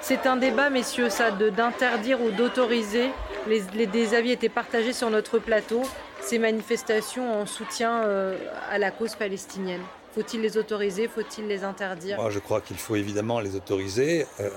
C'est 0.00 0.26
un 0.26 0.36
débat, 0.36 0.70
messieurs, 0.70 1.10
ça, 1.10 1.30
d'interdire 1.30 2.22
ou 2.22 2.30
d'autoriser. 2.30 3.10
Les, 3.46 3.62
les, 3.74 4.14
avis 4.14 4.30
étaient 4.30 4.48
partagés 4.48 4.94
sur 4.94 5.10
notre 5.10 5.38
plateau 5.38 5.82
ces 6.22 6.38
manifestations 6.38 7.42
en 7.42 7.44
soutien 7.44 8.00
à 8.70 8.78
la 8.78 8.90
cause 8.90 9.16
palestinienne. 9.16 9.82
Faut-il 10.14 10.42
les 10.42 10.56
autoriser? 10.56 11.08
Faut-il 11.08 11.48
les 11.48 11.64
interdire? 11.64 12.30
Je 12.30 12.38
crois 12.38 12.60
qu'il 12.60 12.76
faut 12.76 12.94
évidemment 12.94 13.40
les 13.40 13.56
autoriser 13.56 14.26
euh, 14.38 14.48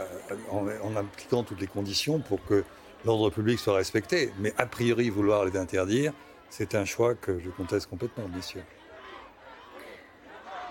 en, 0.51 0.95
appliquant 0.95 1.41
toutes 1.41 1.59
les 1.59 1.67
conditions 1.67 2.19
pour 2.19 2.45
que 2.45 2.63
l'ordre 3.05 3.31
public 3.31 3.57
soit 3.57 3.75
respecté. 3.75 4.31
Mais 4.39 4.53
a 4.57 4.67
priori, 4.67 5.09
vouloir 5.09 5.45
les 5.45 5.57
interdire, 5.57 6.13
c'est 6.51 6.75
un 6.75 6.85
choix 6.85 7.15
que 7.15 7.39
je 7.39 7.49
conteste 7.49 7.87
complètement, 7.87 8.25
bien. 8.27 8.41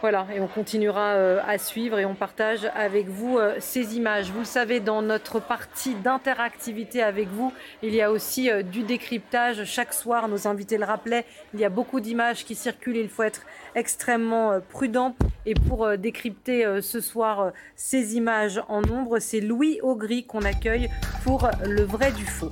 Voilà, 0.03 0.27
et 0.35 0.41
on 0.41 0.47
continuera 0.47 1.15
euh, 1.15 1.41
à 1.47 1.57
suivre 1.57 1.99
et 1.99 2.05
on 2.05 2.15
partage 2.15 2.71
avec 2.75 3.09
vous 3.09 3.39
euh, 3.39 3.57
ces 3.61 3.97
images. 3.97 4.31
Vous 4.31 4.41
le 4.41 4.45
savez, 4.45 4.79
dans 4.79 5.01
notre 5.01 5.41
partie 5.41 5.95
d'interactivité 5.95 7.03
avec 7.03 7.29
vous, 7.29 7.51
il 7.83 7.95
y 7.95 8.03
a 8.03 8.11
aussi 8.11 8.51
euh, 8.51 8.63
du 8.63 8.83
décryptage. 8.83 9.65
Chaque 9.65 9.95
soir, 9.95 10.29
nos 10.29 10.47
invités 10.47 10.77
le 10.77 10.85
rappelaient, 10.85 11.25
il 11.55 11.61
y 11.61 11.65
a 11.65 11.71
beaucoup 11.71 12.01
d'images 12.01 12.45
qui 12.45 12.55
circulent. 12.55 12.99
Il 12.99 13.09
faut 13.09 13.23
être 13.23 13.43
extrêmement 13.75 14.61
prudent. 14.61 15.15
Et 15.47 15.55
pour 15.55 15.97
décrypter 15.97 16.81
ce 16.83 17.01
soir 17.01 17.53
ces 17.77 18.17
images 18.17 18.61
en 18.69 18.83
nombre, 18.83 19.21
c'est 19.21 19.41
Louis 19.41 19.79
Augry 19.83 20.25
qu'on 20.25 20.43
accueille 20.43 20.91
pour 21.25 21.49
le 21.65 21.83
vrai 21.83 22.11
du 22.11 22.27
faux. 22.27 22.51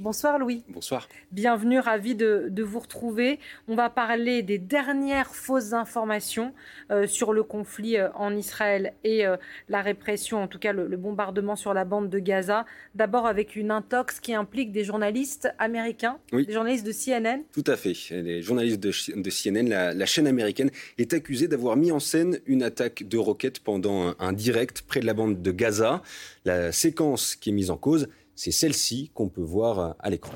Bonsoir 0.00 0.38
Louis. 0.38 0.62
Bonsoir. 0.70 1.10
Bienvenue, 1.30 1.78
ravi 1.78 2.14
de, 2.14 2.62
vous 2.62 2.78
retrouver. 2.78 3.38
On 3.68 3.74
va 3.74 3.90
parler 3.90 4.42
des 4.42 4.56
dernières 4.56 5.34
fausses 5.34 5.74
informations 5.74 6.54
euh, 6.90 7.06
sur 7.06 7.34
le 7.34 7.42
conflit 7.42 7.98
euh, 7.98 8.08
en 8.14 8.34
Israël 8.34 8.94
et 9.04 9.26
euh, 9.26 9.36
la 9.68 9.82
répression, 9.82 10.42
en 10.42 10.48
tout 10.48 10.58
cas 10.58 10.72
le, 10.72 10.96
bombardement 10.96 11.54
sur 11.54 11.74
la 11.74 11.84
bande 11.84 12.08
de 12.08 12.18
Gaza. 12.18 12.64
D'abord 12.94 13.26
avec 13.26 13.56
une 13.56 13.70
intox 13.70 14.20
qui 14.20 14.32
implique 14.32 14.72
des 14.72 14.84
journalistes 14.84 15.52
américains, 15.58 16.16
des 16.32 16.50
journalistes 16.50 16.86
de 16.86 16.92
CNN. 16.92 17.42
Tout 17.52 17.64
à 17.66 17.76
fait. 17.76 17.92
Les 18.10 18.40
journalistes 18.40 18.80
de, 18.80 18.90
CNN, 19.30 19.68
la, 19.68 20.06
chaîne 20.06 20.26
américaine, 20.26 20.70
est 20.96 21.12
accusée 21.12 21.46
d'avoir 21.46 21.76
mis 21.76 21.92
en 21.92 22.00
scène 22.00 22.38
une 22.46 22.62
attaque 22.62 23.06
de 23.06 23.18
roquettes 23.18 23.60
pendant 23.60 24.14
un 24.18 24.32
direct 24.32 24.80
près 24.80 25.00
de 25.00 25.06
la 25.06 25.12
bande 25.12 25.42
de 25.42 25.50
Gaza. 25.50 26.02
La 26.46 26.72
séquence 26.72 27.36
qui 27.36 27.50
est 27.50 27.52
mise 27.52 27.70
en 27.70 27.76
cause 27.76 28.08
c'est 28.42 28.52
celle-ci 28.52 29.10
qu'on 29.12 29.28
peut 29.28 29.42
voir 29.42 29.96
à 29.98 30.08
l'écran. 30.08 30.32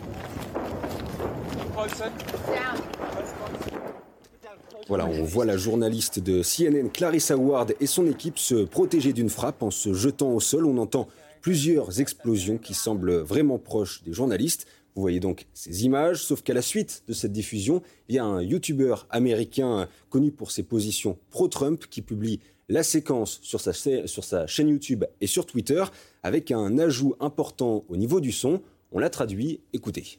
Voilà, 4.88 5.07
on 5.07 5.23
voit 5.23 5.47
la 5.47 5.57
journaliste 5.57 6.19
de 6.19 6.43
CNN, 6.43 6.90
Clarissa 6.90 7.35
Ward, 7.35 7.73
et 7.81 7.87
son 7.87 8.07
équipe 8.07 8.38
se 8.38 8.64
protéger 8.64 9.14
d'une 9.14 9.31
frappe 9.31 9.62
en 9.62 9.71
se 9.71 9.95
jetant 9.95 10.33
au 10.33 10.40
sol. 10.40 10.67
On 10.67 10.77
entend 10.77 11.09
plusieurs 11.40 11.99
explosions 11.99 12.59
qui 12.59 12.75
semblent 12.75 13.21
vraiment 13.21 13.59
proches 13.59 14.03
des 14.03 14.12
journalistes. 14.12 14.67
Vous 14.95 15.01
voyez 15.01 15.19
donc 15.19 15.47
ces 15.55 15.87
images, 15.87 16.23
sauf 16.23 16.43
qu'à 16.43 16.53
la 16.53 16.61
suite 16.61 17.05
de 17.09 17.14
cette 17.14 17.33
diffusion, 17.33 17.83
il 18.11 18.17
y 18.17 18.19
a 18.19 18.25
un 18.27 18.43
YouTuber 18.43 18.97
américain 19.09 19.88
connu 20.11 20.31
pour 20.31 20.51
ses 20.51 20.62
positions 20.62 21.17
pro-Trump 21.31 21.87
qui 21.88 22.03
publie 22.03 22.40
la 22.69 22.83
séquence 22.83 23.40
sur 23.43 23.62
sa, 23.62 23.73
sur 23.73 24.25
sa 24.25 24.47
chaîne 24.47 24.69
YouTube 24.69 25.05
et 25.23 25.27
sur 25.27 25.47
Twitter 25.47 25.85
avec 26.24 26.50
un 26.50 26.78
ajout 26.78 27.14
important 27.20 27.84
au 27.88 27.96
niveau 27.96 28.20
du 28.20 28.32
son. 28.32 28.62
On 28.90 28.98
l'a 28.98 29.10
traduit, 29.10 29.60
écoutez. 29.72 30.18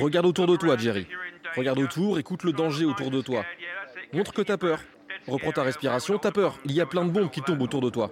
Regarde 0.00 0.26
autour 0.26 0.46
de 0.46 0.56
toi, 0.56 0.78
Jerry. 0.78 1.06
Regarde 1.56 1.80
autour, 1.80 2.18
écoute 2.18 2.44
le 2.44 2.52
danger 2.52 2.84
autour 2.84 3.10
de 3.10 3.20
toi. 3.20 3.44
Montre 4.12 4.32
que 4.32 4.42
t'as 4.42 4.56
peur. 4.56 4.80
Reprends 5.26 5.52
ta 5.52 5.62
respiration, 5.62 6.18
t'as 6.18 6.30
peur. 6.30 6.58
Il 6.64 6.72
y 6.72 6.80
a 6.80 6.86
plein 6.86 7.04
de 7.04 7.10
bombes 7.10 7.30
qui 7.30 7.42
tombent 7.42 7.62
autour 7.62 7.80
de 7.80 7.90
toi. 7.90 8.10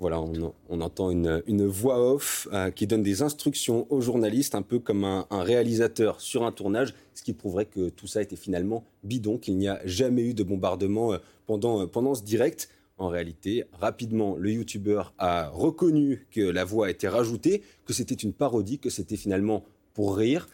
Voilà, 0.00 0.20
on, 0.20 0.80
entend 0.80 1.10
une, 1.10 1.66
voix 1.66 2.14
off 2.14 2.46
euh, 2.52 2.70
qui 2.70 2.86
donne 2.86 3.02
des 3.02 3.22
instructions 3.22 3.86
aux 3.90 4.00
journalistes, 4.00 4.54
un 4.54 4.62
peu 4.62 4.78
comme 4.78 5.02
un, 5.02 5.26
réalisateur 5.30 6.20
sur 6.20 6.44
un 6.44 6.52
tournage, 6.52 6.94
ce 7.14 7.24
qui 7.24 7.32
prouverait 7.32 7.64
que 7.66 7.88
tout 7.88 8.06
ça 8.06 8.22
était 8.22 8.36
finalement 8.36 8.84
bidon, 9.02 9.38
qu'il 9.38 9.56
n'y 9.56 9.66
a 9.66 9.80
jamais 9.84 10.22
eu 10.22 10.34
de 10.34 10.44
bombardement 10.44 11.14
euh, 11.14 11.18
pendant, 11.46 11.82
euh, 11.82 11.86
pendant 11.86 12.14
ce 12.14 12.22
direct. 12.22 12.68
En 12.98 13.08
réalité, 13.08 13.64
rapidement, 13.72 14.36
le 14.36 14.50
youtubeur 14.50 15.14
a 15.18 15.48
reconnu 15.48 16.26
que 16.32 16.40
la 16.40 16.64
voix 16.64 16.86
a 16.86 16.90
été 16.90 17.06
rajoutée, 17.06 17.62
que 17.86 17.92
c'était 17.92 18.16
une 18.16 18.32
parodie, 18.32 18.80
que 18.80 18.90
c'était 18.90 19.16
finalement 19.16 19.64
pour 19.94 20.16
rire. 20.16 20.48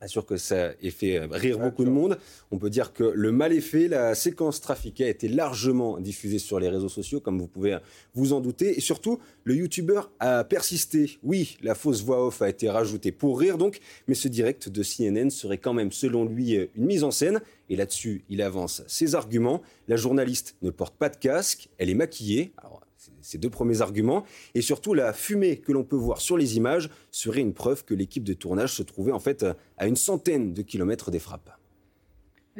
Pas 0.00 0.08
sûr 0.08 0.24
que 0.24 0.36
ça 0.36 0.72
ait 0.80 0.90
fait 0.90 1.18
rire 1.30 1.58
beaucoup 1.58 1.84
de 1.84 1.90
monde. 1.90 2.18
On 2.50 2.58
peut 2.58 2.70
dire 2.70 2.92
que 2.92 3.04
le 3.04 3.32
mal 3.32 3.52
est 3.52 3.60
fait. 3.60 3.88
La 3.88 4.14
séquence 4.14 4.60
trafiquée 4.60 5.04
a 5.04 5.08
été 5.08 5.28
largement 5.28 5.98
diffusée 5.98 6.38
sur 6.38 6.60
les 6.60 6.68
réseaux 6.68 6.88
sociaux, 6.88 7.20
comme 7.20 7.38
vous 7.38 7.48
pouvez 7.48 7.78
vous 8.14 8.32
en 8.32 8.40
douter. 8.40 8.76
Et 8.76 8.80
surtout, 8.80 9.18
le 9.44 9.56
youtubeur 9.56 10.10
a 10.20 10.44
persisté. 10.44 11.18
Oui, 11.22 11.58
la 11.62 11.74
fausse 11.74 12.02
voix 12.02 12.26
off 12.26 12.42
a 12.42 12.48
été 12.48 12.70
rajoutée 12.70 13.12
pour 13.12 13.40
rire, 13.40 13.58
donc, 13.58 13.80
mais 14.06 14.14
ce 14.14 14.28
direct 14.28 14.68
de 14.68 14.82
CNN 14.82 15.30
serait 15.30 15.58
quand 15.58 15.74
même, 15.74 15.90
selon 15.90 16.24
lui, 16.24 16.52
une 16.52 16.86
mise 16.86 17.02
en 17.02 17.10
scène. 17.10 17.40
Et 17.70 17.76
là-dessus, 17.76 18.24
il 18.28 18.40
avance 18.40 18.82
ses 18.86 19.14
arguments. 19.14 19.62
La 19.88 19.96
journaliste 19.96 20.56
ne 20.62 20.70
porte 20.70 20.94
pas 20.96 21.08
de 21.08 21.16
casque, 21.16 21.68
elle 21.78 21.90
est 21.90 21.94
maquillée. 21.94 22.52
Alors, 22.56 22.77
ces 23.20 23.38
deux 23.38 23.50
premiers 23.50 23.80
arguments. 23.80 24.24
Et 24.54 24.62
surtout, 24.62 24.94
la 24.94 25.12
fumée 25.12 25.58
que 25.58 25.72
l'on 25.72 25.84
peut 25.84 25.96
voir 25.96 26.20
sur 26.20 26.36
les 26.36 26.56
images 26.56 26.90
serait 27.10 27.40
une 27.40 27.54
preuve 27.54 27.84
que 27.84 27.94
l'équipe 27.94 28.24
de 28.24 28.34
tournage 28.34 28.72
se 28.72 28.82
trouvait 28.82 29.12
en 29.12 29.20
fait 29.20 29.44
à 29.76 29.86
une 29.86 29.96
centaine 29.96 30.54
de 30.54 30.62
kilomètres 30.62 31.10
des 31.10 31.18
frappes. 31.18 31.50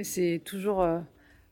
C'est 0.03 0.41
toujours 0.45 0.83
euh, 0.83 1.01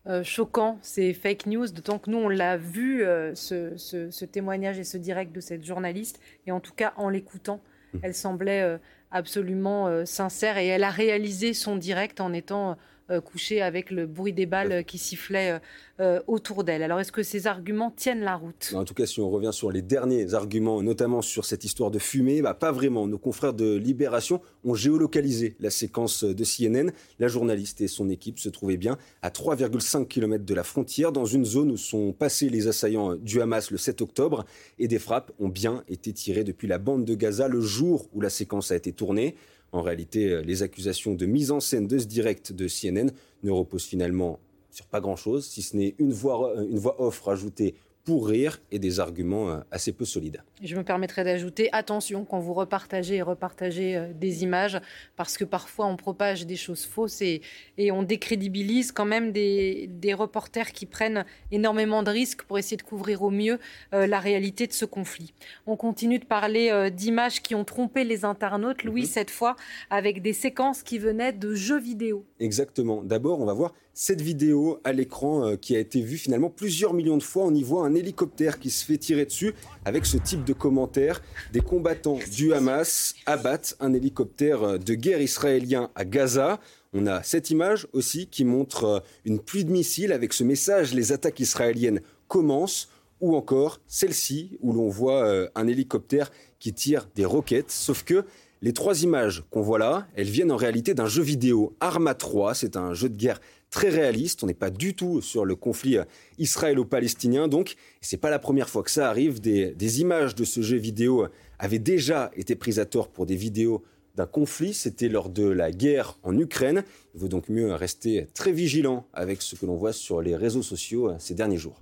euh, 0.07 0.23
choquant, 0.23 0.79
ces 0.83 1.13
fake 1.13 1.47
news, 1.47 1.67
d'autant 1.69 1.99
que 1.99 2.11
nous, 2.11 2.19
on 2.19 2.29
l'a 2.29 2.57
vu, 2.57 3.05
euh, 3.05 3.35
ce, 3.35 4.25
témoignage 4.25 4.79
et 4.79 4.85
ce 4.85 4.97
direct 4.97 5.33
de 5.33 5.41
cette 5.41 5.65
journaliste, 5.65 6.21
et 6.47 6.53
en 6.53 6.61
tout 6.61 6.75
cas, 6.75 6.93
en 6.97 7.09
l'écoutant, 7.09 7.61
mmh. 7.93 7.99
elle 8.03 8.15
semblait 8.15 8.79
absolument 9.11 10.05
sincère, 10.07 10.59
et 10.59 10.67
elle 10.67 10.85
a 10.85 10.91
réalisé 10.91 11.55
son 11.55 11.77
direct 11.77 12.21
en 12.21 12.33
étant 12.33 12.77
euh, 13.09 13.21
couchée 13.21 13.63
avec 13.63 13.93
le 13.93 14.05
bruit 14.05 14.33
des 14.33 14.47
balles 14.47 14.85
qui 14.85 14.99
sifflaient 14.99 15.53
euh, 15.53 15.59
euh, 16.01 16.21
autour 16.27 16.65
d'elle. 16.65 16.83
Alors 16.83 16.99
est-ce 16.99 17.13
que 17.13 17.23
ces 17.23 17.47
arguments 17.47 17.93
tiennent 17.93 18.23
la 18.23 18.35
route? 18.35 18.73
En 18.75 18.85
tout 18.85 18.95
cas, 18.95 19.07
si 19.07 19.21
on 19.21 19.31
revient 19.31 19.53
sur 19.53 19.71
les 19.71 19.81
derniers 19.81 20.35
arguments, 20.35 20.83
notamment 20.83 21.23
sur 21.23 21.45
cette 21.45 21.63
histoire 21.63 21.93
de 21.93 22.01
fumée, 22.01 22.43
bah, 22.43 22.55
pas 22.55 22.73
vraiment. 22.73 23.07
Nos 23.07 23.17
confrères 23.17 23.55
de 23.55 23.77
Libération 23.77 24.41
ont 24.65 24.75
géolocalisé 24.75 25.55
la 25.61 25.71
séquence 25.71 26.25
de 26.25 26.45
CNN. 26.45 26.91
La 27.21 27.29
journaliste 27.29 27.81
et 27.81 27.87
son 27.87 28.09
équipe 28.09 28.41
se 28.41 28.49
trouvaient 28.49 28.77
bien 28.77 28.99
à 29.23 29.31
3,5 29.31 30.09
km 30.09 30.45
de 30.45 30.55
la 30.55 30.65
frontière, 30.65 31.13
dans 31.13 31.27
une 31.27 31.45
zone 31.45 31.71
où 31.71 31.77
sont 31.77 32.13
passés 32.13 32.49
les 32.49 32.67
assaillants 32.67 33.15
du 33.15 33.41
Hamas 33.41 33.71
le 33.71 33.79
7 33.79 34.03
octobre, 34.03 34.45
et 34.81 34.89
des 34.89 34.99
frappes 34.99 35.31
ont 35.39 35.49
bien 35.49 35.85
été 35.89 36.13
tirées 36.13 36.43
depuis 36.43 36.67
la 36.67 36.79
bande 36.79 37.05
de 37.05 37.15
Gaza 37.15 37.47
le 37.47 37.61
jour 37.61 38.09
où 38.13 38.21
la 38.21 38.31
séquence 38.31 38.73
a 38.73 38.75
été 38.75 38.93
tournée. 38.93 39.37
En 39.73 39.83
réalité, 39.83 40.31
euh, 40.31 40.43
les 40.43 40.63
accusations 40.63 41.15
de 41.15 41.27
mise 41.27 41.51
en 41.51 41.61
scène 41.61 41.87
de 41.87 41.99
ce 41.99 42.07
direct 42.07 42.53
de 42.53 42.69
CNN 42.69 43.11
ne 43.43 43.51
reposent 43.51 43.85
finalement 43.85 44.39
sur 44.71 44.87
pas 44.87 45.01
grand-chose, 45.01 45.47
si 45.47 45.63
ce 45.63 45.77
n'est 45.77 45.95
une 45.99 46.13
voix, 46.13 46.51
euh, 46.57 46.67
une 46.69 46.79
voix 46.79 47.01
off 47.01 47.21
rajoutée 47.21 47.75
pour 48.07 48.29
rire 48.29 48.61
et 48.71 48.79
des 48.79 49.01
arguments 49.01 49.51
euh, 49.51 49.59
assez 49.73 49.93
peu 49.93 50.05
solides. 50.05 50.41
Je 50.63 50.77
me 50.77 50.85
permettrai 50.85 51.25
d'ajouter 51.25 51.69
attention 51.73 52.25
quand 52.25 52.39
vous 52.39 52.55
repartagez 52.55 53.17
et 53.17 53.23
repartagez 53.23 53.97
euh, 53.97 54.13
des 54.15 54.45
images, 54.45 54.81
parce 55.17 55.37
que 55.37 55.45
parfois 55.45 55.87
on 55.87 55.97
propage 55.97 56.47
des 56.47 56.55
choses 56.57 56.87
fausses 56.87 57.21
et, 57.21 57.43
et 57.79 57.91
on 57.91 58.05
décrédibilise 58.05 58.93
quand 58.93 59.05
même 59.05 59.33
des, 59.33 59.89
des, 59.91 60.15
reporters 60.15 60.73
qui 60.73 60.87
prennent 60.87 61.25
énormément 61.51 62.05
de 62.05 62.11
risques 62.11 62.45
pour 62.45 62.59
essayer 62.59 62.77
de 62.77 62.83
couvrir 62.83 63.23
au 63.23 63.31
mieux 63.31 63.59
euh, 63.93 64.07
la 64.07 64.21
réalité 64.21 64.69
de 64.69 64.73
ce 64.73 64.85
conflit. 64.85 65.35
On 65.67 65.77
continue 65.77 66.21
de 66.21 66.25
parler 66.25 66.71
euh, 66.71 66.91
d'images 66.91 67.43
qui 67.43 67.57
ont 67.57 67.65
trompé 67.65 68.05
les 68.05 68.25
internautes, 68.25 68.85
Louis, 68.85 69.03
mhm. 69.03 69.09
cette 69.09 69.31
fois 69.31 69.57
avec 69.91 70.23
des 70.23 70.33
séquences 70.33 70.85
qui 70.85 70.99
venaient 70.99 71.33
de 71.33 71.55
jeux 71.55 71.81
vidéo. 71.81 72.25
Exactement. 72.39 73.03
D'abord, 73.03 73.41
on 73.41 73.47
va 73.47 73.53
voir 73.53 73.75
cette 73.99 74.21
vidéo 74.21 74.79
à 74.85 74.93
l'écran 74.93 75.47
euh, 75.47 75.57
qui 75.57 75.75
a 75.75 75.79
été 75.79 76.03
vue 76.03 76.19
finalement 76.19 76.51
plusieurs 76.51 76.93
millions 76.93 77.17
de 77.17 77.23
fois. 77.23 77.47
On 77.47 77.55
y 77.55 77.63
voit 77.63 77.87
un 77.87 77.95
hélicoptère 77.95 78.59
qui 78.59 78.69
se 78.69 78.85
fait 78.85 78.99
tirer 78.99 79.25
dessus 79.25 79.55
avec 79.87 80.05
ce 80.05 80.19
type 80.19 80.45
de 80.45 80.53
commentaires. 80.53 81.23
Des 81.55 81.63
combattants 81.63 82.19
du 82.31 82.53
Hamas 82.53 83.15
abattent 83.25 83.75
un 83.81 83.95
hélicoptère 83.95 84.63
euh, 84.63 84.79
de 84.79 84.93
guerre 84.93 85.23
israélien 85.23 85.91
à 85.95 86.05
Gaza. 86.05 86.61
On 86.93 87.07
a 87.07 87.23
cette 87.23 87.49
image 87.49 87.89
aussi 87.95 88.27
qui 88.27 88.45
montre 88.45 88.85
euh, 88.85 89.01
une 89.25 89.41
pluie 89.41 89.65
de 89.65 89.73
missiles 89.73 90.13
avec 90.13 90.35
ce 90.35 90.45
message 90.45 90.93
les 90.93 91.13
attaques 91.13 91.41
israéliennes 91.41 92.03
commencent 92.29 92.91
ou 93.23 93.35
encore 93.35 93.81
celle-ci 93.87 94.59
où 94.61 94.75
l'on 94.75 94.91
voit 94.91 95.49
un 95.55 95.67
hélicoptère 95.67 96.31
qui 96.59 96.75
tire 96.75 97.09
des 97.15 97.25
roquettes 97.25 97.71
sauf 97.71 98.05
que 98.05 98.27
les 98.67 98.73
trois 98.73 99.05
images 99.05 99.45
qu'on 99.51 99.63
voit 99.63 99.79
là, 99.79 100.09
elles 100.17 100.29
viennent 100.29 100.51
en 100.51 100.57
réalité 100.57 100.93
d'un 100.93 101.07
jeu 101.07 101.23
vidéo 101.23 101.77
Arma 101.79 102.17
3, 102.17 102.53
c'est 102.53 102.77
un 102.77 102.95
jeu 102.95 103.09
de 103.09 103.15
guerre 103.15 103.41
très 103.71 103.91
réaliste. 103.91 104.43
On 104.43 104.49
n'est 104.49 104.55
pas 104.55 104.71
du 104.71 104.97
tout 104.97 105.21
sur 105.21 105.45
le 105.45 105.55
conflit 105.55 105.99
euh, 105.99 106.05
israélo-palestinien. 106.39 107.47
Donc, 107.47 107.77
c'est 108.01 108.17
pas 108.17 108.29
la 108.29 108.41
première 108.41 108.69
fois 108.69 108.83
que 108.83 108.91
ça 108.91 109.09
arrive. 109.09 109.41
Des, 109.41 110.01
images 110.01 110.35
de 110.35 110.43
ce 110.43 110.63
jeu 110.63 110.79
vidéo 110.79 111.23
euh, 111.23 111.29
avaient 111.61 111.79
déjà 111.79 112.33
été 112.35 112.57
prises 112.57 112.81
à 112.81 112.87
tort 112.87 113.09
pour 113.09 113.25
des 113.25 113.37
vidéos 113.37 113.85
d'un 114.17 114.27
conflit. 114.27 114.75
C'était 114.75 115.09
lors 115.09 115.29
de 115.29 115.47
la 115.47 115.71
guerre 115.71 116.19
en 116.25 116.37
Ukraine. 116.37 116.83
Il 117.15 117.21
vaut 117.21 117.29
donc 117.29 117.49
mieux 117.49 117.73
rester 117.73 118.27
très 118.35 118.51
vigilant 118.51 119.07
avec 119.13 119.43
ce 119.43 119.55
que 119.55 119.65
l'on 119.65 119.77
voit 119.77 119.93
sur 119.93 120.21
les 120.21 120.35
réseaux 120.35 120.65
sociaux 120.65 121.11
euh, 121.11 121.15
ces 121.21 121.35
derniers 121.35 121.57
jours. 121.57 121.81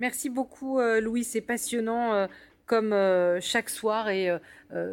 Merci 0.00 0.30
beaucoup, 0.30 0.80
Louis. 1.00 1.22
C'est 1.22 1.40
passionnant 1.40 2.26
comme 2.66 2.94
chaque 3.40 3.68
soir 3.68 4.08
et 4.08 4.30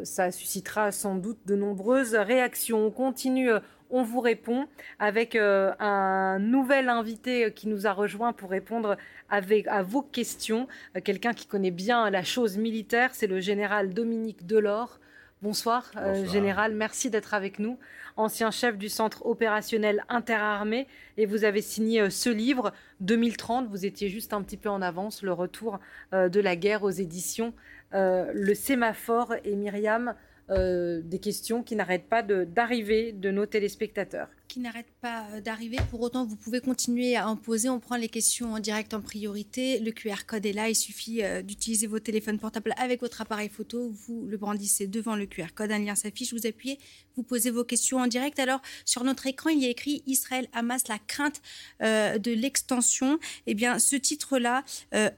ça 0.04 0.30
suscitera 0.30 0.92
sans 0.92 1.16
doute 1.16 1.38
de 1.46 1.54
nombreuses 1.54 2.14
réactions. 2.14 2.86
On 2.86 2.90
continue 2.90 3.50
on 3.92 4.02
vous 4.02 4.20
répond 4.20 4.66
avec 4.98 5.36
euh, 5.36 5.72
un 5.78 6.38
nouvel 6.38 6.88
invité 6.88 7.52
qui 7.52 7.68
nous 7.68 7.86
a 7.86 7.92
rejoint 7.92 8.32
pour 8.32 8.50
répondre 8.50 8.96
avec, 9.28 9.68
à 9.68 9.82
vos 9.82 10.02
questions. 10.02 10.66
Euh, 10.96 11.00
quelqu'un 11.04 11.34
qui 11.34 11.46
connaît 11.46 11.70
bien 11.70 12.08
la 12.10 12.24
chose 12.24 12.56
militaire, 12.56 13.10
c'est 13.12 13.26
le 13.26 13.40
général 13.40 13.92
Dominique 13.92 14.46
Delors. 14.46 14.98
Bonsoir, 15.42 15.90
euh, 15.96 16.24
général, 16.26 16.72
merci 16.72 17.10
d'être 17.10 17.34
avec 17.34 17.58
nous. 17.58 17.78
Ancien 18.16 18.50
chef 18.50 18.78
du 18.78 18.88
centre 18.88 19.26
opérationnel 19.26 20.04
interarmé 20.08 20.86
et 21.16 21.26
vous 21.26 21.44
avez 21.44 21.60
signé 21.60 22.10
ce 22.10 22.30
livre 22.30 22.72
2030. 23.00 23.68
Vous 23.68 23.84
étiez 23.84 24.08
juste 24.08 24.32
un 24.32 24.42
petit 24.42 24.56
peu 24.56 24.68
en 24.68 24.80
avance, 24.80 25.22
le 25.22 25.32
retour 25.32 25.80
de 26.12 26.40
la 26.40 26.56
guerre 26.56 26.84
aux 26.84 26.90
éditions 26.90 27.54
Le 27.92 28.54
Sémaphore 28.54 29.34
et 29.44 29.56
Myriam. 29.56 30.14
Euh, 30.50 31.00
des 31.04 31.20
questions 31.20 31.62
qui 31.62 31.76
n'arrêtent 31.76 32.08
pas 32.08 32.22
d'arriver 32.22 33.12
de, 33.12 33.30
nos 33.30 33.46
téléspectateurs 33.46 34.28
qui 34.52 34.60
n'arrête 34.60 34.92
pas 35.00 35.24
euh, 35.32 35.40
d'arriver. 35.40 35.78
Pour 35.90 36.02
autant, 36.02 36.26
vous 36.26 36.36
pouvez 36.36 36.60
continuer 36.60 37.16
à 37.16 37.26
en 37.26 37.36
poser. 37.36 37.70
On 37.70 37.80
prend 37.80 37.96
les 37.96 38.10
questions 38.10 38.52
en 38.52 38.58
direct 38.58 38.92
en 38.92 39.00
priorité. 39.00 39.78
Le 39.78 39.92
QR 39.92 40.26
code 40.26 40.44
est 40.44 40.52
là. 40.52 40.68
Il 40.68 40.74
suffit 40.74 41.22
euh, 41.22 41.40
d'utiliser 41.40 41.86
vos 41.86 42.00
téléphones 42.00 42.38
portables 42.38 42.74
avec 42.76 43.00
votre 43.00 43.22
appareil 43.22 43.48
photo. 43.48 43.90
Vous 44.06 44.26
le 44.26 44.36
brandissez 44.36 44.86
devant 44.86 45.16
le 45.16 45.24
QR 45.24 45.54
code. 45.54 45.72
Un 45.72 45.78
lien 45.78 45.94
s'affiche. 45.94 46.34
Vous 46.34 46.46
appuyez. 46.46 46.78
Vous 47.16 47.22
posez 47.22 47.50
vos 47.50 47.64
questions 47.64 47.96
en 47.96 48.06
direct. 48.06 48.38
Alors, 48.38 48.60
sur 48.84 49.04
notre 49.04 49.26
écran, 49.26 49.48
il 49.48 49.60
y 49.60 49.64
a 49.64 49.70
écrit 49.70 50.02
Israël, 50.06 50.46
Hamas, 50.52 50.86
la 50.88 50.98
crainte 50.98 51.40
euh, 51.82 52.18
de 52.18 52.32
l'extension. 52.32 53.18
Eh 53.46 53.54
bien, 53.54 53.78
ce 53.78 53.96
titre-là 53.96 54.64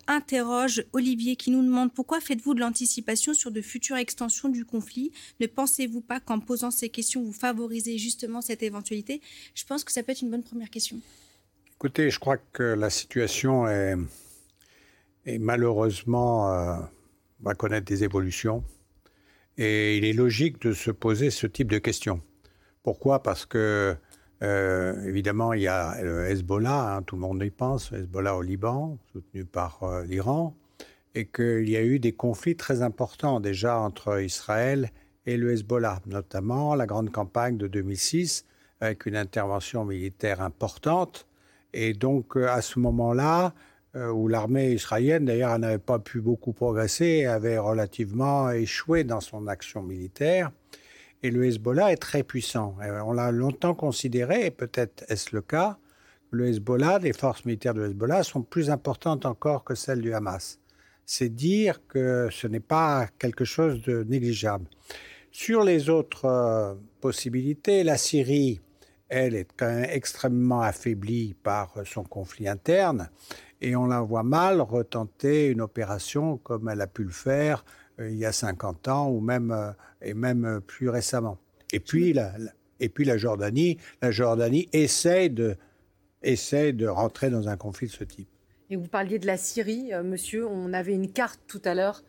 interroge 0.07 0.85
Olivier 0.93 1.35
qui 1.37 1.51
nous 1.51 1.63
demande 1.63 1.93
pourquoi 1.93 2.21
faites-vous 2.21 2.55
de 2.55 2.61
l'anticipation 2.61 3.35
sur 3.35 3.51
de 3.51 3.61
futures 3.61 3.97
extensions 3.97 4.49
du 4.49 4.65
conflit? 4.65 5.11
Ne 5.41 5.47
pensez-vous 5.47 6.01
pas 6.01 6.21
qu'en 6.21 6.39
posant 6.39 6.71
ces 6.71 6.89
questions, 6.89 7.23
vous 7.23 7.33
favorisez 7.33 7.99
justement 7.99 8.41
cette 8.41 8.63
éventualité? 8.63 9.21
Je 9.55 9.65
pense 9.65 9.85
que 9.85 9.93
ça 9.93 10.03
peut 10.03 10.13
être 10.13 10.23
une 10.23 10.31
bonne 10.31 10.43
première 10.43 10.71
question. 10.71 10.99
Écoutez, 11.77 12.09
je 12.09 12.19
crois 12.19 12.39
que 12.39 12.63
la 12.63 12.89
situation 12.89 13.69
est, 13.69 13.97
malheureusement 15.39 16.53
euh, 16.53 16.77
va 17.41 17.55
connaître 17.55 17.87
des 17.87 18.05
évolutions. 18.05 18.65
Et 19.59 19.99
il 19.99 20.05
est 20.05 20.13
logique 20.13 20.63
de 20.63 20.73
se 20.73 20.91
poser 20.91 21.31
ce 21.31 21.47
type 21.47 21.71
de 21.71 21.79
questions. 21.79 22.23
Pourquoi? 22.83 23.23
Parce 23.23 23.45
que, 23.45 23.97
euh, 24.43 25.05
évidemment, 25.05 25.53
il 25.53 25.63
y 25.63 25.69
a 25.69 26.03
le 26.03 26.27
Hezbollah, 26.27 26.97
hein, 26.97 27.03
tout 27.03 27.17
le 27.17 27.21
monde 27.21 27.43
y 27.43 27.51
pense, 27.51 27.93
Hezbollah 27.93 28.37
au 28.37 28.43
Liban, 28.43 28.99
soutenu 29.13 29.45
par 29.45 29.83
euh, 29.83 30.05
l'Iran, 30.05 30.57
et 31.15 31.27
qu'il 31.27 31.69
y 31.69 31.77
a 31.77 31.83
eu 31.83 31.99
des 31.99 32.13
conflits 32.13 32.57
très 32.57 32.83
importants 32.83 33.41
déjà 33.41 33.79
entre 33.79 34.23
Israël 34.23 34.91
et 35.27 35.37
le 35.37 35.53
Hezbollah, 35.53 36.01
notamment 36.07 36.75
la 36.75 36.87
grande 36.87 37.11
campagne 37.11 37.57
de 37.57 37.67
2006 37.67 38.45
avec 38.81 39.07
une 39.07 39.17
intervention 39.17 39.85
militaire 39.85 40.41
importante. 40.41 41.27
Et 41.73 41.93
donc, 41.93 42.37
euh, 42.37 42.49
à 42.49 42.63
ce 42.63 42.79
moment-là, 42.79 43.55
euh, 43.97 44.11
où 44.11 44.29
l'armée 44.29 44.73
israélienne, 44.73 45.25
d'ailleurs, 45.25 45.59
n'avait 45.59 45.79
pas 45.79 45.99
pu 45.99 46.21
beaucoup 46.21 46.53
progresser, 46.53 47.27
avait 47.27 47.59
relativement 47.59 48.51
échoué 48.51 49.05
dans 49.05 49.21
son 49.21 49.47
action 49.47 49.83
militaire. 49.83 50.51
Et 51.23 51.31
le 51.31 51.47
Hezbollah 51.47 51.93
est 51.93 51.97
très 51.97 52.23
puissant. 52.23 52.77
on 53.07 53.13
l'a 53.13 53.31
longtemps 53.31 53.75
considéré, 53.75 54.47
et 54.47 54.51
peut-être 54.51 55.05
est-ce 55.09 55.35
le 55.35 55.41
cas, 55.41 55.79
le 56.35 56.49
Hezbollah, 56.49 56.99
les 56.99 57.13
forces 57.13 57.45
militaires 57.45 57.75
du 57.75 57.83
Hezbollah 57.83 58.25
sont 58.25 58.43
plus 58.43 58.69
importantes 58.69 59.25
encore 59.25 59.65
que 59.65 59.75
celles 59.75 60.01
du 60.01 60.13
Hamas. 60.13 60.59
C'est 61.07 61.29
dire 61.29 61.81
que 61.87 62.29
ce 62.31 62.47
n'est 62.47 62.61
pas 62.61 63.09
quelque 63.19 63.45
chose 63.45 63.81
de 63.83 64.03
négligeable. 64.03 64.67
Sur 65.31 65.65
les 65.65 65.91
autres 65.91 66.25
euh, 66.27 66.75
possibilités, 67.01 67.85
la 67.85 67.97
Syrie 67.97 68.61
elle 69.15 69.37
est 69.37 69.47
quand 69.57 69.67
même 69.67 69.87
extrêmement 69.91 70.61
affaiblie 70.61 71.35
par 71.43 71.73
son 71.85 72.03
conflit 72.03 72.49
interne 72.49 73.09
et 73.61 73.77
on 73.77 73.87
la 73.87 74.01
voit 74.01 74.25
mal 74.25 74.61
retenter 74.61 75.47
une 75.47 75.61
opération 75.61 76.37
comme 76.39 76.69
elle 76.69 76.81
a 76.81 76.89
pu 76.89 77.05
le 77.05 77.11
faire 77.11 77.65
euh, 78.01 78.11
il 78.11 78.17
y 78.17 78.27
a 78.27 78.33
50 78.33 78.89
ans 78.89 79.09
ou 79.09 79.21
même, 79.21 79.53
euh, 79.53 79.71
et 80.03 80.15
même 80.15 80.61
plus 80.67 80.89
récemment. 80.89 81.39
Et 81.73 81.79
puis 81.79 82.13
la, 82.13 82.33
et 82.81 82.89
puis 82.89 83.05
la 83.05 83.17
Jordanie, 83.17 83.79
la 84.03 84.11
Jordanie 84.11 84.69
essaie 84.73 85.29
de, 85.29 85.57
essaie 86.23 86.73
de 86.73 86.89
rentrer 86.89 87.31
dans 87.31 87.49
un 87.49 87.57
conflit 87.57 87.87
de 87.87 87.93
ce 87.93 88.05
type. 88.05 88.29
Et 88.69 88.77
vous 88.77 88.89
parliez 88.89 89.21
de 89.21 89.27
la 89.27 89.37
Syrie, 89.37 89.93
euh, 89.93 90.03
monsieur. 90.03 90.47
On 90.49 90.73
avait 90.73 90.95
une 90.95 91.13
carte 91.13 91.41
tout 91.47 91.63
à 91.65 91.75
l'heure 91.75 92.03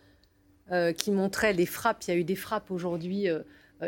qui 0.98 1.12
montrait 1.12 1.54
les 1.54 1.68
frappes. 1.68 2.04
Il 2.08 2.12
y 2.12 2.18
a 2.18 2.18
eu 2.18 2.24
des 2.24 2.36
frappes 2.36 2.72
aujourd'hui 2.72 3.30
euh, 3.30 3.44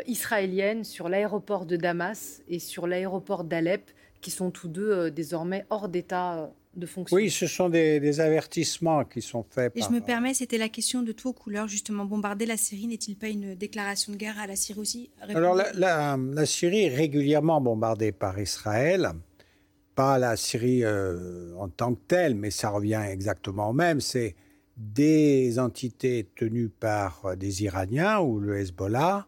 israélienne 0.06 0.84
sur 0.84 1.08
l'aéroport 1.08 1.66
de 1.66 1.76
Damas 1.76 2.42
et 2.48 2.58
sur 2.58 2.86
l'aéroport 2.86 3.44
d'Alep, 3.44 3.90
qui 4.20 4.30
sont 4.30 4.50
tous 4.50 4.68
deux 4.68 4.90
euh, 4.90 5.10
désormais 5.10 5.64
hors 5.70 5.88
d'état 5.88 6.38
euh, 6.38 6.46
de 6.76 6.86
fonction. 6.86 7.16
Oui, 7.16 7.30
ce 7.30 7.46
sont 7.46 7.68
des, 7.68 8.20
avertissements 8.20 9.04
qui 9.04 9.22
sont 9.22 9.44
faits. 9.48 9.72
Et 9.74 9.82
je 9.82 9.90
me 9.90 10.00
permets, 10.00 10.34
c'était 10.34 10.58
la 10.58 10.68
question 10.68 11.02
de 11.02 11.12
tout 11.12 11.28
aux 11.28 11.32
couleurs, 11.32 11.68
justement. 11.68 12.04
Bombarder 12.04 12.46
la 12.46 12.56
Syrie 12.56 12.86
n'est-il 12.86 13.16
pas 13.16 13.28
une 13.28 13.54
déclaration 13.54 14.12
de 14.12 14.16
guerre 14.16 14.38
à 14.38 14.46
la 14.46 14.56
Syrie 14.56 14.80
aussi 14.80 15.10
Alors, 15.20 15.56
la, 15.56 16.46
Syrie 16.46 16.84
est 16.84 16.94
régulièrement 16.94 17.60
bombardée 17.60 18.12
par 18.12 18.38
Israël. 18.38 19.10
Pas 19.96 20.18
la 20.18 20.36
Syrie 20.36 20.84
en 20.86 21.68
tant 21.68 21.94
que 21.94 22.00
telle, 22.06 22.36
mais 22.36 22.52
ça 22.52 22.70
revient 22.70 23.02
exactement 23.10 23.70
au 23.70 23.72
même. 23.72 24.00
C'est 24.00 24.36
des 24.76 25.58
entités 25.58 26.28
tenues 26.36 26.68
par 26.68 27.36
des 27.36 27.64
Iraniens 27.64 28.20
ou 28.20 28.38
le 28.38 28.60
Hezbollah 28.60 29.26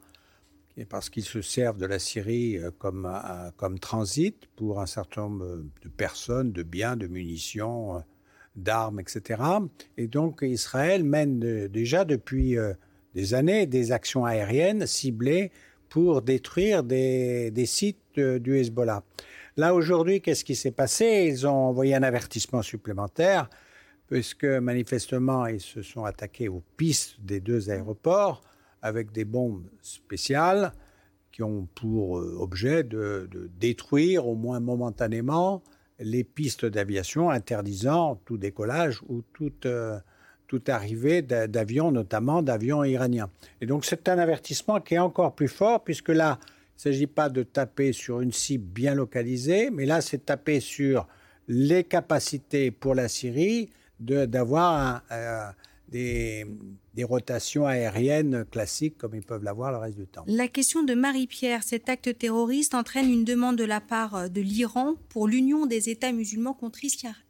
parce 0.89 1.11
qu'ils 1.11 1.25
se 1.25 1.43
servent 1.43 1.79
de 1.79 1.87
la 1.87 1.99
Syrie 1.99 2.59
euh, 2.59 2.71
comme, 2.79 3.07
euh, 3.07 3.51
comme 3.57 3.79
transit 3.79 4.49
pour 4.57 4.81
un 4.81 4.87
certain 4.87 5.23
nombre 5.23 5.65
de 5.83 5.89
personnes, 5.89 6.53
de 6.53 6.63
biens, 6.63 6.97
de 6.97 7.07
munitions, 7.07 7.97
euh, 7.97 8.01
d'armes, 8.57 9.01
etc. 9.01 9.43
Et 9.97 10.07
donc 10.07 10.41
Israël 10.43 11.05
mène 11.05 11.39
déjà 11.69 12.05
depuis 12.05 12.57
des 13.15 13.33
années 13.33 13.65
des 13.67 13.93
actions 13.93 14.25
aériennes 14.25 14.87
ciblées 14.89 15.53
pour 15.89 16.21
détruire 16.21 16.83
des, 16.83 17.53
des 17.53 17.65
sites 17.65 18.19
du 18.19 18.59
Hezbollah. 18.59 19.05
Là, 19.57 19.73
aujourd'hui, 19.73 20.21
qu'est-ce 20.21 20.45
qui 20.45 20.57
s'est 20.57 20.73
passé? 20.73 21.27
Ils 21.29 21.47
ont 21.47 21.69
envoyé 21.69 21.95
un 21.95 22.03
avertissement 22.03 22.61
supplémentaire, 22.61 23.49
puisque 24.09 24.45
manifestement, 24.45 25.47
ils 25.47 25.61
se 25.61 25.81
sont 25.81 26.05
attaqués 26.05 26.49
aux 26.49 26.65
pistes 26.77 27.21
des 27.21 27.39
deux 27.39 27.71
aéroports 27.71 28.43
avec 28.83 29.13
des 29.13 29.25
bombes 29.25 29.65
spéciales 29.83 30.73
qui 31.33 31.43
ont 31.43 31.69
pour 31.75 32.19
euh, 32.19 32.37
objet 32.39 32.83
de, 32.83 33.29
détruire, 33.59 34.27
au 34.27 34.35
moins 34.35 34.61
momentanément, 34.61 35.63
les 35.99 36.25
pistes 36.25 36.65
d'aviation 36.65 37.31
interdisant 37.31 38.21
tout 38.25 38.39
décollage 38.39 39.03
ou 39.09 39.23
toute, 39.33 39.67
euh, 39.67 39.99
toute 40.47 40.69
arrivée 40.69 41.23
d'avions, 41.23 41.93
notamment 41.93 42.43
d'avions 42.43 42.83
iraniens. 42.85 43.31
Et 43.61 43.67
donc 43.67 43.85
c'est 43.85 44.09
un 44.09 44.19
avertissement 44.19 44.81
qui 44.81 44.95
est 44.95 44.99
encore 44.99 45.35
plus 45.35 45.49
fort, 45.49 45.85
puisque 45.85 46.09
là, 46.09 46.39
il 46.43 46.89
ne 46.89 46.95
s'agit 46.95 47.07
pas 47.07 47.29
de 47.29 47.43
taper 47.43 47.93
sur 47.93 48.23
une 48.23 48.33
cible 48.33 48.65
bien 48.65 48.95
localisée, 48.95 49.71
mais 49.71 49.85
là, 49.85 50.01
c'est 50.01 50.25
taper 50.27 50.61
sur 50.61 51.07
les 51.47 51.85
capacités 51.85 52.71
pour 52.71 52.95
la 52.95 53.09
Syrie 53.09 53.71
d'avoir 53.99 55.03
euh, 55.13 55.51
des, 55.91 56.47
des, 56.95 57.05
rotations 57.05 57.67
aériennes 57.67 58.45
classiques 58.51 58.97
comme 58.97 59.15
ils 59.15 59.23
peuvent 59.23 59.43
l'avoir 59.43 59.73
le 59.73 59.79
reste 59.79 59.99
du 59.99 60.07
temps. 60.07 60.25
La 60.27 60.49
question 60.49 60.83
de 60.83 60.95
Marie-Pierre, 60.95 61.63
cet 61.63 61.89
acte 61.89 62.17
terroriste 62.17 62.75
entraîne 62.75 63.11
une 63.11 63.25
demande 63.25 63.57
de 63.57 63.65
la 63.65 63.81
part 63.81 64.15
euh, 64.15 64.29
de 64.29 64.41
l'Iran 64.41 64.95
pour 65.09 65.27
l'union 65.27 65.67
des 65.67 65.89
États 65.89 66.13
musulmans 66.13 66.55
contre 66.55 66.81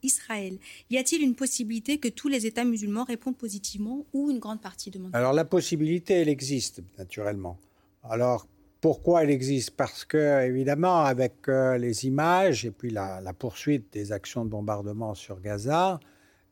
Israël. 0.03 0.59
Y 0.91 0.99
a-t-il 0.99 1.23
une 1.23 1.35
possibilité 1.35 1.99
que 1.99 2.09
tous 2.09 2.29
les 2.29 2.47
États 2.47 2.65
musulmans 2.65 3.05
répondent 3.05 3.37
positivement 3.37 4.05
ou 4.13 4.31
une 4.31 4.39
grande 4.39 4.61
partie 4.61 4.91
demande? 4.91 5.15
Alors 5.15 5.33
la 5.33 5.45
possibilité, 5.45 6.15
elle 6.15 6.29
existe 6.29 6.83
naturellement. 6.99 7.59
Alors 8.03 8.47
pourquoi 8.81 9.25
elle 9.25 9.31
existe? 9.31 9.73
Parce 9.73 10.05
que, 10.05 10.43
évidemment, 10.43 11.05
avec 11.05 11.49
euh, 11.49 11.77
les 11.77 12.07
images 12.07 12.65
et 12.65 12.71
puis 12.71 12.91
la, 12.91 13.21
poursuite 13.39 13.93
des 13.93 14.13
actions 14.13 14.45
de 14.45 14.51
bombardement 14.51 15.15
sur 15.15 15.41
Gaza, 15.41 16.01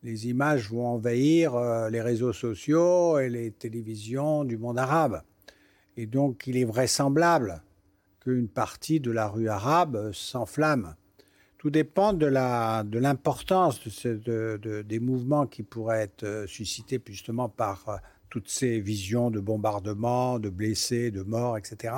les 0.02 0.28
images 0.28 0.70
vont 0.70 0.86
envahir 0.86 1.54
euh, 1.54 1.90
les 1.90 2.00
réseaux 2.00 2.32
sociaux 2.32 3.18
et 3.18 3.28
les 3.28 3.50
télévisions 3.50 4.44
du 4.44 4.56
monde 4.56 4.78
arabe. 4.78 5.22
Et 5.96 6.06
donc, 6.06 6.46
il 6.46 6.56
est 6.56 6.64
vraisemblable 6.64 7.62
qu'une 8.20 8.48
partie 8.48 9.00
de 9.00 9.10
la 9.10 9.28
rue 9.28 9.48
arabe 9.48 10.12
s'enflamme. 10.12 10.94
Tout 11.58 11.70
dépend 11.70 12.12
de 12.12 12.26
l'importance 12.26 13.80
de 14.04 14.82
des 14.86 15.00
mouvements 15.00 15.46
qui 15.46 15.64
pourraient 15.64 16.02
être 16.02 16.24
euh, 16.24 16.46
suscités 16.46 17.00
justement 17.06 17.48
par 17.48 18.00
toutes 18.30 18.48
ces 18.48 18.80
visions 18.80 19.30
de 19.30 19.40
bombardements, 19.40 20.38
de 20.38 20.50
blessés, 20.50 21.10
de 21.10 21.22
morts, 21.22 21.56
etc. 21.56 21.94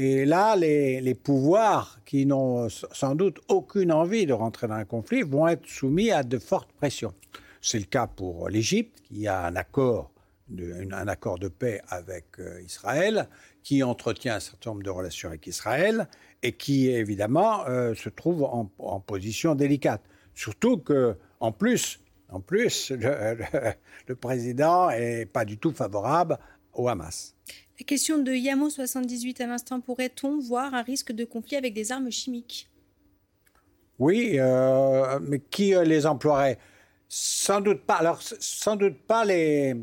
Et 0.00 0.24
là, 0.26 0.54
les, 0.54 1.14
pouvoirs 1.16 1.98
qui 2.04 2.24
n'ont 2.24 2.68
sans 2.68 3.16
doute 3.16 3.40
aucune 3.48 3.90
envie 3.90 4.26
de 4.26 4.32
rentrer 4.32 4.68
dans 4.68 4.74
un 4.74 4.84
conflit 4.84 5.22
vont 5.22 5.48
être 5.48 5.66
soumis 5.66 6.12
à 6.12 6.22
de 6.22 6.38
fortes 6.38 6.70
pressions. 6.70 7.12
C'est 7.60 7.80
le 7.80 7.84
cas 7.84 8.06
pour 8.06 8.48
l'Égypte, 8.48 9.00
qui 9.02 9.26
a 9.26 9.46
un 9.46 9.56
accord 9.56 10.12
de, 10.50 10.86
un 10.92 11.08
accord 11.08 11.40
de 11.40 11.48
paix 11.48 11.82
avec 11.88 12.38
euh, 12.38 12.62
Israël, 12.62 13.28
qui 13.64 13.82
entretient 13.82 14.36
un 14.36 14.40
certain 14.40 14.70
nombre 14.70 14.84
de 14.84 14.90
relations 14.90 15.30
avec 15.30 15.48
Israël 15.48 16.06
et 16.44 16.52
qui 16.52 16.90
évidemment 16.90 17.66
euh, 17.66 17.92
se 17.96 18.08
trouve 18.08 18.44
en, 18.44 19.00
position 19.00 19.56
délicate. 19.56 20.02
Surtout 20.32 20.78
que, 20.78 21.16
en 21.40 21.50
plus, 21.50 21.98
en 22.28 22.40
plus, 22.40 22.92
le, 22.92 24.14
président 24.14 24.90
est 24.90 25.26
pas 25.26 25.44
du 25.44 25.58
tout 25.58 25.72
favorable 25.72 26.38
au 26.78 26.88
Hamas. 26.88 27.34
La 27.78 27.84
question 27.84 28.18
de 28.18 28.32
Yamo 28.32 28.70
78 28.70 29.40
à 29.40 29.46
l'instant, 29.46 29.80
pourrait-on 29.80 30.38
voir 30.40 30.74
un 30.74 30.82
risque 30.82 31.12
de 31.12 31.24
conflit 31.24 31.56
avec 31.56 31.74
des 31.74 31.92
armes 31.92 32.10
chimiques? 32.10 32.68
Oui, 33.98 34.32
euh, 34.34 35.18
mais 35.22 35.40
qui 35.40 35.74
euh, 35.74 35.84
les 35.84 36.06
emploierait? 36.06 36.58
Sans 37.08 37.60
doute 37.60 37.82
pas. 37.82 37.94
Alors, 37.94 38.20
sans 38.20 38.76
doute 38.76 38.98
pas 39.06 39.24
les, 39.24 39.74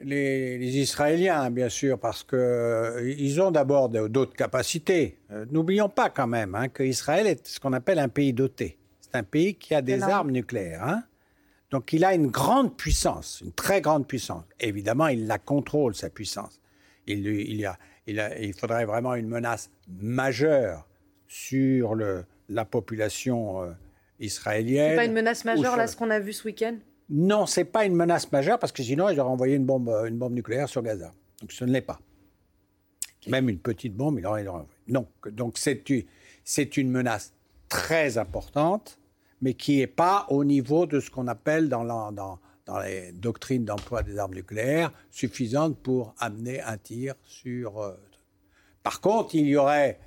les, 0.00 0.78
Israéliens, 0.78 1.50
bien 1.50 1.68
sûr, 1.68 1.98
parce 1.98 2.24
qu'ils 2.24 2.38
euh, 2.38 3.40
ont 3.40 3.50
d'abord 3.50 3.88
d'autres 3.88 4.34
capacités. 4.34 5.18
N'oublions 5.50 5.88
pas 5.88 6.10
quand 6.10 6.26
même 6.26 6.54
hein, 6.54 6.68
qu'Israël 6.68 7.26
est 7.26 7.46
ce 7.46 7.60
qu'on 7.60 7.72
appelle 7.72 7.98
un 7.98 8.08
pays 8.08 8.32
doté. 8.32 8.78
C'est 9.00 9.16
un 9.16 9.22
pays 9.22 9.54
qui 9.54 9.74
a 9.74 9.82
des 9.82 10.02
armes 10.02 10.30
nucléaires. 10.30 10.82
Hein 10.82 11.02
donc 11.70 11.92
il 11.92 12.04
a 12.04 12.14
une 12.14 12.26
grande 12.26 12.76
puissance, 12.76 13.40
une 13.44 13.52
très 13.52 13.80
grande 13.80 14.06
puissance. 14.06 14.44
Évidemment, 14.58 15.06
il 15.06 15.26
la 15.26 15.38
contrôle, 15.38 15.94
sa 15.94 16.10
puissance. 16.10 16.60
Il, 17.06 17.26
il, 17.26 17.66
a, 17.66 17.78
il, 18.06 18.54
faudrait 18.54 18.84
vraiment 18.84 19.14
une 19.14 19.28
menace 19.28 19.70
majeure 19.88 20.86
sur 21.28 21.94
le, 21.94 22.24
la 22.48 22.64
population 22.64 23.62
euh, 23.62 23.72
israélienne. 24.18 24.90
C'est 24.90 24.96
pas 24.96 25.04
une 25.04 25.12
menace 25.12 25.44
majeure, 25.44 25.76
là, 25.76 25.86
ce 25.86 25.96
qu'on 25.96 26.10
a 26.10 26.18
vu 26.18 26.32
ce 26.32 26.44
week-end? 26.44 26.76
Non, 27.08 27.46
c'est 27.46 27.64
pas 27.64 27.84
une 27.84 27.94
menace 27.94 28.30
majeure, 28.30 28.58
parce 28.58 28.72
que 28.72 28.82
sinon, 28.82 29.08
ils 29.08 29.18
auraient 29.18 29.30
envoyé 29.30 29.56
une 29.56 29.64
bombe, 29.64 29.88
une 30.06 30.18
bombe 30.18 30.34
nucléaire 30.34 30.68
sur 30.68 30.82
Gaza. 30.82 31.12
Donc 31.40 31.52
ce 31.52 31.64
ne 31.64 31.72
l'est 31.72 31.80
pas. 31.80 32.00
Même 33.26 33.48
une 33.48 33.58
petite 33.58 33.94
bombe, 33.94 34.18
il 34.18 34.26
aurait, 34.26 34.46
envoyé. 34.46 34.68
Non, 34.88 35.06
donc 35.30 35.58
c'est 35.58 36.76
une 36.76 36.90
menace 36.90 37.32
très 37.68 38.18
importante 38.18 38.99
mais 39.40 39.54
qui 39.54 39.78
n'est 39.78 39.86
pas 39.86 40.26
au 40.28 40.44
niveau 40.44 40.86
de 40.86 41.00
ce 41.00 41.10
qu'on 41.10 41.26
appelle 41.26 41.68
dans, 41.68 42.38
les 42.84 43.12
doctrines 43.12 43.64
d'emploi 43.64 44.02
des 44.02 44.18
armes 44.18 44.34
nucléaires 44.34 44.92
suffisante 45.10 45.76
pour 45.78 46.14
amener 46.18 46.60
un 46.60 46.76
tir 46.76 47.14
sur. 47.24 47.80
Euh, 47.80 47.96
par 48.82 49.00
contre, 49.00 49.34
il 49.34 49.46
y 49.46 49.56
aurait 49.56 49.98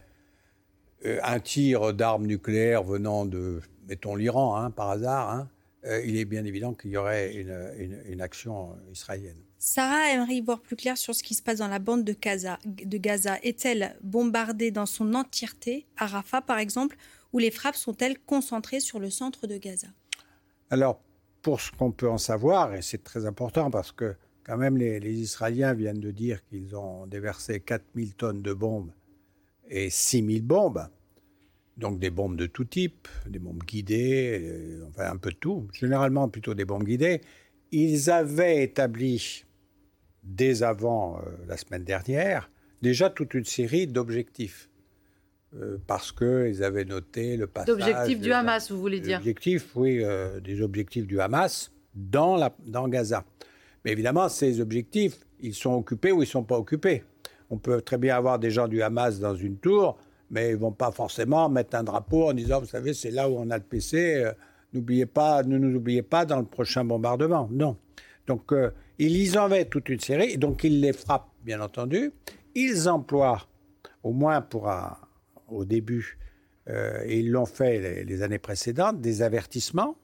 euh, 1.05 1.19
un 1.23 1.39
tir 1.39 1.93
d'armes 1.93 2.25
nucléaires 2.25 2.83
venant 2.83 3.25
de, 3.25 3.61
mettons 3.87 4.15
l'Iran, 4.15 4.55
hein, 4.55 4.71
par 4.71 4.91
hasard. 4.91 5.29
Hein, 5.29 5.49
euh, 5.85 6.01
il 6.05 6.15
est 6.15 6.25
bien 6.25 6.45
évident 6.45 6.73
qu'il 6.73 6.91
y 6.91 6.97
aurait 6.97 7.33
une, 7.33 8.01
une, 8.07 8.21
action 8.21 8.77
israélienne. 8.89 9.41
Sarah 9.59 10.11
aimerait 10.11 10.35
y 10.35 10.41
voir 10.41 10.61
plus 10.61 10.77
clair 10.77 10.97
sur 10.97 11.13
ce 11.13 11.23
qui 11.23 11.33
se 11.33 11.43
passe 11.43 11.57
dans 11.57 11.67
la 11.67 11.79
bande 11.79 12.05
de 12.05 12.13
Gaza. 12.13 12.57
De 12.65 12.97
Gaza. 12.97 13.37
Est-elle 13.43 13.97
bombardée 14.01 14.71
dans 14.71 14.85
son 14.85 15.13
entièreté, 15.13 15.85
à 15.97 16.07
Rafah 16.07 16.41
par 16.41 16.59
exemple, 16.59 16.95
où 17.33 17.39
les 17.39 17.51
frappes 17.51 17.75
sont-elles 17.75 18.19
concentrées 18.19 18.79
sur 18.79 18.99
le 18.99 19.09
centre 19.09 19.47
de 19.47 19.57
Gaza 19.57 19.87
Alors, 20.69 21.01
pour 21.41 21.59
ce 21.59 21.71
qu'on 21.71 21.91
peut 21.91 22.09
en 22.09 22.17
savoir, 22.17 22.73
et 22.73 22.81
c'est 22.81 23.03
très 23.03 23.25
important 23.25 23.69
parce 23.69 23.91
que 23.91 24.15
quand 24.43 24.57
même 24.57 24.77
les, 24.77 24.99
Israéliens 25.11 25.73
viennent 25.73 25.99
de 25.99 26.11
dire 26.11 26.43
qu'ils 26.45 26.75
ont 26.75 27.07
déversé 27.07 27.59
4000 27.59 28.15
tonnes 28.15 28.41
de 28.41 28.53
bombes 28.53 28.91
et 29.69 29.89
6000 29.89 30.43
bombes, 30.43 30.87
donc 31.77 31.99
des 31.99 32.11
bombes 32.11 32.35
de 32.35 32.45
tout 32.45 32.65
type, 32.65 33.07
des 33.27 33.39
bombes 33.39 33.63
guidées, 33.63 34.39
euh, 34.43 34.85
enfin 34.89 35.11
un 35.11 35.17
peu 35.17 35.31
de 35.31 35.37
tout, 35.37 35.67
généralement 35.73 36.29
plutôt 36.29 36.53
des 36.53 36.65
bombes 36.65 36.83
guidées. 36.83 37.21
Ils 37.71 38.11
avaient 38.11 38.63
établi, 38.63 39.45
dès 40.23 40.61
avant 40.61 41.17
euh, 41.17 41.21
la 41.47 41.57
semaine 41.57 41.83
dernière, 41.83 42.51
déjà 42.81 43.09
toute 43.09 43.33
une 43.33 43.45
série 43.45 43.87
d'objectifs. 43.87 44.69
Euh, 45.61 45.77
parce 45.85 46.11
qu'ils 46.11 46.63
avaient 46.63 46.85
noté 46.85 47.37
le 47.37 47.45
passage... 47.45 47.67
D'objectifs 47.67 48.19
du 48.19 48.31
Hamas, 48.31 48.71
vous 48.71 48.79
voulez 48.79 48.99
dire 48.99 49.19
Objectifs, 49.19 49.67
oui, 49.75 49.99
euh, 50.01 50.39
des 50.39 50.61
objectifs 50.61 51.05
du 51.05 51.19
Hamas 51.19 51.71
dans, 51.93 52.37
la, 52.37 52.55
dans 52.65 52.87
Gaza. 52.87 53.23
Mais 53.85 53.91
évidemment, 53.91 54.29
ces 54.29 54.59
objectifs, 54.61 55.19
ils 55.39 55.53
sont 55.53 55.73
occupés 55.73 56.11
ou 56.11 56.17
ils 56.17 56.25
ne 56.25 56.31
sont 56.31 56.43
pas 56.43 56.57
occupés. 56.57 57.03
On 57.51 57.57
peut 57.57 57.81
très 57.81 57.99
bien 57.99 58.15
avoir 58.15 58.39
des 58.39 58.49
gens 58.49 58.67
du 58.67 58.81
Hamas 58.81 59.19
dans 59.19 59.35
une 59.35 59.57
tour, 59.57 59.99
mais 60.31 60.49
ils 60.49 60.53
ne 60.53 60.59
vont 60.59 60.71
pas 60.71 60.91
forcément 60.91 61.49
mettre 61.49 61.75
un 61.75 61.83
drapeau 61.83 62.29
en 62.29 62.33
disant, 62.33 62.59
vous 62.59 62.65
savez, 62.65 62.95
c'est 62.95 63.11
là 63.11 63.29
où 63.29 63.35
on 63.37 63.51
a 63.51 63.57
le 63.57 63.63
PC, 63.63 64.15
euh, 64.15 64.31
n'oubliez 64.73 65.05
pas, 65.05 65.43
ne 65.43 65.59
nous 65.59 65.75
oubliez 65.75 66.01
pas 66.01 66.25
dans 66.25 66.39
le 66.39 66.45
prochain 66.45 66.83
bombardement. 66.83 67.47
Non. 67.51 67.77
Donc, 68.25 68.53
ils 68.97 69.37
en 69.37 69.43
avaient 69.43 69.65
toute 69.65 69.89
une 69.89 69.99
série, 69.99 70.37
donc 70.37 70.63
ils 70.63 70.79
les 70.79 70.93
frappent, 70.93 71.29
bien 71.43 71.59
entendu. 71.59 72.13
Ils 72.55 72.87
emploient, 72.87 73.45
au 74.01 74.13
moins 74.13 74.39
pour 74.41 74.69
un, 74.69 74.95
au 75.47 75.65
début, 75.65 76.17
euh, 76.69 77.03
et 77.05 77.19
ils 77.19 77.31
l'ont 77.31 77.45
fait 77.45 78.03
les, 78.03 78.21
années 78.21 78.39
précédentes, 78.39 79.01
des 79.01 79.21
avertissements. 79.21 79.95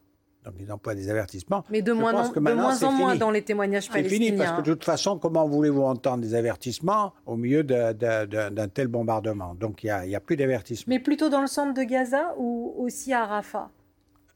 Donc 0.46 0.56
ils 0.60 0.72
emploient 0.72 0.96
des 0.96 1.10
avertissements. 1.10 1.66
Mais 1.70 1.82
de 1.82 1.92
moins, 1.92 2.14
en, 2.14 2.92
moins 2.92 3.16
dans 3.16 3.30
les 3.30 3.42
témoignages 3.42 3.90
palestiniens. 3.90 4.20
C'est 4.20 4.26
fini 4.26 4.38
parce 4.38 4.58
que 4.58 4.66
de 4.66 4.74
toute 4.74 4.86
façon, 4.86 5.20
comment 5.20 5.48
voulez-vous 5.48 5.82
entendre 5.82 6.22
des 6.22 6.34
avertissements 6.34 7.14
au 7.26 7.36
milieu 7.36 7.64
d'un 7.64 8.68
tel 8.74 8.88
bombardement? 8.88 9.54
Donc 9.54 9.84
il 9.84 9.88
n'y 9.88 10.16
a, 10.16 10.18
a, 10.18 10.20
plus 10.22 10.38
d'avertissements. 10.38 10.86
Mais 10.88 11.00
plutôt 11.00 11.30
dans 11.30 11.42
le 11.42 11.48
centre 11.48 11.74
de 11.74 11.84
Gaza 11.84 12.34
ou 12.38 12.74
aussi 12.78 13.14
à 13.14 13.26
Rafah? 13.26 13.70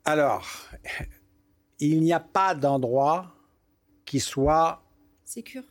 Alors, 0.05 0.45
il 1.79 2.01
n'y 2.01 2.13
a 2.13 2.19
pas 2.19 2.53
d'endroit 2.53 3.33
qui 4.05 4.19
soit... 4.19 4.83
Sécure. 5.23 5.63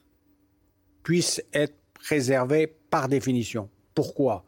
Puisse 1.02 1.42
être 1.52 1.76
préservé 1.92 2.66
par 2.66 3.08
définition. 3.08 3.68
Pourquoi? 3.94 4.44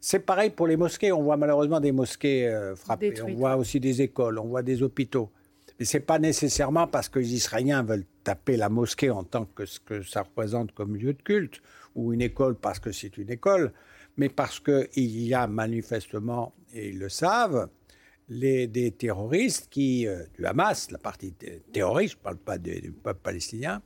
C'est 0.00 0.20
pareil 0.20 0.50
pour 0.50 0.66
les 0.66 0.76
mosquées. 0.76 1.12
On 1.12 1.22
voit 1.22 1.36
malheureusement 1.36 1.80
des 1.80 1.92
mosquées 1.92 2.46
euh, 2.46 2.76
frappées. 2.76 3.14
on 3.22 3.34
voit 3.34 3.56
aussi 3.56 3.80
des 3.80 4.02
écoles, 4.02 4.38
on 4.38 4.46
voit 4.46 4.62
des 4.62 4.82
hôpitaux. 4.82 5.30
Mais 5.78 5.84
ce 5.84 5.96
n'est 5.96 6.02
pas 6.02 6.18
nécessairement 6.18 6.86
parce 6.86 7.08
que 7.08 7.18
les 7.18 7.34
Israéliens 7.34 7.82
veulent 7.82 8.06
taper 8.24 8.56
la 8.56 8.68
mosquée 8.68 9.10
en 9.10 9.24
tant 9.24 9.44
que 9.44 9.64
ce 9.64 9.78
que 9.80 10.02
ça 10.02 10.22
représente 10.22 10.72
comme 10.72 10.96
lieu 10.96 11.12
de 11.12 11.22
culte, 11.22 11.60
ou 11.94 12.12
une 12.12 12.22
école 12.22 12.56
parce 12.56 12.78
que 12.78 12.92
c'est 12.92 13.16
une 13.16 13.30
école, 13.30 13.72
mais 14.16 14.28
parce 14.28 14.60
qu'il 14.60 15.20
y 15.20 15.34
a 15.34 15.46
manifestement, 15.46 16.52
et 16.74 16.88
ils 16.90 16.98
le 16.98 17.08
savent, 17.08 17.68
les, 18.28 18.66
des 18.66 18.90
terroristes 18.90 19.68
qui, 19.70 20.06
euh, 20.06 20.24
du 20.36 20.44
Hamas, 20.44 20.90
la 20.90 20.98
partie 20.98 21.32
terroriste, 21.72 22.14
je 22.14 22.18
ne 22.18 22.22
parle 22.22 22.36
pas 22.36 22.58
du 22.58 22.92
peuple 22.92 23.20
palestinien, 23.22 23.80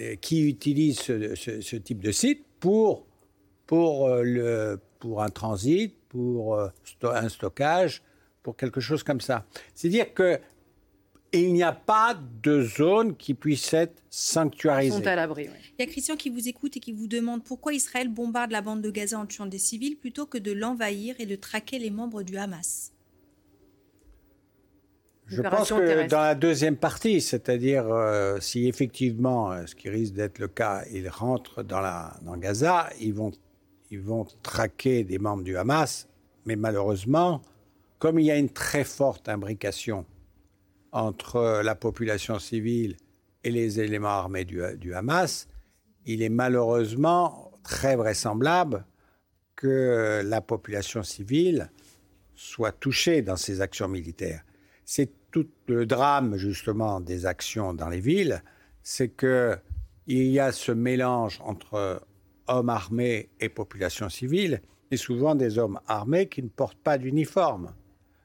euh, 0.00 0.16
qui 0.16 0.48
utilisent 0.48 1.00
ce, 1.00 1.76
type 1.76 2.02
de 2.02 2.10
site 2.12 2.44
pour, 2.58 3.06
pour 3.66 4.08
le 4.08 4.80
pour 5.04 5.22
un 5.22 5.28
transit, 5.28 5.94
pour 6.08 6.54
euh, 6.54 6.68
un 7.02 7.28
stockage, 7.28 8.00
pour 8.42 8.56
quelque 8.56 8.80
chose 8.80 9.02
comme 9.02 9.20
ça. 9.20 9.44
C'est-à-dire 9.74 10.14
que 10.14 10.40
il 11.30 11.52
n'y 11.52 11.62
a 11.62 11.72
pas 11.72 12.16
de 12.42 12.62
zone 12.62 13.14
qui 13.14 13.34
puisse 13.34 13.74
être 13.74 13.92
Ils 13.98 14.06
sanctuarisée. 14.08 14.96
sont 14.96 15.06
à 15.06 15.14
l'abri. 15.14 15.48
ouais. 15.48 15.60
Il 15.78 15.84
y 15.84 15.86
a 15.86 15.90
Christian 15.90 16.16
qui 16.16 16.30
vous 16.30 16.48
écoute 16.48 16.78
et 16.78 16.80
qui 16.80 16.92
vous 16.92 17.06
demande 17.06 17.44
pourquoi 17.44 17.74
Israël 17.74 18.08
bombarde 18.08 18.50
la 18.50 18.62
bande 18.62 18.80
de 18.80 18.90
Gaza 18.90 19.18
en 19.18 19.26
tuant 19.26 19.44
des 19.44 19.58
civils 19.58 19.96
plutôt 19.98 20.24
que 20.24 20.38
de 20.38 20.52
l'envahir 20.52 21.16
et 21.18 21.26
de 21.26 21.36
traquer 21.36 21.78
les 21.78 21.90
membres 21.90 22.22
du 22.22 22.38
Hamas. 22.38 22.92
Je 25.26 25.42
pense 25.42 25.68
que 25.68 25.86
terrestre. 25.86 26.10
dans 26.16 26.22
la 26.22 26.34
deuxième 26.34 26.76
partie, 26.76 27.20
c'est-à-dire 27.20 27.86
euh, 27.88 28.38
si 28.40 28.68
effectivement, 28.68 29.52
euh, 29.52 29.66
ce 29.66 29.74
qui 29.74 29.90
risque 29.90 30.14
d'être 30.14 30.38
le 30.38 30.48
cas, 30.48 30.84
ils 30.92 31.08
rentrent 31.10 31.62
dans, 31.62 31.80
la, 31.80 32.16
dans 32.22 32.36
Gaza, 32.38 32.88
ils 33.00 33.12
vont, 33.12 33.32
ils 33.94 34.00
vont 34.00 34.26
traquer 34.42 35.04
des 35.04 35.18
membres 35.18 35.44
du 35.44 35.56
Hamas, 35.56 36.08
mais 36.46 36.56
malheureusement, 36.56 37.42
comme 37.98 38.18
il 38.18 38.26
y 38.26 38.30
a 38.30 38.36
une 38.36 38.50
très 38.50 38.82
forte 38.84 39.28
imbrication 39.28 40.04
entre 40.90 41.62
la 41.62 41.76
population 41.76 42.38
civile 42.40 42.96
et 43.44 43.50
les 43.50 43.78
éléments 43.78 44.08
armés 44.08 44.44
du, 44.44 44.60
du 44.78 44.94
Hamas, 44.94 45.46
il 46.06 46.22
est 46.22 46.28
malheureusement 46.28 47.52
très 47.62 47.94
vraisemblable 47.94 48.84
que 49.54 50.22
la 50.24 50.40
population 50.40 51.02
civile 51.04 51.70
soit 52.34 52.72
touchée 52.72 53.22
dans 53.22 53.36
ces 53.36 53.60
actions 53.60 53.88
militaires. 53.88 54.42
C'est 54.84 55.10
tout 55.30 55.48
le 55.68 55.86
drame 55.86 56.36
justement 56.36 57.00
des 57.00 57.26
actions 57.26 57.74
dans 57.74 57.88
les 57.88 58.00
villes, 58.00 58.42
c'est 58.82 59.08
que 59.08 59.56
il 60.06 60.26
y 60.26 60.40
a 60.40 60.52
ce 60.52 60.72
mélange 60.72 61.40
entre 61.44 62.02
hommes 62.48 62.68
armés 62.70 63.28
et 63.40 63.48
population 63.48 64.08
civile, 64.08 64.60
et 64.90 64.96
souvent 64.96 65.34
des 65.34 65.58
hommes 65.58 65.80
armés 65.86 66.28
qui 66.28 66.42
ne 66.42 66.48
portent 66.48 66.78
pas 66.78 66.98
d'uniforme. 66.98 67.72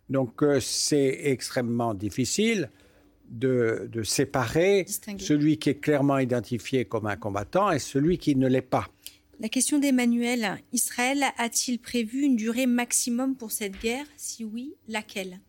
Donc 0.10 0.44
euh, 0.44 0.60
c'est 0.60 1.20
extrêmement 1.26 1.94
difficile 1.94 2.70
de, 3.30 3.88
de 3.92 4.04
séparer 4.04 4.84
Distinguer. 4.84 5.24
celui 5.24 5.58
qui 5.58 5.70
est 5.70 5.80
clairement 5.80 6.18
identifié 6.18 6.86
comme 6.86 7.06
un 7.06 7.16
combattant 7.16 7.72
et 7.72 7.80
celui 7.80 8.18
qui 8.18 8.36
ne 8.36 8.48
l'est 8.48 8.62
pas. 8.62 8.88
La 9.40 9.48
question 9.50 9.80
d'Emmanuel, 9.80 10.58
Israël 10.74 11.24
a-t-il 11.38 11.80
prévu 11.80 12.24
une 12.24 12.36
durée 12.36 12.66
maximum 12.66 13.36
pour 13.36 13.52
cette 13.52 13.80
guerre? 13.82 14.06
Si 14.18 14.44
oui, 14.44 14.74
laquelle? 14.88 15.40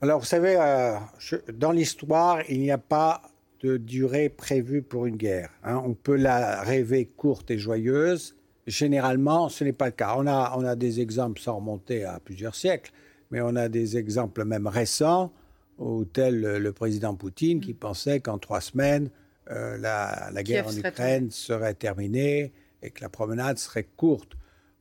Alors, 0.00 0.18
vous 0.18 0.26
savez, 0.26 0.56
euh, 0.58 0.96
je- 1.20 1.36
dans 1.52 1.70
l'histoire, 1.70 2.42
il 2.50 2.58
n'y 2.60 2.72
a 2.72 2.78
pas 2.78 3.22
de 3.62 3.76
durée 3.76 4.28
prévue 4.28 4.82
pour 4.82 5.06
une 5.06 5.16
guerre. 5.16 5.50
hein. 5.64 5.80
On 5.84 5.94
peut 5.94 6.16
la 6.16 6.62
rêver 6.62 7.06
courte 7.06 7.50
et 7.50 7.58
joyeuse. 7.58 8.34
Généralement, 8.66 9.48
ce 9.48 9.64
n'est 9.64 9.72
pas 9.72 9.86
le 9.86 9.92
cas. 9.92 10.14
On 10.16 10.26
a, 10.26 10.54
on 10.56 10.64
a 10.64 10.76
des 10.76 11.00
exemples 11.00 11.40
sans 11.40 11.56
remonter 11.56 12.04
à 12.04 12.20
plusieurs 12.20 12.54
siècles, 12.54 12.92
mais 13.30 13.40
on 13.40 13.56
a 13.56 13.68
des 13.68 13.96
exemples 13.96 14.44
même 14.44 14.66
récents, 14.66 15.32
où 15.78 16.04
tel 16.04 16.40
le, 16.40 16.58
le 16.58 16.72
président 16.72 17.14
Poutine 17.14 17.60
qui 17.60 17.74
pensait 17.74 18.20
qu'en 18.20 18.38
trois 18.38 18.60
semaines, 18.60 19.10
euh, 19.50 19.76
la, 19.78 20.30
la 20.32 20.42
guerre 20.42 20.66
en 20.68 20.70
Ukraine 20.90 21.30
serait 21.30 21.74
terminée 21.74 22.52
et 22.82 22.90
que 22.90 23.00
la 23.00 23.08
promenade 23.08 23.58
serait 23.58 23.88
courte. 23.96 24.32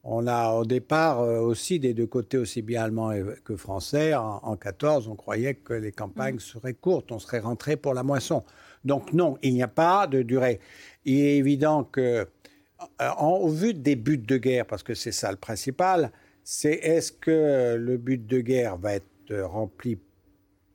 On 0.04 0.26
a 0.28 0.54
au 0.54 0.66
départ 0.66 1.22
euh, 1.22 1.40
aussi 1.40 1.80
des 1.80 1.94
deux 1.94 2.08
côtés, 2.08 2.38
aussi 2.38 2.62
bien 2.64 2.84
allemands 2.84 3.12
que 3.44 3.56
français. 3.56 4.14
En, 4.16 4.40
en 4.44 4.56
14, 4.58 5.08
on 5.08 5.16
croyait 5.16 5.54
que 5.56 5.74
les 5.74 5.92
campagnes 5.92 6.40
seraient 6.40 6.74
courtes, 6.74 7.12
on 7.12 7.20
serait 7.20 7.40
rentré 7.40 7.78
pour 7.78 7.94
la 7.94 8.04
moisson. 8.04 8.44
Donc 8.84 9.14
non, 9.14 9.38
il 9.42 9.54
n'y 9.54 9.64
a 9.64 9.68
pas 9.68 10.08
de 10.08 10.22
durée. 10.22 10.60
Il 11.06 11.20
est 11.20 11.38
évident 11.38 11.84
que, 11.84 12.02
euh, 13.02 13.10
en- 13.18 13.38
au 13.38 13.50
vu 13.50 13.74
des 13.74 13.96
buts 13.96 14.18
de 14.18 14.38
guerre, 14.38 14.66
parce 14.66 14.84
que 14.84 14.94
c'est 14.94 15.12
ça 15.12 15.30
le 15.32 15.38
principal, 15.38 16.12
c'est 16.44 16.74
est-ce 16.74 17.12
que 17.12 17.76
le 17.78 17.98
but 17.98 18.26
de 18.26 18.40
guerre 18.42 18.78
va 18.78 18.96
être 18.96 19.06
euh, 19.32 19.46
rempli 19.46 20.00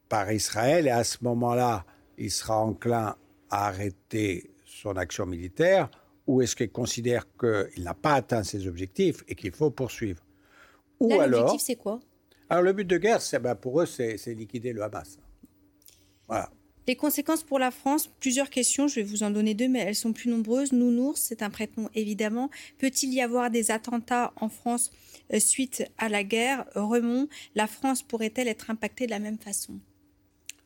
par 0.08 0.30
Israël 0.32 0.86
et 0.86 0.90
à 0.90 1.02
ce 1.04 1.18
moment-là, 1.22 1.84
il 2.16 2.30
sera 2.30 2.58
enclin 2.62 3.16
à 3.50 3.66
arrêter 3.66 4.50
son 4.64 4.96
action 4.96 5.26
militaire 5.26 5.90
ou 6.26 6.42
est-ce 6.42 6.56
qu'il 6.56 6.70
considère 6.70 7.24
qu'il 7.38 7.82
n'a 7.84 7.94
pas 7.94 8.14
atteint 8.14 8.42
ses 8.44 8.66
objectifs 8.66 9.24
et 9.28 9.34
qu'il 9.34 9.52
faut 9.52 9.70
poursuivre? 9.70 10.22
Ou 11.00 11.10
Là, 11.10 11.22
alors, 11.24 11.40
l'objectif, 11.40 11.66
c'est 11.66 11.76
quoi? 11.76 12.00
Alors 12.48 12.62
le 12.62 12.72
but 12.72 12.84
de 12.84 12.96
guerre, 12.98 13.20
c'est, 13.20 13.38
ben, 13.40 13.54
pour 13.56 13.80
eux, 13.80 13.86
c'est, 13.86 14.16
c'est 14.16 14.32
liquider 14.34 14.72
le 14.72 14.82
Hamas. 14.82 15.18
Voilà. 16.28 16.50
Les 16.88 16.94
conséquences 16.94 17.42
pour 17.42 17.58
la 17.58 17.72
France, 17.72 18.08
plusieurs 18.20 18.48
questions, 18.48 18.86
je 18.86 18.96
vais 18.96 19.02
vous 19.02 19.24
en 19.24 19.30
donner 19.30 19.54
deux, 19.54 19.66
mais 19.66 19.80
elles 19.80 19.96
sont 19.96 20.12
plus 20.12 20.30
nombreuses. 20.30 20.72
Nounours, 20.72 21.20
c'est 21.20 21.42
un 21.42 21.50
prête-nom 21.50 21.90
évidemment. 21.94 22.48
Peut-il 22.78 23.12
y 23.12 23.20
avoir 23.20 23.50
des 23.50 23.72
attentats 23.72 24.32
en 24.36 24.48
France 24.48 24.92
euh, 25.32 25.40
suite 25.40 25.84
à 25.98 26.08
la 26.08 26.22
guerre? 26.22 26.64
Remond, 26.76 27.26
la 27.56 27.66
France 27.66 28.04
pourrait-elle 28.04 28.46
être 28.46 28.70
impactée 28.70 29.06
de 29.06 29.10
la 29.10 29.18
même 29.18 29.38
façon? 29.38 29.80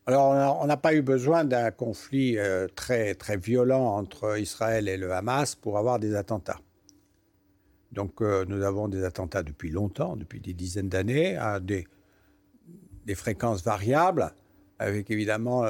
Alors, 0.05 0.61
on 0.61 0.67
n'a 0.67 0.77
pas 0.77 0.95
eu 0.95 1.01
besoin 1.01 1.45
d'un 1.45 1.71
conflit 1.71 2.37
euh, 2.37 2.67
très, 2.75 3.15
très 3.15 3.39
violent 3.39 3.97
entre 3.97 4.39
Israël 4.39 4.89
et 4.89 4.99
le 4.99 5.13
Hamas 5.13 5.55
pour 5.55 5.79
avoir 5.79 5.99
des 5.99 6.15
attentats. 6.17 6.61
Donc, 7.93 8.21
euh, 8.21 8.45
nous 8.47 8.63
avons 8.63 8.89
des 8.89 9.05
attentats 9.05 9.43
depuis 9.43 9.71
longtemps, 9.71 10.17
depuis 10.17 10.41
des 10.41 10.53
dizaines 10.53 10.89
d'années, 10.91 11.37
à 11.37 11.61
des, 11.61 11.87
fréquences 13.15 13.65
variables, 13.65 14.33
avec 14.79 15.11
évidemment 15.11 15.65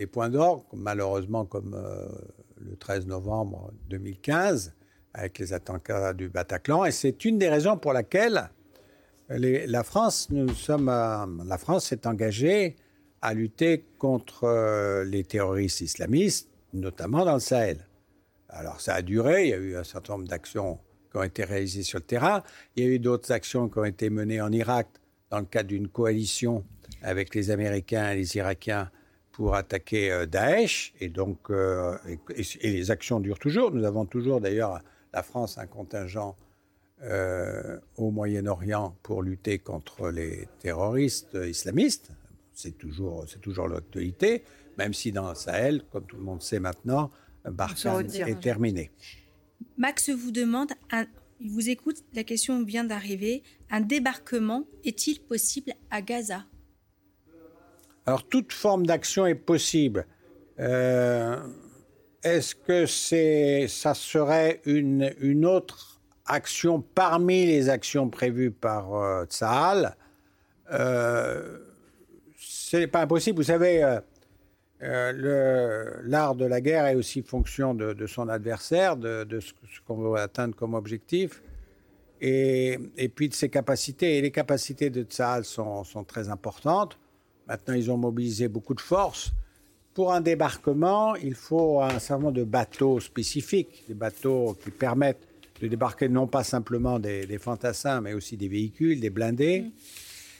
des 0.00 0.06
points 0.06 0.30
d'orgue, 0.30 0.62
malheureusement 0.72 1.44
comme 1.44 1.74
euh, 1.74 2.08
le 2.56 2.74
13 2.74 3.06
novembre 3.06 3.70
2015, 3.90 4.72
avec 5.12 5.38
les 5.38 5.52
attentats 5.52 6.14
du 6.14 6.30
Bataclan. 6.30 6.86
Et 6.86 6.90
c'est 6.90 7.26
une 7.26 7.36
des 7.36 7.50
raisons 7.50 7.76
pour 7.76 7.92
laquelle 7.92 8.48
la 9.28 9.84
France, 9.84 10.28
nous 10.30 10.54
sommes, 10.54 10.88
euh, 10.88 11.26
la 11.44 11.58
France 11.58 11.88
s'est 11.88 12.06
engagée 12.06 12.76
à 13.20 13.34
lutter 13.34 13.84
contre 13.98 14.44
euh, 14.44 15.04
les 15.04 15.22
terroristes 15.22 15.82
islamistes, 15.82 16.48
notamment 16.72 17.26
dans 17.26 17.34
le 17.34 17.40
Sahel. 17.40 17.86
Alors 18.48 18.80
ça 18.80 18.94
a 18.94 19.02
duré, 19.02 19.44
il 19.44 19.50
y 19.50 19.54
a 19.54 19.58
eu 19.58 19.76
un 19.76 19.84
certain 19.84 20.14
nombre 20.14 20.28
d'actions 20.28 20.78
qui 21.10 21.18
ont 21.18 21.22
été 21.22 21.44
réalisées 21.44 21.82
sur 21.82 21.98
le 21.98 22.04
terrain, 22.04 22.42
il 22.74 22.84
y 22.84 22.86
a 22.86 22.90
eu 22.90 22.98
d'autres 22.98 23.32
actions 23.32 23.68
qui 23.68 23.78
ont 23.78 23.84
été 23.84 24.08
menées 24.08 24.40
en 24.40 24.50
Irak 24.50 24.88
dans 25.28 25.40
le 25.40 25.44
cadre 25.44 25.68
d'une 25.68 25.88
coalition 25.88 26.64
avec 27.02 27.34
les 27.34 27.50
Américains 27.50 28.12
et 28.12 28.16
les 28.16 28.36
Irakiens 28.38 28.90
pour 29.40 29.54
attaquer 29.54 30.12
euh, 30.12 30.26
Daesh, 30.26 30.92
et 31.00 31.08
donc 31.08 31.38
euh, 31.48 31.96
et, 32.06 32.42
et 32.60 32.70
les 32.72 32.90
actions 32.90 33.20
durent 33.20 33.38
toujours. 33.38 33.70
Nous 33.72 33.84
avons 33.84 34.04
toujours 34.04 34.38
d'ailleurs 34.38 34.82
la 35.14 35.22
France 35.22 35.56
un 35.56 35.66
contingent 35.66 36.36
euh, 37.02 37.78
au 37.96 38.10
Moyen-Orient 38.10 38.94
pour 39.02 39.22
lutter 39.22 39.58
contre 39.58 40.10
les 40.10 40.46
terroristes 40.58 41.38
islamistes. 41.56 42.10
C'est 42.52 42.76
toujours, 42.76 43.24
c'est 43.30 43.40
toujours 43.40 43.66
l'actualité, 43.66 44.44
même 44.76 44.92
si 44.92 45.10
dans 45.10 45.30
le 45.30 45.34
Sahel, 45.34 45.84
comme 45.90 46.04
tout 46.04 46.18
le 46.18 46.22
monde 46.22 46.42
sait 46.42 46.60
maintenant, 46.60 47.10
Barkhane 47.46 48.10
est 48.28 48.40
terminé. 48.40 48.90
Max 49.78 50.10
vous 50.10 50.32
demande, 50.32 50.72
un- 50.92 51.06
il 51.40 51.50
vous 51.50 51.70
écoute, 51.70 51.96
la 52.12 52.24
question 52.24 52.62
vient 52.62 52.84
d'arriver, 52.84 53.42
un 53.70 53.80
débarquement 53.80 54.64
est-il 54.84 55.18
possible 55.18 55.72
à 55.90 56.02
Gaza? 56.02 56.44
Alors, 58.10 58.26
toute 58.26 58.52
forme 58.52 58.86
d'action 58.86 59.24
est 59.24 59.36
possible. 59.36 60.04
Euh, 60.58 61.36
Est-ce 62.24 62.56
que 62.56 62.84
c'est, 62.84 63.68
ça 63.68 63.94
serait 63.94 64.60
une, 64.64 65.14
une 65.20 65.46
autre 65.46 66.00
action 66.26 66.80
parmi 66.80 67.46
les 67.46 67.68
actions 67.68 68.10
prévues 68.10 68.50
par 68.50 68.96
euh, 68.96 69.26
Tsahal? 69.26 69.96
Euh, 70.72 71.58
C'est 72.36 72.88
pas 72.88 73.02
impossible. 73.02 73.36
Vous 73.36 73.44
savez, 73.44 73.84
euh, 73.84 74.00
euh, 74.82 75.94
l'art 76.02 76.34
de 76.34 76.46
la 76.46 76.60
guerre 76.60 76.86
est 76.86 76.96
aussi 76.96 77.22
fonction 77.22 77.74
de, 77.74 78.06
son 78.08 78.28
adversaire, 78.28 78.96
de, 78.96 79.38
ce, 79.38 79.52
qu'on 79.86 79.98
veut 79.98 80.18
atteindre 80.18 80.56
comme 80.56 80.74
objectif, 80.74 81.44
et, 82.20 82.76
et 82.96 83.08
puis 83.08 83.28
de 83.28 83.34
ses 83.34 83.50
capacités. 83.50 84.18
Et 84.18 84.20
les 84.20 84.32
capacités 84.32 84.90
de 84.90 85.04
Tsahal 85.04 85.44
sont, 85.44 85.84
sont 85.84 86.02
très 86.02 86.28
importantes. 86.28 86.98
Maintenant, 87.50 87.74
ils 87.74 87.90
ont 87.90 87.96
mobilisé 87.96 88.46
beaucoup 88.46 88.74
de 88.74 88.80
forces. 88.80 89.32
Pour 89.92 90.12
un 90.12 90.20
débarquement, 90.20 91.16
il 91.16 91.34
faut 91.34 91.82
un 91.82 91.98
certain 91.98 92.22
nombre 92.22 92.36
de 92.36 92.44
bateaux 92.44 93.00
spécifiques, 93.00 93.82
des 93.88 93.94
bateaux 93.94 94.56
qui 94.62 94.70
permettent 94.70 95.26
de 95.60 95.66
débarquer 95.66 96.08
non 96.08 96.28
pas 96.28 96.44
simplement 96.44 97.00
des, 97.00 97.26
des 97.26 97.38
fantassins, 97.38 98.00
mais 98.00 98.12
aussi 98.12 98.36
des 98.36 98.46
véhicules, 98.46 99.00
des 99.00 99.10
blindés. 99.10 99.64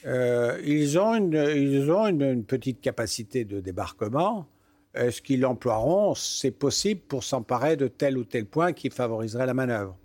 Euh, 0.07 0.61
ils 0.65 1.01
ont, 1.01 1.17
une, 1.17 1.35
ils 1.35 1.91
ont 1.91 2.07
une, 2.07 2.23
une 2.23 2.45
petite 2.45 2.81
capacité 2.81 3.45
de 3.45 3.59
débarquement. 3.59 4.47
Est-ce 4.95 5.21
qu'ils 5.21 5.41
l'emploieront 5.41 6.15
C'est 6.15 6.53
possible 6.53 7.01
pour 7.01 7.25
s'emparer 7.25 7.77
de 7.77 7.89
tel 7.89 8.19
ou 8.19 8.25
tel 8.25 8.47
point 8.47 8.73
qui 8.73 8.89
favoriserait 8.89 9.47
la 9.47 9.55
manœuvre. 9.55 9.97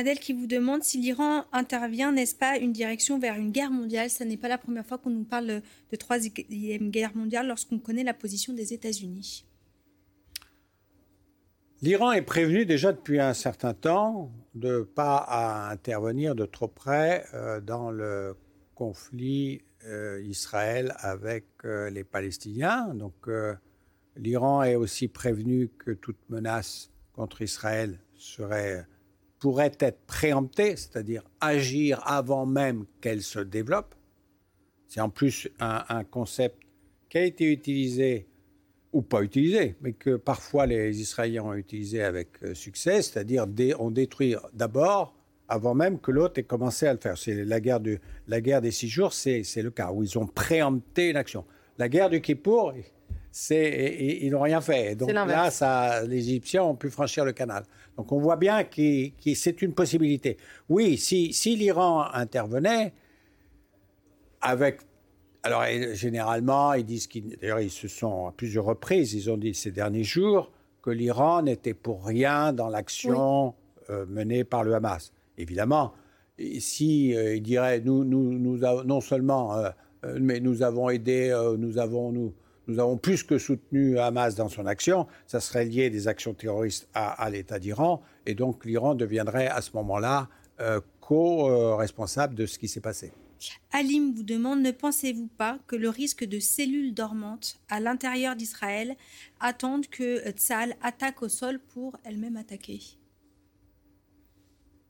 Adèle 0.00 0.18
qui 0.18 0.32
vous 0.32 0.46
demande 0.46 0.82
si 0.82 0.98
l'Iran 0.98 1.44
intervient, 1.52 2.10
n'est-ce 2.10 2.34
pas 2.34 2.56
une 2.56 2.72
direction 2.72 3.18
vers 3.18 3.36
une 3.36 3.50
guerre 3.50 3.70
mondiale 3.70 4.08
Ce 4.08 4.24
n'est 4.24 4.38
pas 4.38 4.48
la 4.48 4.56
première 4.56 4.86
fois 4.86 4.96
qu'on 4.96 5.10
nous 5.10 5.24
parle 5.24 5.60
de 5.92 5.96
troisième 5.96 6.90
guerre 6.90 7.14
mondiale 7.14 7.46
lorsqu'on 7.46 7.78
connaît 7.78 8.02
la 8.02 8.14
position 8.14 8.54
des 8.54 8.72
États-Unis. 8.72 9.44
L'Iran 11.82 12.12
est 12.12 12.22
prévenu 12.22 12.64
déjà 12.64 12.92
depuis 12.92 13.20
un 13.20 13.34
certain 13.34 13.74
temps 13.74 14.32
de 14.54 14.78
ne 14.78 14.82
pas 14.84 15.68
intervenir 15.70 16.34
de 16.34 16.46
trop 16.46 16.68
près 16.68 17.26
euh, 17.34 17.60
dans 17.60 17.90
le 17.90 18.36
conflit 18.74 19.60
euh, 19.84 20.22
Israël 20.24 20.94
avec 20.96 21.44
euh, 21.66 21.90
les 21.90 22.04
Palestiniens. 22.04 22.94
Donc 22.94 23.28
l'Iran 24.16 24.62
est 24.62 24.76
aussi 24.76 25.08
prévenu 25.08 25.68
que 25.68 25.90
toute 25.90 26.18
menace 26.30 26.90
contre 27.12 27.42
Israël 27.42 27.98
serait, 28.14 28.86
pourrait 29.40 29.72
être 29.80 30.06
préemptée, 30.06 30.76
c'est-à-dire 30.76 31.24
agir 31.40 32.00
avant 32.06 32.46
même 32.46 32.84
qu'elle 33.00 33.22
se 33.22 33.40
développe. 33.40 33.94
C'est 34.86 35.00
en 35.00 35.08
plus 35.08 35.48
un, 35.58 36.04
concept 36.04 36.58
qui 37.08 37.18
a 37.18 37.24
été 37.24 37.50
utilisé 37.50 38.26
ou 38.92 39.02
pas 39.02 39.22
utilisé, 39.22 39.76
mais 39.80 39.92
que 39.92 40.16
parfois 40.16 40.66
les 40.66 41.00
Israéliens 41.00 41.44
ont 41.44 41.54
utilisé 41.54 42.02
avec 42.02 42.28
euh, 42.42 42.54
succès, 42.54 43.02
c'est-à-dire 43.02 43.46
dé- 43.46 43.74
on 43.78 43.90
détruit 43.90 44.34
d'abord 44.52 45.14
avant 45.48 45.74
même 45.74 46.00
que 46.00 46.10
l'autre 46.10 46.38
ait 46.38 46.44
commencé 46.44 46.86
à 46.86 46.92
le 46.92 46.98
faire. 46.98 47.16
C'est 47.16 47.44
la 47.44 47.60
guerre, 47.60 47.80
la 48.26 48.40
guerre 48.40 48.60
des 48.60 48.72
six 48.72 48.88
jours, 48.88 49.12
c'est 49.12 49.44
le 49.56 49.70
cas 49.70 49.92
où 49.92 50.02
ils 50.02 50.18
ont 50.18 50.26
préempté 50.26 51.10
une 51.10 51.16
action. 51.16 51.44
La 51.78 51.88
guerre 51.88 52.10
du 52.10 52.20
Kippour, 52.20 52.74
ils 53.50 54.30
n'ont 54.30 54.40
rien 54.40 54.60
fait. 54.60 54.94
Donc 54.94 55.12
là, 55.12 55.50
ça, 55.50 56.02
les 56.04 56.18
Égyptiens 56.18 56.64
ont 56.64 56.74
pu 56.74 56.90
franchir 56.90 57.24
le 57.24 57.32
canal. 57.32 57.64
Donc 57.96 58.12
on 58.12 58.18
voit 58.18 58.36
bien 58.36 58.64
que 58.64 59.10
c'est 59.34 59.62
une 59.62 59.74
possibilité. 59.74 60.36
Oui, 60.68 60.96
si, 60.96 61.32
si 61.32 61.56
l'Iran 61.56 62.06
intervenait 62.12 62.92
avec 64.40 64.80
alors, 65.42 65.64
généralement, 65.94 66.74
ils 66.74 66.84
disent 66.84 67.06
qu'ils. 67.06 67.38
D'ailleurs, 67.40 67.60
ils 67.60 67.70
se 67.70 67.88
sont, 67.88 68.26
à 68.26 68.32
plusieurs 68.32 68.66
reprises, 68.66 69.14
ils 69.14 69.30
ont 69.30 69.38
dit 69.38 69.54
ces 69.54 69.70
derniers 69.70 70.04
jours 70.04 70.52
que 70.82 70.90
l'Iran 70.90 71.42
n'était 71.42 71.74
pour 71.74 72.04
rien 72.04 72.52
dans 72.52 72.68
l'action 72.68 73.54
euh, 73.88 74.04
menée 74.06 74.44
par 74.44 74.64
le 74.64 74.74
Hamas. 74.74 75.12
Évidemment, 75.38 75.94
si 76.58 77.16
euh, 77.16 77.36
ils 77.36 77.42
diraient, 77.42 77.80
nous, 77.80 78.04
nous, 78.04 78.38
nous 78.38 78.58
non 78.84 79.00
seulement, 79.00 79.56
euh, 79.56 79.70
mais 80.20 80.40
nous 80.40 80.62
avons 80.62 80.90
aidé, 80.90 81.34
nous 81.58 81.78
avons, 81.78 82.12
nous, 82.12 82.34
nous 82.70 82.78
avons 82.78 82.96
plus 82.96 83.22
que 83.22 83.38
soutenu 83.38 83.98
Hamas 83.98 84.34
dans 84.34 84.48
son 84.48 84.66
action, 84.66 85.06
ça 85.26 85.40
serait 85.40 85.64
lié 85.64 85.90
des 85.90 86.08
actions 86.08 86.34
terroristes 86.34 86.88
à, 86.94 87.22
à 87.22 87.28
l'État 87.30 87.58
d'Iran, 87.58 88.02
et 88.26 88.34
donc 88.34 88.64
l'Iran 88.64 88.94
deviendrait 88.94 89.48
à 89.48 89.60
ce 89.60 89.72
moment-là 89.74 90.28
euh, 90.60 90.80
co-responsable 91.00 92.34
de 92.34 92.46
ce 92.46 92.58
qui 92.58 92.68
s'est 92.68 92.80
passé. 92.80 93.12
Alim 93.72 94.14
vous 94.14 94.22
demande 94.22 94.60
ne 94.60 94.70
pensez-vous 94.70 95.28
pas 95.28 95.58
que 95.66 95.74
le 95.74 95.88
risque 95.88 96.24
de 96.24 96.38
cellules 96.38 96.92
dormantes 96.92 97.58
à 97.70 97.80
l'intérieur 97.80 98.36
d'Israël 98.36 98.96
attendent 99.40 99.86
que 99.86 100.30
Tzal 100.30 100.76
attaque 100.82 101.22
au 101.22 101.28
sol 101.28 101.58
pour 101.58 101.96
elle-même 102.04 102.36
attaquer? 102.36 102.80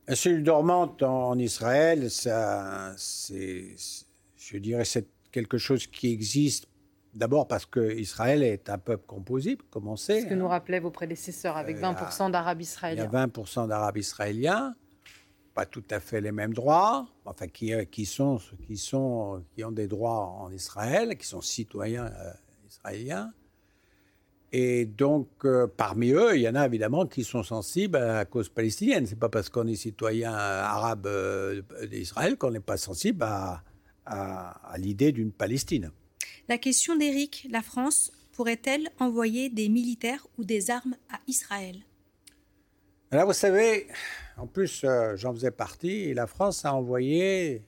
La 0.09 0.17
cellule 0.17 0.43
dormante 0.43 1.03
en, 1.05 1.29
en 1.31 1.39
Israël, 1.39 2.11
ça, 2.11 2.93
c'est, 2.97 3.77
je 4.37 4.59
dirais, 4.59 4.85
c'est 4.85 5.07
quelque 5.31 5.59
chose 5.59 5.87
qui 5.87 6.11
existe 6.11 6.67
d'abord 7.15 7.49
parce 7.49 7.67
que 7.67 7.93
Israël 7.97 8.43
est 8.43 8.69
un 8.71 8.79
peuple 8.79 9.05
on 9.85 9.97
sait. 9.97 10.23
Ce 10.23 10.27
que 10.27 10.35
nous 10.35 10.49
rappelaient 10.49 10.81
vos 10.81 10.91
prédécesseurs 10.91 11.57
avec 11.57 11.77
Euh, 11.77 11.81
20% 11.81 12.31
d'Arabes 12.31 12.61
Il 12.61 12.65
y 12.65 12.67
a 12.67 12.71
israéliens. 12.71 13.09
20% 13.27 13.69
d'Arabes 13.69 13.97
israéliens, 13.99 14.75
pas 15.55 15.67
tout 15.67 15.85
à 15.91 16.01
fait 16.01 16.21
les 16.21 16.33
mêmes 16.33 16.55
droits, 16.55 17.07
enfin 17.25 17.49
qui, 17.49 17.73
euh, 17.75 17.85
qui, 17.85 18.07
sont, 18.07 18.39
qui, 18.67 18.77
sont, 18.77 19.43
qui 19.55 19.65
ont 19.65 19.73
des 19.73 19.89
droits 19.89 20.27
en 20.27 20.51
Israël, 20.53 21.17
qui 21.17 21.27
sont 21.27 21.41
citoyens 21.41 22.07
euh, 22.07 22.33
israéliens. 22.69 23.33
Et 24.53 24.85
donc, 24.85 25.29
euh, 25.45 25.69
parmi 25.69 26.11
eux, 26.11 26.35
il 26.37 26.43
y 26.43 26.49
en 26.49 26.57
a 26.57 26.67
évidemment 26.67 27.07
qui 27.07 27.23
sont 27.23 27.45
sensibles 27.45 27.97
à 27.97 28.15
la 28.15 28.25
cause 28.25 28.49
palestinienne. 28.49 29.07
C'est 29.07 29.19
pas 29.19 29.29
parce 29.29 29.49
qu'on 29.49 29.67
est 29.69 29.77
citoyen 29.77 30.33
euh, 30.35 30.63
arabe 30.65 31.07
euh, 31.07 31.63
d'Israël 31.89 32.37
qu'on 32.37 32.51
n'est 32.51 32.59
pas 32.59 32.77
sensible 32.77 33.23
à, 33.23 33.63
à- 34.07 34.73
à 34.73 34.77
l'idée 34.79 35.13
d'une 35.13 35.31
Palestine. 35.31 35.93
La 36.51 36.59
question 36.59 36.97
d'Éric, 36.97 37.47
la 37.49 37.63
France 37.63 38.11
pourrait-elle 38.33 38.89
envoyer 38.99 39.51
des 39.51 39.69
militaires 39.69 40.27
ou 40.37 40.43
des 40.43 40.73
armes 40.73 40.97
à 41.09 41.21
Israël? 41.29 41.77
Vous 43.13 43.33
savez, 43.33 43.87
en 44.37 44.49
plus, 44.49 44.83
euh, 44.83 45.15
j'en 45.15 45.33
faisais 45.33 45.53
partie, 45.53 46.13
la 46.13 46.27
France 46.27 46.65
a 46.65 46.75
envoyé 46.75 47.63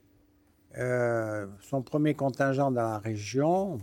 euh, 0.79 1.47
son 1.61 1.83
premier 1.83 2.15
contingent 2.15 2.73
dans 2.73 2.83
la 2.83 2.99
région, 2.99 3.79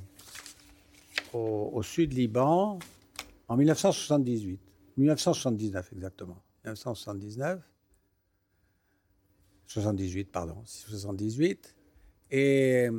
au, 1.31 1.69
au 1.71 1.81
sud 1.81 2.11
Liban, 2.11 2.77
en 3.47 3.55
1978. 3.55 4.59
1979 4.97 5.93
exactement. 5.93 6.43
1979. 6.65 7.61
78, 9.65 10.29
pardon. 10.29 10.61
78. 10.65 11.73
Et 12.31 12.89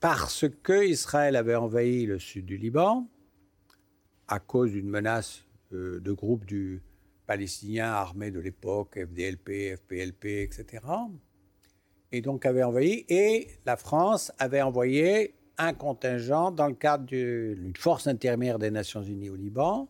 parce 0.00 0.46
que 0.62 0.84
Israël 0.86 1.36
avait 1.36 1.54
envahi 1.54 2.06
le 2.06 2.18
sud 2.18 2.46
du 2.46 2.56
Liban, 2.56 3.06
à 4.28 4.38
cause 4.40 4.72
d'une 4.72 4.88
menace 4.88 5.42
euh, 5.72 6.00
de 6.00 6.12
groupes 6.12 6.46
du 6.46 6.82
palestiniens 7.26 7.92
armés 7.92 8.30
de 8.30 8.40
l'époque, 8.40 8.98
FDLP, 8.98 9.76
FPLP, 9.76 10.24
etc. 10.42 10.82
Et 12.12 12.22
donc 12.22 12.44
avait 12.46 12.62
envahi, 12.64 13.04
et 13.08 13.48
la 13.66 13.76
France 13.76 14.32
avait 14.38 14.62
envoyé 14.62 15.34
un 15.58 15.74
contingent 15.74 16.50
dans 16.50 16.66
le 16.68 16.74
cadre 16.74 17.04
du- 17.04 17.54
d'une 17.54 17.76
force 17.76 18.06
intermédiaire 18.06 18.58
des 18.58 18.70
Nations 18.70 19.02
Unies 19.02 19.30
au 19.30 19.36
Liban 19.36 19.88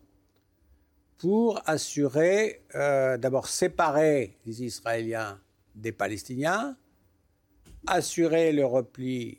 pour 1.18 1.60
assurer, 1.66 2.62
euh, 2.74 3.16
d'abord 3.16 3.46
séparer 3.48 4.36
les 4.46 4.64
Israéliens 4.64 5.38
des 5.74 5.92
Palestiniens, 5.92 6.76
assurer 7.86 8.52
le 8.52 8.64
repli 8.66 9.38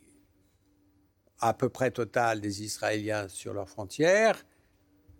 à 1.42 1.52
peu 1.54 1.68
près 1.68 1.90
total 1.90 2.40
des 2.40 2.62
Israéliens 2.62 3.28
sur 3.28 3.52
leurs 3.52 3.68
frontières 3.68 4.42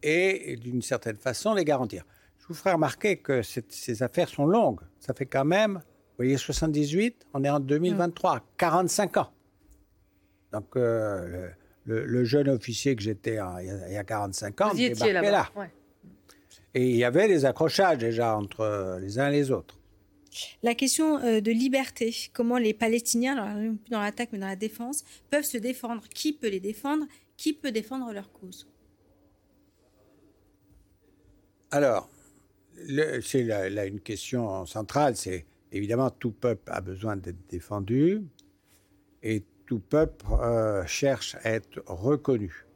et 0.02 0.56
d'une 0.56 0.80
certaine 0.82 1.16
façon 1.16 1.52
les 1.54 1.64
garantir. 1.64 2.04
Je 2.38 2.46
vous 2.46 2.54
ferai 2.54 2.72
remarquer 2.72 3.18
que 3.18 3.42
cette- 3.42 3.72
ces 3.72 4.02
affaires 4.02 4.28
sont 4.28 4.46
longues. 4.46 4.80
Ça 5.00 5.14
fait 5.14 5.26
quand 5.26 5.44
même, 5.44 5.74
vous 5.74 6.16
voyez, 6.18 6.36
78, 6.36 7.26
on 7.34 7.44
est 7.44 7.50
en 7.50 7.60
2023, 7.60 8.40
45 8.56 9.16
ans. 9.18 9.30
Donc 10.52 10.76
euh, 10.76 11.26
le, 11.26 11.50
le- 12.00 12.04
le 12.06 12.24
jeune 12.24 12.48
officier 12.48 12.94
que 12.96 13.02
j'étais 13.02 13.32
il 13.32 13.66
y 13.66 13.70
a- 13.70 13.88
il 13.88 13.92
y 13.94 13.96
a 13.96 14.04
45 14.04 14.60
ans 14.60 14.70
Vous 14.70 14.80
y 14.80 14.88
débarquait 14.90 15.30
là. 15.30 15.48
ouais. 15.56 15.70
Et 16.74 16.88
il 16.88 16.96
y 16.96 17.04
avait 17.04 17.28
des 17.28 17.44
accrochages 17.44 17.98
déjà 17.98 18.34
entre 18.36 18.98
les 19.00 19.18
uns 19.18 19.28
et 19.28 19.32
les 19.32 19.50
autres. 19.50 19.78
La 20.62 20.74
question 20.74 21.18
euh, 21.18 21.41
de 21.41 21.51
liberté, 21.51 22.14
comment 22.33 22.59
les 22.59 22.74
Palestiniens, 22.74 23.74
dans 23.91 24.01
l'attaque 24.01 24.30
mais 24.33 24.39
dans 24.39 24.47
la 24.47 24.57
défense, 24.57 25.05
peuvent 25.30 25.45
se 25.45 25.59
défendre? 25.59 26.03
Qui 26.09 26.33
peut 26.33 26.49
les 26.49 26.61
défendre? 26.61 27.07
Qui 27.37 27.53
peut 27.53 27.72
défendre 27.72 28.12
leur 28.12 28.33
cause? 28.33 28.66
Alors, 31.70 32.11
c'est 33.22 33.45
là, 33.45 33.87
une 33.87 34.01
question 34.01 34.66
centrale, 34.66 35.16
c'est 35.16 35.47
évidemment 35.70 36.11
tout 36.11 36.33
peuple 36.33 36.70
a 36.70 36.80
besoin 36.80 37.16
d'être 37.16 37.49
défendu 37.49 38.22
et 39.22 39.43
tout 39.66 39.78
peuple 39.78 40.26
euh, 40.33 40.85
cherche 40.87 41.37
à 41.43 41.51
être 41.51 41.83
reconnu. 41.87 42.66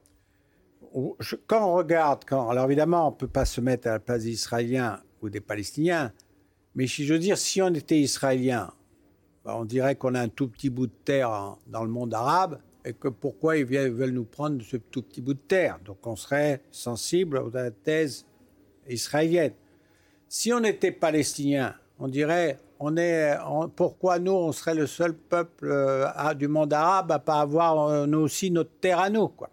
Quand 1.46 1.70
on 1.70 1.74
regarde, 1.74 2.24
quand, 2.26 2.48
alors 2.48 2.64
évidemment 2.64 3.08
on 3.08 3.10
ne 3.10 3.16
peut 3.16 3.28
pas 3.28 3.44
se 3.44 3.60
mettre 3.60 3.88
à 3.88 3.92
la 3.92 3.98
place 3.98 4.22
des 4.22 4.30
Israéliens 4.30 5.02
ou 5.20 5.28
des 5.28 5.40
Palestiniens, 5.40 6.12
mais 6.76 6.86
si 6.86 7.04
je 7.04 7.12
veux 7.14 7.18
dire, 7.18 7.36
si 7.38 7.60
on 7.60 7.74
était 7.74 7.98
Israélien, 7.98 8.70
ben, 9.44 9.54
on 9.54 9.64
dirait 9.64 9.96
qu'on 9.96 10.14
a 10.14 10.20
un 10.20 10.28
tout 10.28 10.46
petit 10.48 10.70
bout 10.70 10.86
de 10.86 10.92
terre 11.04 11.56
dans 11.66 11.82
le 11.82 11.90
monde 11.90 12.14
arabe 12.14 12.60
et 12.84 12.92
que 12.92 13.08
pourquoi 13.08 13.56
ils 13.56 13.64
veulent 13.64 14.10
nous 14.10 14.24
prendre 14.24 14.62
ce 14.62 14.76
tout 14.76 15.02
petit 15.02 15.20
bout 15.20 15.34
de 15.34 15.40
terre? 15.40 15.78
Donc 15.84 16.06
on 16.06 16.14
serait 16.16 16.60
sensible 16.70 17.38
à 17.54 17.62
la 17.64 17.70
thèse 17.72 18.24
israélienne. 18.88 19.52
Si 20.28 20.52
on 20.52 20.62
était 20.64 20.92
palestinien, 20.92 21.74
on 21.98 22.08
dirait, 22.08 22.58
on 22.78 22.96
est, 22.96 23.36
on- 23.48 23.68
pourquoi 23.68 24.18
nous, 24.18 24.32
on 24.32 24.52
serait 24.52 24.74
le 24.74 24.86
seul 24.86 25.14
peuple 25.14 25.68
euh, 25.70 26.34
du 26.34 26.46
monde 26.48 26.72
arabe 26.72 27.10
à 27.12 27.18
pas 27.18 27.40
avoir 27.40 27.88
euh, 27.88 28.06
nous 28.06 28.18
aussi 28.20 28.50
notre 28.50 28.70
terre 28.80 29.00
à 29.00 29.10
nous, 29.10 29.28
quoi? 29.28 29.50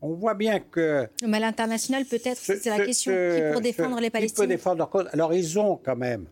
On 0.00 0.12
voit 0.14 0.34
bien 0.34 0.60
que 0.60 1.08
Mais 1.26 1.38
à 1.38 1.40
l'international, 1.40 2.04
peut-être, 2.04 2.38
ce- 2.38 2.56
c'est 2.56 2.70
la 2.70 2.84
question. 2.84 3.12
ce- 3.12 3.36
Qui 3.36 3.42
pour 3.52 3.58
ce- 3.58 3.62
défendre 3.62 3.96
les 3.96 4.02
Qui 4.06 4.10
peut 4.10 4.18
Palestiniens 4.18 4.46
défendre 4.46 4.78
leur 4.78 4.90
cause 4.90 5.06
Alors, 5.12 5.34
ils 5.34 5.58
ont 5.58 5.76
quand 5.76 5.96
même, 5.96 6.26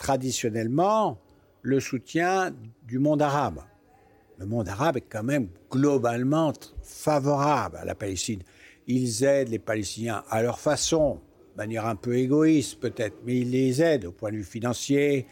traditionnellement, 0.00 1.18
le 1.60 1.78
soutien 1.78 2.52
du 2.88 2.98
monde 2.98 3.20
arabe. 3.20 3.60
Le 4.38 4.46
monde 4.46 4.66
arabe 4.66 4.96
est 4.96 5.02
quand 5.02 5.22
même 5.22 5.48
globalement 5.70 6.54
favorable 6.82 7.76
à 7.76 7.84
la 7.84 7.94
Palestine. 7.94 8.42
Ils 8.86 9.24
aident 9.24 9.50
les 9.50 9.58
Palestiniens 9.58 10.24
à 10.30 10.40
leur 10.42 10.58
façon, 10.58 11.20
de 11.52 11.58
manière 11.58 11.84
un 11.84 11.96
peu 11.96 12.16
égoïste 12.16 12.80
peut-être, 12.80 13.18
mais 13.26 13.40
ils 13.40 13.50
les 13.50 13.82
aident 13.82 14.06
au 14.06 14.12
point 14.12 14.30
de 14.30 14.36
vue 14.36 14.42
financier. 14.42 15.26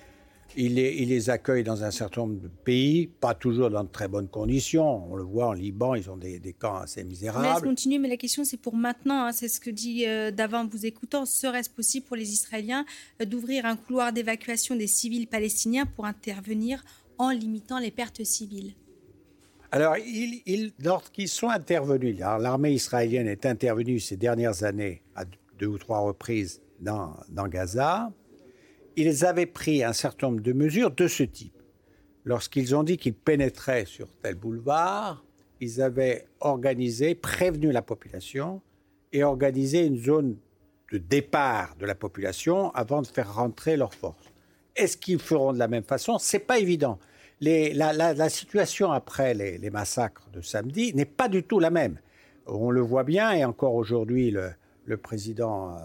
Ils 0.60 0.74
les, 0.74 1.30
accueillent 1.30 1.62
dans 1.62 1.84
un 1.84 1.92
certain 1.92 2.22
nombre 2.22 2.40
de 2.40 2.48
pays, 2.48 3.06
pas 3.06 3.32
toujours 3.32 3.70
dans 3.70 3.84
de 3.84 3.88
très 3.88 4.08
bonnes 4.08 4.26
conditions. 4.26 5.04
On 5.08 5.14
le 5.14 5.22
voit 5.22 5.46
en 5.46 5.52
Liban, 5.52 5.94
ils 5.94 6.10
ont 6.10 6.16
des, 6.16 6.40
des 6.40 6.52
camps 6.52 6.78
assez 6.78 7.04
misérables. 7.04 7.64
continuer, 7.64 8.00
mais 8.00 8.08
la 8.08 8.16
question 8.16 8.42
c'est 8.42 8.56
pour 8.56 8.74
maintenant. 8.74 9.26
hein, 9.26 9.32
c'est 9.32 9.46
ce 9.46 9.60
que 9.60 9.70
dit 9.70 10.04
euh, 10.04 10.32
d'avant 10.32 10.62
en 10.62 10.66
vous 10.66 10.84
écoutant. 10.84 11.26
Serait-ce 11.26 11.70
possible 11.70 12.06
pour 12.06 12.16
les 12.16 12.32
Israéliens 12.32 12.84
euh, 13.22 13.24
d'ouvrir 13.24 13.66
un 13.66 13.76
couloir 13.76 14.12
d'évacuation 14.12 14.74
des 14.74 14.88
civils 14.88 15.28
palestiniens 15.28 15.86
pour 15.86 16.06
intervenir 16.06 16.82
en 17.18 17.30
limitant 17.30 17.78
les 17.78 17.92
pertes 17.92 18.24
civiles? 18.24 18.74
Alors, 19.70 19.94
lorsqu'ils 20.82 21.28
sont 21.28 21.50
intervenus, 21.50 22.18
l'armée 22.18 22.72
israélienne 22.72 23.28
est 23.28 23.46
intervenue 23.46 24.00
ces 24.00 24.16
dernières 24.16 24.64
années 24.64 25.02
à 25.14 25.24
deux 25.56 25.66
ou 25.66 25.78
trois 25.78 26.00
reprises 26.00 26.62
dans, 26.80 27.14
dans 27.28 27.46
Gaza, 27.46 28.10
ils 28.98 29.24
avaient 29.24 29.46
pris 29.46 29.84
un 29.84 29.92
certain 29.92 30.26
nombre 30.28 30.42
de 30.42 30.52
mesures 30.52 30.90
de 30.90 31.06
ce 31.06 31.22
type. 31.22 31.54
Lorsqu'ils 32.24 32.74
ont 32.74 32.82
dit 32.82 32.96
qu'ils 32.96 33.14
pénétraient 33.14 33.84
sur 33.84 34.08
tel 34.22 34.34
boulevard, 34.34 35.24
ils 35.60 35.80
avaient 35.80 36.26
organisé, 36.40 37.14
prévenu 37.14 37.70
la 37.70 37.82
population 37.82 38.60
et 39.12 39.22
organisé 39.22 39.86
une 39.86 39.98
zone 39.98 40.36
de 40.92 40.98
départ 40.98 41.76
de 41.78 41.86
la 41.86 41.94
population 41.94 42.70
avant 42.72 43.02
de 43.02 43.06
faire 43.06 43.34
rentrer 43.34 43.76
leurs 43.76 43.94
forces. 43.94 44.32
Est-ce 44.74 44.96
qu'ils 44.96 45.20
feront 45.20 45.52
de 45.52 45.58
la 45.58 45.68
même 45.68 45.84
façon? 45.84 46.18
C'est 46.18 46.40
pas 46.40 46.58
évident. 46.58 46.98
la, 47.40 48.28
situation 48.28 48.90
après 48.90 49.32
les, 49.32 49.70
massacres 49.70 50.28
de 50.32 50.40
samedi 50.40 50.92
n'est 50.94 51.04
pas 51.04 51.28
du 51.28 51.44
tout 51.44 51.60
la 51.60 51.70
même. 51.70 51.98
On 52.46 52.70
le 52.70 52.80
voit 52.80 53.04
bien, 53.04 53.30
et 53.32 53.44
encore 53.44 53.74
aujourd'hui, 53.74 54.32
le, 54.32 54.96
président 54.96 55.76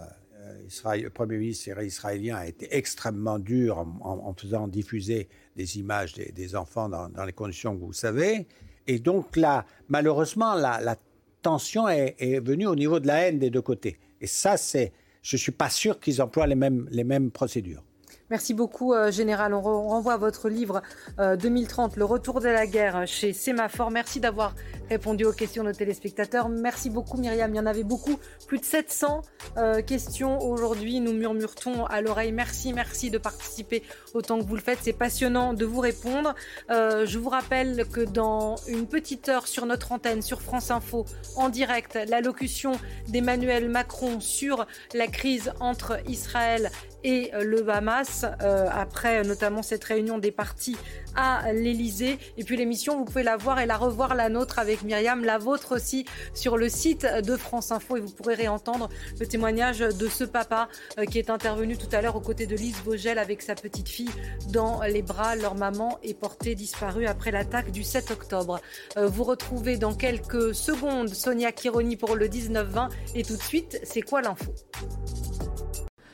euh, 0.86 0.96
le 0.96 1.10
premier 1.10 1.38
ministre 1.38 1.82
israélien 1.82 2.36
a 2.36 2.46
été 2.46 2.74
extrêmement 2.74 3.38
dur 3.38 3.78
en, 3.78 4.34
faisant 4.34 4.68
diffuser 4.68 5.28
des 5.56 5.78
images 5.78 6.14
des, 6.14 6.56
enfants 6.56 6.88
dans, 6.88 7.24
les 7.24 7.32
conditions 7.32 7.76
que 7.76 7.84
vous 7.84 7.92
savez. 7.92 8.46
Et 8.86 8.98
donc 8.98 9.36
là, 9.36 9.64
malheureusement, 9.88 10.54
la, 10.54 10.96
tension 11.42 11.88
est, 11.88 12.16
est, 12.18 12.40
venue 12.40 12.66
au 12.66 12.74
niveau 12.74 13.00
de 13.00 13.06
la 13.06 13.28
haine 13.28 13.38
des 13.38 13.50
deux 13.50 13.60
côtés. 13.60 13.98
Et 14.20 14.26
ça, 14.26 14.56
c'est, 14.56 14.92
je 15.20 15.36
ne 15.36 15.38
suis 15.38 15.52
pas 15.52 15.68
sûr 15.68 16.00
qu'ils 16.00 16.22
emploient 16.22 16.46
les 16.46 16.54
mêmes, 16.54 16.88
les 16.90 17.04
mêmes 17.04 17.30
procédures. 17.30 17.84
Merci 18.30 18.54
beaucoup, 18.54 18.94
euh, 18.94 19.10
Général. 19.10 19.52
On, 19.52 19.60
renvoie 19.60 20.16
votre 20.16 20.48
livre 20.48 20.82
2030, 21.18 21.92
euh, 21.92 21.94
Le 21.98 22.04
retour 22.06 22.40
de 22.40 22.48
la 22.48 22.66
guerre 22.66 23.06
chez 23.06 23.34
Sémaphore. 23.34 23.90
Merci 23.90 24.18
d'avoir 24.18 24.54
répondu 24.88 25.26
aux 25.26 25.32
questions 25.32 25.62
de 25.62 25.68
nos 25.68 25.74
téléspectateurs. 25.74 26.48
Merci 26.48 26.88
beaucoup, 26.88 27.18
Myriam. 27.18 27.52
Il 27.52 27.56
y 27.58 27.60
en 27.60 27.66
avait 27.66 27.84
beaucoup, 27.84 28.18
plus 28.46 28.58
de 28.58 28.64
700 28.64 29.20
euh, 29.58 29.82
questions 29.82 30.40
aujourd'hui. 30.40 31.00
Nous 31.00 31.12
murmure-t-on 31.12 31.84
à 31.84 32.00
l'oreille. 32.00 32.32
Merci, 32.32 32.72
merci 32.72 33.10
de 33.10 33.18
participer 33.18 33.82
autant 34.14 34.38
que 34.38 34.44
vous 34.44 34.56
le 34.56 34.62
faites. 34.62 34.78
C'est 34.80 34.94
passionnant 34.94 35.52
de 35.52 35.66
vous 35.66 35.80
répondre. 35.80 36.34
je 36.70 37.18
vous 37.18 37.28
rappelle 37.28 37.86
que 37.88 38.00
dans 38.00 38.56
une 38.66 38.86
petite 38.86 39.28
heure 39.28 39.46
sur 39.46 39.66
notre 39.66 39.92
antenne, 39.92 40.22
sur 40.22 40.40
France 40.40 40.70
Info, 40.70 41.04
en 41.36 41.50
direct, 41.50 41.98
l'allocution 42.08 42.72
d'Emmanuel 43.08 43.68
Macron 43.68 44.20
sur 44.20 44.66
la 44.94 45.08
crise 45.08 45.52
entre 45.60 45.98
Israël 46.08 46.70
et 47.04 47.30
le 47.40 47.68
Hamas, 47.68 48.24
euh, 48.42 48.66
après 48.72 49.22
notamment 49.22 49.62
cette 49.62 49.84
réunion 49.84 50.18
des 50.18 50.32
partis 50.32 50.76
à 51.14 51.52
l'Elysée. 51.52 52.18
Et 52.36 52.44
puis 52.44 52.56
l'émission, 52.56 52.98
vous 52.98 53.04
pouvez 53.04 53.22
la 53.22 53.36
voir 53.36 53.60
et 53.60 53.66
la 53.66 53.76
revoir, 53.76 54.14
la 54.14 54.28
nôtre 54.28 54.58
avec 54.58 54.82
Myriam, 54.82 55.24
la 55.24 55.38
vôtre 55.38 55.76
aussi 55.76 56.06
sur 56.32 56.56
le 56.56 56.68
site 56.68 57.06
de 57.06 57.36
France 57.36 57.70
Info 57.70 57.96
et 57.96 58.00
vous 58.00 58.10
pourrez 58.10 58.34
réentendre 58.34 58.88
le 59.20 59.26
témoignage 59.26 59.78
de 59.78 60.08
ce 60.08 60.24
papa 60.24 60.68
euh, 60.98 61.04
qui 61.04 61.18
est 61.18 61.30
intervenu 61.30 61.76
tout 61.76 61.88
à 61.92 62.00
l'heure 62.00 62.16
aux 62.16 62.20
côtés 62.20 62.46
de 62.46 62.56
Lise 62.56 62.78
Vogel 62.84 63.18
avec 63.18 63.42
sa 63.42 63.54
petite 63.54 63.88
fille 63.88 64.10
dans 64.48 64.82
les 64.82 65.02
bras. 65.02 65.36
Leur 65.36 65.54
maman 65.54 65.98
est 66.02 66.18
portée 66.18 66.54
disparue 66.54 67.06
après 67.06 67.30
l'attaque 67.30 67.70
du 67.70 67.84
7 67.84 68.10
octobre. 68.10 68.60
Euh, 68.96 69.06
vous 69.06 69.24
retrouvez 69.24 69.76
dans 69.76 69.94
quelques 69.94 70.54
secondes 70.54 71.10
Sonia 71.10 71.52
Kironi 71.52 71.96
pour 71.96 72.16
le 72.16 72.28
19-20 72.28 72.88
et 73.14 73.22
tout 73.22 73.36
de 73.36 73.42
suite, 73.42 73.80
c'est 73.84 74.02
quoi 74.02 74.22
l'info? 74.22 74.52